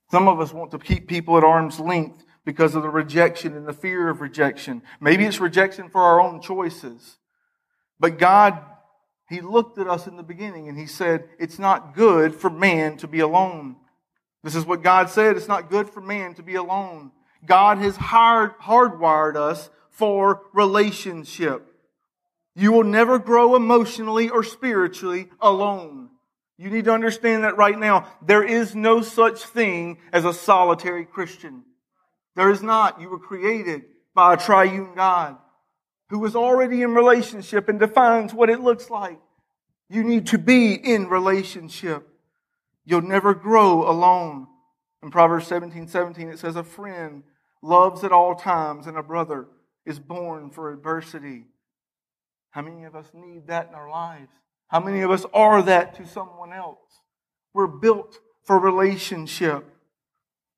Some 0.09 0.27
of 0.27 0.39
us 0.39 0.53
want 0.53 0.71
to 0.71 0.79
keep 0.79 1.07
people 1.07 1.37
at 1.37 1.43
arm's 1.43 1.79
length 1.79 2.25
because 2.43 2.75
of 2.75 2.83
the 2.83 2.89
rejection 2.89 3.55
and 3.55 3.67
the 3.67 3.73
fear 3.73 4.09
of 4.09 4.21
rejection. 4.21 4.81
Maybe 4.99 5.25
it's 5.25 5.39
rejection 5.39 5.89
for 5.89 6.01
our 6.01 6.19
own 6.19 6.41
choices. 6.41 7.17
But 7.99 8.17
God, 8.17 8.59
He 9.29 9.41
looked 9.41 9.77
at 9.77 9.87
us 9.87 10.07
in 10.07 10.17
the 10.17 10.23
beginning 10.23 10.67
and 10.67 10.77
He 10.77 10.87
said, 10.87 11.29
it's 11.39 11.59
not 11.59 11.95
good 11.95 12.35
for 12.35 12.49
man 12.49 12.97
to 12.97 13.07
be 13.07 13.19
alone. 13.19 13.75
This 14.43 14.55
is 14.55 14.65
what 14.65 14.81
God 14.81 15.09
said. 15.09 15.37
It's 15.37 15.47
not 15.47 15.69
good 15.69 15.89
for 15.89 16.01
man 16.01 16.33
to 16.35 16.43
be 16.43 16.55
alone. 16.55 17.11
God 17.45 17.77
has 17.79 17.95
hard, 17.95 18.57
hardwired 18.59 19.35
us 19.35 19.69
for 19.89 20.41
relationship. 20.53 21.67
You 22.55 22.71
will 22.71 22.83
never 22.83 23.17
grow 23.17 23.55
emotionally 23.55 24.29
or 24.29 24.43
spiritually 24.43 25.29
alone. 25.39 26.09
You 26.57 26.69
need 26.69 26.85
to 26.85 26.93
understand 26.93 27.43
that 27.43 27.57
right 27.57 27.77
now. 27.77 28.07
There 28.21 28.43
is 28.43 28.75
no 28.75 29.01
such 29.01 29.43
thing 29.43 29.97
as 30.13 30.25
a 30.25 30.33
solitary 30.33 31.05
Christian. 31.05 31.63
There 32.35 32.51
is 32.51 32.61
not. 32.61 33.01
You 33.01 33.09
were 33.09 33.19
created 33.19 33.83
by 34.13 34.33
a 34.33 34.37
triune 34.37 34.93
God 34.95 35.37
who 36.09 36.23
is 36.25 36.35
already 36.35 36.81
in 36.81 36.93
relationship 36.93 37.69
and 37.69 37.79
defines 37.79 38.33
what 38.33 38.49
it 38.49 38.59
looks 38.59 38.89
like. 38.89 39.19
You 39.89 40.03
need 40.03 40.27
to 40.27 40.37
be 40.37 40.73
in 40.73 41.07
relationship. 41.07 42.07
You'll 42.85 43.01
never 43.01 43.33
grow 43.33 43.89
alone. 43.89 44.47
In 45.01 45.09
Proverbs 45.09 45.47
17, 45.47 45.87
17, 45.87 46.29
it 46.29 46.39
says, 46.39 46.55
A 46.55 46.63
friend 46.63 47.23
loves 47.61 48.03
at 48.03 48.11
all 48.11 48.35
times, 48.35 48.87
and 48.87 48.97
a 48.97 49.03
brother 49.03 49.47
is 49.85 49.99
born 49.99 50.49
for 50.49 50.71
adversity. 50.71 51.45
How 52.51 52.61
many 52.61 52.83
of 52.83 52.95
us 52.95 53.07
need 53.13 53.47
that 53.47 53.69
in 53.69 53.75
our 53.75 53.89
lives? 53.89 54.31
How 54.67 54.79
many 54.79 55.01
of 55.01 55.11
us 55.11 55.25
are 55.33 55.61
that 55.63 55.95
to 55.95 56.07
someone 56.07 56.53
else? 56.53 56.77
We're 57.53 57.67
built 57.67 58.19
for 58.43 58.59
relationship. 58.59 59.65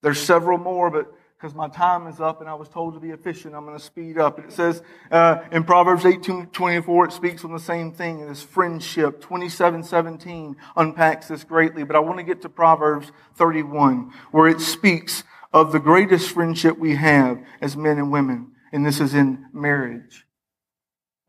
There's 0.02 0.20
several 0.20 0.58
more, 0.58 0.90
but 0.90 1.12
because 1.44 1.56
my 1.56 1.68
time 1.68 2.08
is 2.08 2.22
up 2.22 2.40
and 2.40 2.50
I 2.50 2.54
was 2.54 2.70
told 2.70 2.94
to 2.94 3.00
be 3.00 3.10
efficient, 3.10 3.54
I'm 3.54 3.66
going 3.66 3.78
to 3.78 3.84
speed 3.84 4.18
up. 4.18 4.38
And 4.38 4.48
it 4.48 4.54
says 4.54 4.82
uh, 5.12 5.40
in 5.52 5.64
Proverbs 5.66 6.06
18 6.06 6.48
24, 6.48 7.06
it 7.06 7.12
speaks 7.12 7.44
on 7.44 7.52
the 7.52 7.60
same 7.60 7.92
thing. 7.92 8.22
Is 8.22 8.42
friendship. 8.42 9.20
27 9.20 9.84
17 9.84 10.56
unpacks 10.78 11.28
this 11.28 11.44
greatly. 11.44 11.84
But 11.84 11.96
I 11.96 12.00
want 12.00 12.20
to 12.20 12.24
get 12.24 12.42
to 12.44 12.50
Proverbs 12.50 13.12
31, 13.36 14.14
where 14.32 14.48
it 14.48 14.62
speaks 14.62 15.24
of 15.54 15.72
the 15.72 15.80
greatest 15.80 16.32
friendship 16.32 16.78
we 16.78 16.96
have 16.96 17.40
as 17.62 17.78
men 17.78 17.98
and 17.98 18.12
women. 18.12 18.52
And 18.72 18.86
this 18.86 19.00
is 19.00 19.14
in 19.14 19.46
marriage 19.54 20.26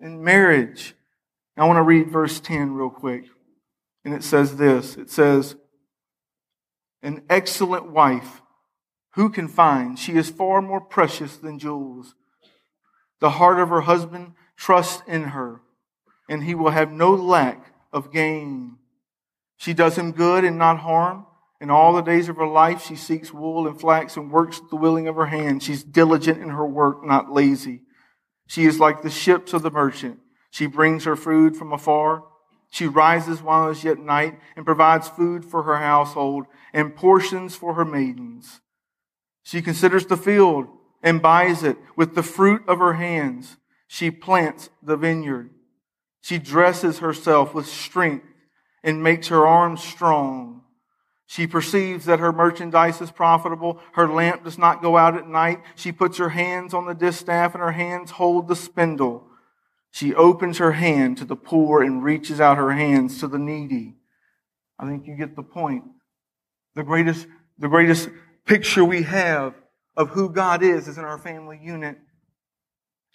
in 0.04 0.22
marriage. 0.22 0.94
I 1.56 1.66
want 1.66 1.78
to 1.78 1.82
read 1.82 2.10
verse 2.10 2.38
10 2.38 2.74
real 2.74 2.90
quick. 2.90 3.24
And 4.04 4.14
it 4.14 4.22
says 4.22 4.56
this 4.56 4.96
it 4.96 5.10
says, 5.10 5.56
An 7.02 7.22
excellent 7.30 7.90
wife, 7.90 8.42
who 9.14 9.30
can 9.30 9.48
find? 9.48 9.98
She 9.98 10.12
is 10.12 10.28
far 10.28 10.60
more 10.60 10.80
precious 10.80 11.36
than 11.36 11.58
jewels. 11.58 12.14
The 13.20 13.30
heart 13.30 13.58
of 13.58 13.70
her 13.70 13.82
husband 13.82 14.32
trusts 14.56 15.02
in 15.06 15.24
her, 15.24 15.62
and 16.28 16.44
he 16.44 16.54
will 16.54 16.70
have 16.70 16.92
no 16.92 17.14
lack 17.14 17.72
of 17.92 18.12
gain. 18.12 18.76
She 19.56 19.72
does 19.72 19.96
him 19.96 20.12
good 20.12 20.44
and 20.44 20.58
not 20.58 20.80
harm. 20.80 21.26
In 21.60 21.70
all 21.70 21.92
the 21.92 22.02
days 22.02 22.28
of 22.28 22.36
her 22.36 22.46
life, 22.46 22.84
she 22.84 22.96
seeks 22.96 23.32
wool 23.32 23.66
and 23.66 23.80
flax 23.80 24.16
and 24.16 24.30
works 24.30 24.60
with 24.60 24.70
the 24.70 24.76
willing 24.76 25.08
of 25.08 25.16
her 25.16 25.26
hand. 25.26 25.62
She's 25.62 25.82
diligent 25.82 26.42
in 26.42 26.50
her 26.50 26.66
work, 26.66 27.04
not 27.04 27.32
lazy. 27.32 27.82
She 28.46 28.64
is 28.64 28.80
like 28.80 29.02
the 29.02 29.10
ships 29.10 29.52
of 29.52 29.62
the 29.62 29.70
merchant. 29.70 30.18
She 30.50 30.66
brings 30.66 31.04
her 31.04 31.16
food 31.16 31.56
from 31.56 31.72
afar. 31.72 32.24
She 32.70 32.86
rises 32.86 33.40
while 33.40 33.68
it 33.68 33.72
is 33.72 33.84
yet 33.84 33.98
night 33.98 34.38
and 34.56 34.66
provides 34.66 35.08
food 35.08 35.44
for 35.44 35.62
her 35.62 35.78
household 35.78 36.46
and 36.72 36.96
portions 36.96 37.54
for 37.54 37.74
her 37.74 37.84
maidens. 37.84 38.60
She 39.44 39.62
considers 39.62 40.06
the 40.06 40.16
field 40.16 40.66
and 41.02 41.22
buys 41.22 41.62
it 41.62 41.76
with 41.96 42.14
the 42.14 42.22
fruit 42.22 42.62
of 42.66 42.78
her 42.78 42.94
hands. 42.94 43.58
She 43.86 44.10
plants 44.10 44.70
the 44.82 44.96
vineyard. 44.96 45.50
She 46.20 46.38
dresses 46.38 46.98
herself 46.98 47.54
with 47.54 47.66
strength 47.66 48.26
and 48.82 49.04
makes 49.04 49.28
her 49.28 49.46
arms 49.46 49.82
strong. 49.82 50.63
She 51.26 51.46
perceives 51.46 52.04
that 52.04 52.20
her 52.20 52.32
merchandise 52.32 53.00
is 53.00 53.10
profitable. 53.10 53.80
Her 53.92 54.08
lamp 54.08 54.44
does 54.44 54.58
not 54.58 54.82
go 54.82 54.96
out 54.96 55.16
at 55.16 55.28
night. 55.28 55.62
She 55.74 55.90
puts 55.90 56.18
her 56.18 56.28
hands 56.30 56.74
on 56.74 56.86
the 56.86 56.94
distaff 56.94 57.54
and 57.54 57.62
her 57.62 57.72
hands 57.72 58.12
hold 58.12 58.46
the 58.46 58.56
spindle. 58.56 59.26
She 59.90 60.14
opens 60.14 60.58
her 60.58 60.72
hand 60.72 61.18
to 61.18 61.24
the 61.24 61.36
poor 61.36 61.82
and 61.82 62.02
reaches 62.04 62.40
out 62.40 62.58
her 62.58 62.72
hands 62.72 63.20
to 63.20 63.28
the 63.28 63.38
needy. 63.38 63.94
I 64.78 64.86
think 64.86 65.06
you 65.06 65.16
get 65.16 65.36
the 65.36 65.42
point. 65.42 65.84
The 66.74 66.82
greatest, 66.82 67.26
the 67.58 67.68
greatest 67.68 68.08
picture 68.44 68.84
we 68.84 69.02
have 69.02 69.54
of 69.96 70.10
who 70.10 70.28
God 70.30 70.62
is 70.62 70.88
is 70.88 70.98
in 70.98 71.04
our 71.04 71.18
family 71.18 71.60
unit. 71.62 71.96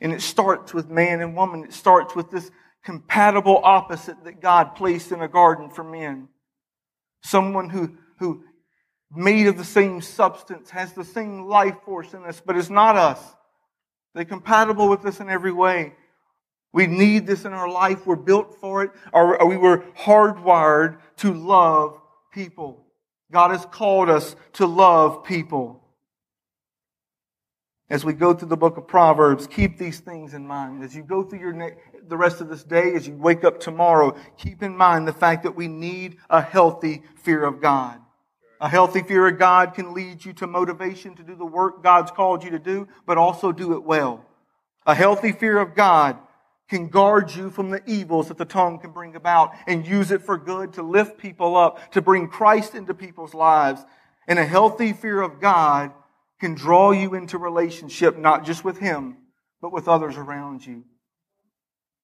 And 0.02 0.14
it 0.14 0.22
starts 0.22 0.74
with 0.74 0.90
man 0.90 1.22
and 1.22 1.36
woman. 1.36 1.66
It 1.66 1.74
starts 1.74 2.16
with 2.16 2.32
this 2.32 2.50
compatible 2.84 3.60
opposite 3.64 4.24
that 4.24 4.42
God 4.42 4.76
placed 4.76 5.12
in 5.12 5.22
a 5.22 5.28
garden 5.28 5.70
for 5.70 5.84
men. 5.84 6.30
Someone 7.22 7.70
who, 7.70 7.98
who 8.18 8.44
made 9.12 9.48
of 9.48 9.58
the 9.58 9.64
same 9.64 10.02
substance, 10.02 10.70
has 10.70 10.94
the 10.94 11.04
same 11.04 11.48
life 11.48 11.76
force 11.86 12.14
in 12.14 12.24
us, 12.24 12.42
but 12.46 12.56
is 12.56 12.70
not 12.70 12.96
us. 12.96 13.20
They're 14.14 14.26
compatible 14.26 14.90
with 14.90 15.06
us 15.06 15.20
in 15.20 15.30
every 15.30 15.52
way. 15.52 15.94
We 16.72 16.88
need 16.88 17.26
this 17.26 17.46
in 17.46 17.54
our 17.54 17.70
life. 17.70 18.06
We're 18.06 18.16
built 18.16 18.60
for 18.60 18.84
it. 18.84 18.92
Or 19.14 19.46
we 19.48 19.58
were 19.58 19.80
hardwired 19.98 21.00
to 21.18 21.34
love 21.34 22.00
people. 22.32 22.86
God 23.32 23.52
has 23.52 23.66
called 23.66 24.10
us 24.10 24.36
to 24.54 24.66
love 24.66 25.24
people. 25.24 25.84
As 27.90 28.06
we 28.06 28.14
go 28.14 28.36
through 28.36 28.50
the 28.50 28.58
book 28.58 28.78
of 28.78 28.88
Proverbs, 28.88 29.48
keep 29.48 29.80
these 29.80 30.00
things 30.00 30.36
in 30.36 30.46
mind. 30.46 30.84
As 30.84 30.96
you 30.96 31.02
go 31.02 31.24
through 31.24 31.40
your 31.40 31.54
ne- 31.54 31.76
the 32.08 32.18
rest 32.18 32.40
of 32.40 32.48
this 32.48 32.64
day, 32.64 32.94
as 32.94 33.08
you 33.08 33.16
wake 33.16 33.44
up 33.44 33.60
tomorrow, 33.60 34.16
keep 34.38 34.62
in 34.62 34.78
mind 34.78 35.08
the 35.08 35.14
fact 35.14 35.44
that 35.44 35.56
we 35.56 35.68
need 35.68 36.18
a 36.30 36.42
healthy 36.42 37.02
fear 37.16 37.44
of 37.44 37.62
God. 37.62 38.00
A 38.62 38.70
healthy 38.70 39.02
fear 39.02 39.28
of 39.28 39.40
God 39.40 39.74
can 39.74 39.94
lead 39.94 40.24
you 40.24 40.34
to 40.34 40.46
motivation 40.46 41.16
to 41.16 41.24
do 41.24 41.36
the 41.36 41.46
work 41.46 41.82
God's 41.82 42.12
called 42.12 42.44
you 42.44 42.52
to 42.52 42.60
do, 42.60 42.88
but 43.08 43.18
also 43.18 43.52
do 43.52 43.74
it 43.74 43.84
well. 43.84 44.24
A 44.86 44.94
healthy 44.94 45.32
fear 45.32 45.58
of 45.58 45.76
God 45.76 46.18
can 46.68 46.90
guard 46.90 47.34
you 47.34 47.50
from 47.50 47.72
the 47.72 47.82
evils 47.90 48.28
that 48.28 48.38
the 48.38 48.46
tongue 48.46 48.78
can 48.78 48.92
bring 48.92 49.16
about 49.16 49.52
and 49.66 49.88
use 49.88 50.12
it 50.12 50.22
for 50.22 50.38
good 50.38 50.74
to 50.74 50.84
lift 50.84 51.18
people 51.18 51.58
up, 51.58 51.92
to 51.94 52.02
bring 52.02 52.28
Christ 52.28 52.76
into 52.76 52.94
people's 52.94 53.34
lives. 53.34 53.84
And 54.28 54.38
a 54.38 54.46
healthy 54.46 54.94
fear 54.94 55.22
of 55.22 55.40
God 55.40 55.92
can 56.40 56.56
draw 56.56 56.92
you 56.92 57.16
into 57.16 57.38
relationship, 57.38 58.18
not 58.18 58.46
just 58.46 58.64
with 58.64 58.80
Him, 58.80 59.18
but 59.62 59.74
with 59.74 59.88
others 59.88 60.18
around 60.18 60.66
you. 60.66 60.86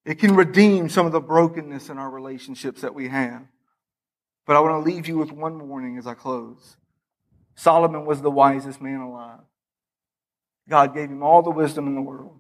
It 0.06 0.20
can 0.20 0.36
redeem 0.36 0.90
some 0.90 1.06
of 1.06 1.12
the 1.12 1.22
brokenness 1.22 1.90
in 1.90 1.98
our 1.98 2.10
relationships 2.10 2.82
that 2.82 2.94
we 2.94 3.08
have. 3.08 3.42
But 4.46 4.56
I 4.56 4.60
want 4.60 4.86
to 4.86 4.92
leave 4.92 5.08
you 5.08 5.18
with 5.18 5.32
one 5.32 5.68
warning 5.68 5.98
as 5.98 6.06
I 6.06 6.14
close. 6.14 6.78
Solomon 7.56 8.06
was 8.06 8.22
the 8.22 8.30
wisest 8.30 8.82
man 8.82 9.00
alive. 9.00 9.40
God 10.70 10.94
gave 10.94 11.10
him 11.10 11.24
all 11.24 11.42
the 11.42 11.50
wisdom 11.50 11.88
in 11.88 11.96
the 11.96 12.02
world. 12.02 12.40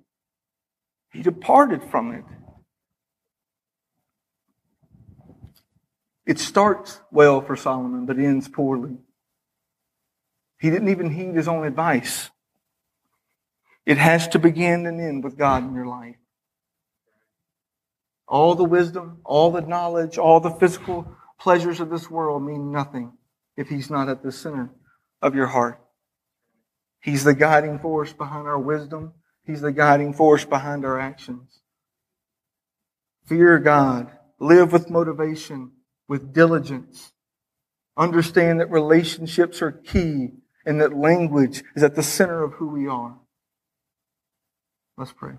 He 1.12 1.24
departed 1.24 1.84
from 1.90 2.12
it. 2.12 2.26
It 6.26 6.40
starts 6.40 7.00
well 7.12 7.42
for 7.42 7.56
Solomon, 7.56 8.06
but 8.06 8.18
ends 8.18 8.48
poorly. 8.48 8.98
He 10.66 10.72
didn't 10.72 10.90
even 10.90 11.12
heed 11.12 11.36
his 11.36 11.48
own 11.48 11.64
advice. 11.64 12.32
It 13.86 14.00
has 14.00 14.28
to 14.30 14.40
begin 14.40 14.88
and 14.88 15.00
end 15.00 15.24
with 15.24 15.38
God 15.38 15.64
in 15.64 15.76
your 15.76 15.86
life. 15.86 16.16
All 18.28 18.56
the 18.56 18.64
wisdom, 18.64 19.20
all 19.24 19.52
the 19.52 19.62
knowledge, 19.62 20.18
all 20.18 20.40
the 20.40 20.50
physical 20.50 21.08
pleasures 21.40 21.80
of 21.80 21.92
this 21.92 22.10
world 22.10 22.42
mean 22.42 22.72
nothing 22.72 23.14
if 23.56 23.70
He's 23.70 23.92
not 23.92 24.10
at 24.10 24.24
the 24.24 24.32
center 24.32 24.72
of 25.22 25.36
your 25.36 25.46
heart. 25.46 25.80
He's 27.00 27.24
the 27.24 27.36
guiding 27.36 27.78
force 27.78 28.12
behind 28.12 28.48
our 28.48 28.58
wisdom. 28.58 29.14
He's 29.44 29.62
the 29.62 29.72
guiding 29.72 30.14
force 30.14 30.46
behind 30.46 30.84
our 30.84 31.00
actions. 31.00 31.60
Fear 33.28 33.60
God. 33.60 34.10
Live 34.40 34.74
with 34.74 34.90
motivation, 34.90 35.74
with 36.08 36.34
diligence. 36.34 37.14
Understand 37.96 38.62
that 38.62 38.72
relationships 38.72 39.62
are 39.62 39.72
key 39.72 40.32
and 40.66 40.82
that 40.82 40.98
language 40.98 41.64
is 41.76 41.84
at 41.84 41.96
the 41.96 42.04
center 42.04 42.44
of 42.44 42.54
who 42.54 42.68
we 42.68 42.88
are. 42.88 43.18
Let's 44.98 45.14
pray. 45.14 45.34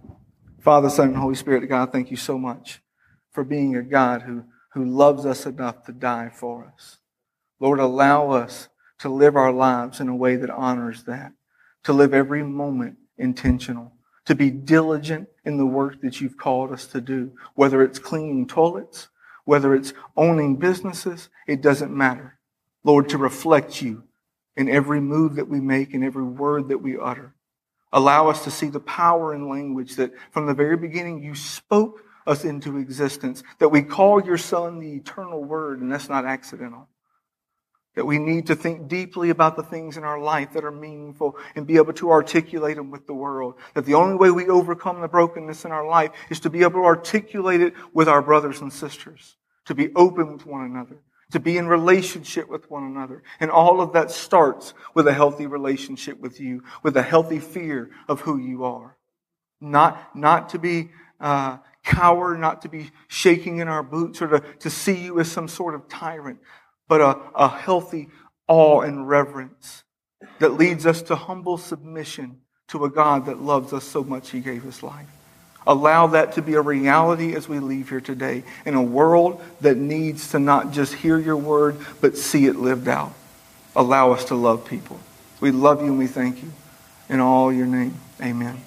Father, 0.60 0.90
Son, 0.90 1.08
and 1.08 1.16
Holy 1.16 1.34
Spirit, 1.34 1.68
God, 1.68 1.92
thank 1.92 2.10
you 2.10 2.16
so 2.16 2.38
much 2.38 2.80
for 3.32 3.44
being 3.44 3.76
a 3.76 3.82
God 3.82 4.22
who, 4.22 4.44
who 4.72 4.84
loves 4.84 5.24
us 5.24 5.46
enough 5.46 5.84
to 5.84 5.92
die 5.92 6.30
for 6.32 6.72
us. 6.74 6.98
Lord, 7.60 7.78
allow 7.78 8.30
us 8.30 8.68
to 8.98 9.08
live 9.08 9.36
our 9.36 9.52
lives 9.52 10.00
in 10.00 10.08
a 10.08 10.16
way 10.16 10.36
that 10.36 10.50
honors 10.50 11.04
that, 11.04 11.32
to 11.84 11.92
live 11.92 12.12
every 12.12 12.42
moment 12.42 12.96
intentional, 13.16 13.92
to 14.26 14.34
be 14.34 14.50
diligent 14.50 15.28
in 15.44 15.56
the 15.56 15.66
work 15.66 16.00
that 16.02 16.20
you've 16.20 16.36
called 16.36 16.72
us 16.72 16.86
to 16.88 17.00
do, 17.00 17.32
whether 17.54 17.82
it's 17.82 17.98
cleaning 17.98 18.46
toilets, 18.46 19.08
whether 19.44 19.74
it's 19.74 19.94
owning 20.16 20.56
businesses, 20.56 21.28
it 21.46 21.62
doesn't 21.62 21.96
matter. 21.96 22.38
Lord, 22.82 23.08
to 23.10 23.18
reflect 23.18 23.80
you 23.80 24.04
in 24.56 24.68
every 24.68 25.00
move 25.00 25.36
that 25.36 25.48
we 25.48 25.60
make 25.60 25.94
and 25.94 26.04
every 26.04 26.24
word 26.24 26.68
that 26.68 26.78
we 26.78 26.98
utter. 26.98 27.34
Allow 27.92 28.28
us 28.28 28.44
to 28.44 28.50
see 28.50 28.68
the 28.68 28.80
power 28.80 29.34
in 29.34 29.48
language 29.48 29.96
that 29.96 30.12
from 30.30 30.46
the 30.46 30.54
very 30.54 30.76
beginning 30.76 31.22
you 31.22 31.34
spoke 31.34 32.02
us 32.26 32.44
into 32.44 32.76
existence, 32.78 33.42
that 33.58 33.68
we 33.68 33.82
call 33.82 34.24
your 34.24 34.38
Son 34.38 34.80
the 34.80 34.94
eternal 34.94 35.42
Word, 35.42 35.80
and 35.80 35.92
that's 35.92 36.08
not 36.08 36.24
accidental. 36.24 36.88
That 37.94 38.04
we 38.04 38.18
need 38.18 38.48
to 38.48 38.56
think 38.56 38.88
deeply 38.88 39.30
about 39.30 39.56
the 39.56 39.62
things 39.62 39.96
in 39.96 40.04
our 40.04 40.18
life 40.18 40.52
that 40.52 40.64
are 40.64 40.72
meaningful 40.72 41.36
and 41.54 41.66
be 41.66 41.76
able 41.76 41.94
to 41.94 42.10
articulate 42.10 42.76
them 42.76 42.90
with 42.90 43.06
the 43.06 43.14
world. 43.14 43.54
That 43.74 43.86
the 43.86 43.94
only 43.94 44.16
way 44.16 44.30
we 44.30 44.48
overcome 44.48 45.00
the 45.00 45.08
brokenness 45.08 45.64
in 45.64 45.72
our 45.72 45.86
life 45.86 46.10
is 46.28 46.40
to 46.40 46.50
be 46.50 46.60
able 46.60 46.72
to 46.72 46.84
articulate 46.84 47.62
it 47.62 47.74
with 47.94 48.08
our 48.08 48.20
brothers 48.20 48.60
and 48.60 48.72
sisters, 48.72 49.36
to 49.64 49.74
be 49.74 49.94
open 49.94 50.32
with 50.32 50.44
one 50.44 50.64
another, 50.64 50.98
to 51.32 51.40
be 51.40 51.58
in 51.58 51.66
relationship 51.66 52.48
with 52.48 52.70
one 52.70 52.84
another. 52.84 53.22
And 53.40 53.50
all 53.50 53.80
of 53.80 53.92
that 53.94 54.10
starts 54.10 54.74
with 54.94 55.08
a 55.08 55.12
healthy 55.12 55.46
relationship 55.46 56.20
with 56.20 56.40
you, 56.40 56.62
with 56.82 56.96
a 56.96 57.02
healthy 57.02 57.40
fear 57.40 57.90
of 58.08 58.20
who 58.20 58.38
you 58.38 58.64
are. 58.64 58.96
Not, 59.60 60.16
not 60.16 60.50
to 60.50 60.58
be 60.58 60.90
uh, 61.20 61.58
cower, 61.84 62.36
not 62.36 62.62
to 62.62 62.68
be 62.68 62.90
shaking 63.08 63.58
in 63.58 63.68
our 63.68 63.82
boots 63.82 64.22
or 64.22 64.28
to, 64.28 64.40
to 64.60 64.70
see 64.70 65.04
you 65.04 65.18
as 65.18 65.30
some 65.30 65.48
sort 65.48 65.74
of 65.74 65.88
tyrant, 65.88 66.38
but 66.88 67.00
a, 67.00 67.18
a 67.34 67.48
healthy 67.48 68.08
awe 68.48 68.80
and 68.80 69.08
reverence 69.08 69.84
that 70.38 70.50
leads 70.50 70.86
us 70.86 71.02
to 71.02 71.16
humble 71.16 71.58
submission 71.58 72.40
to 72.68 72.84
a 72.84 72.90
God 72.90 73.26
that 73.26 73.40
loves 73.40 73.72
us 73.72 73.84
so 73.84 74.04
much 74.04 74.30
he 74.30 74.40
gave 74.40 74.62
his 74.62 74.82
life. 74.82 75.08
Allow 75.66 76.08
that 76.08 76.34
to 76.34 76.42
be 76.42 76.54
a 76.54 76.60
reality 76.60 77.34
as 77.34 77.48
we 77.48 77.58
leave 77.58 77.88
here 77.88 78.00
today 78.00 78.44
in 78.64 78.74
a 78.74 78.82
world 78.82 79.42
that 79.60 79.76
needs 79.76 80.30
to 80.30 80.38
not 80.38 80.72
just 80.72 80.94
hear 80.94 81.18
your 81.18 81.36
word, 81.36 81.76
but 82.00 82.16
see 82.16 82.46
it 82.46 82.56
lived 82.56 82.86
out. 82.86 83.12
Allow 83.74 84.12
us 84.12 84.26
to 84.26 84.34
love 84.34 84.64
people. 84.64 85.00
We 85.40 85.50
love 85.50 85.80
you 85.80 85.88
and 85.88 85.98
we 85.98 86.06
thank 86.06 86.42
you. 86.42 86.52
In 87.08 87.20
all 87.20 87.52
your 87.52 87.66
name, 87.66 87.94
amen. 88.20 88.65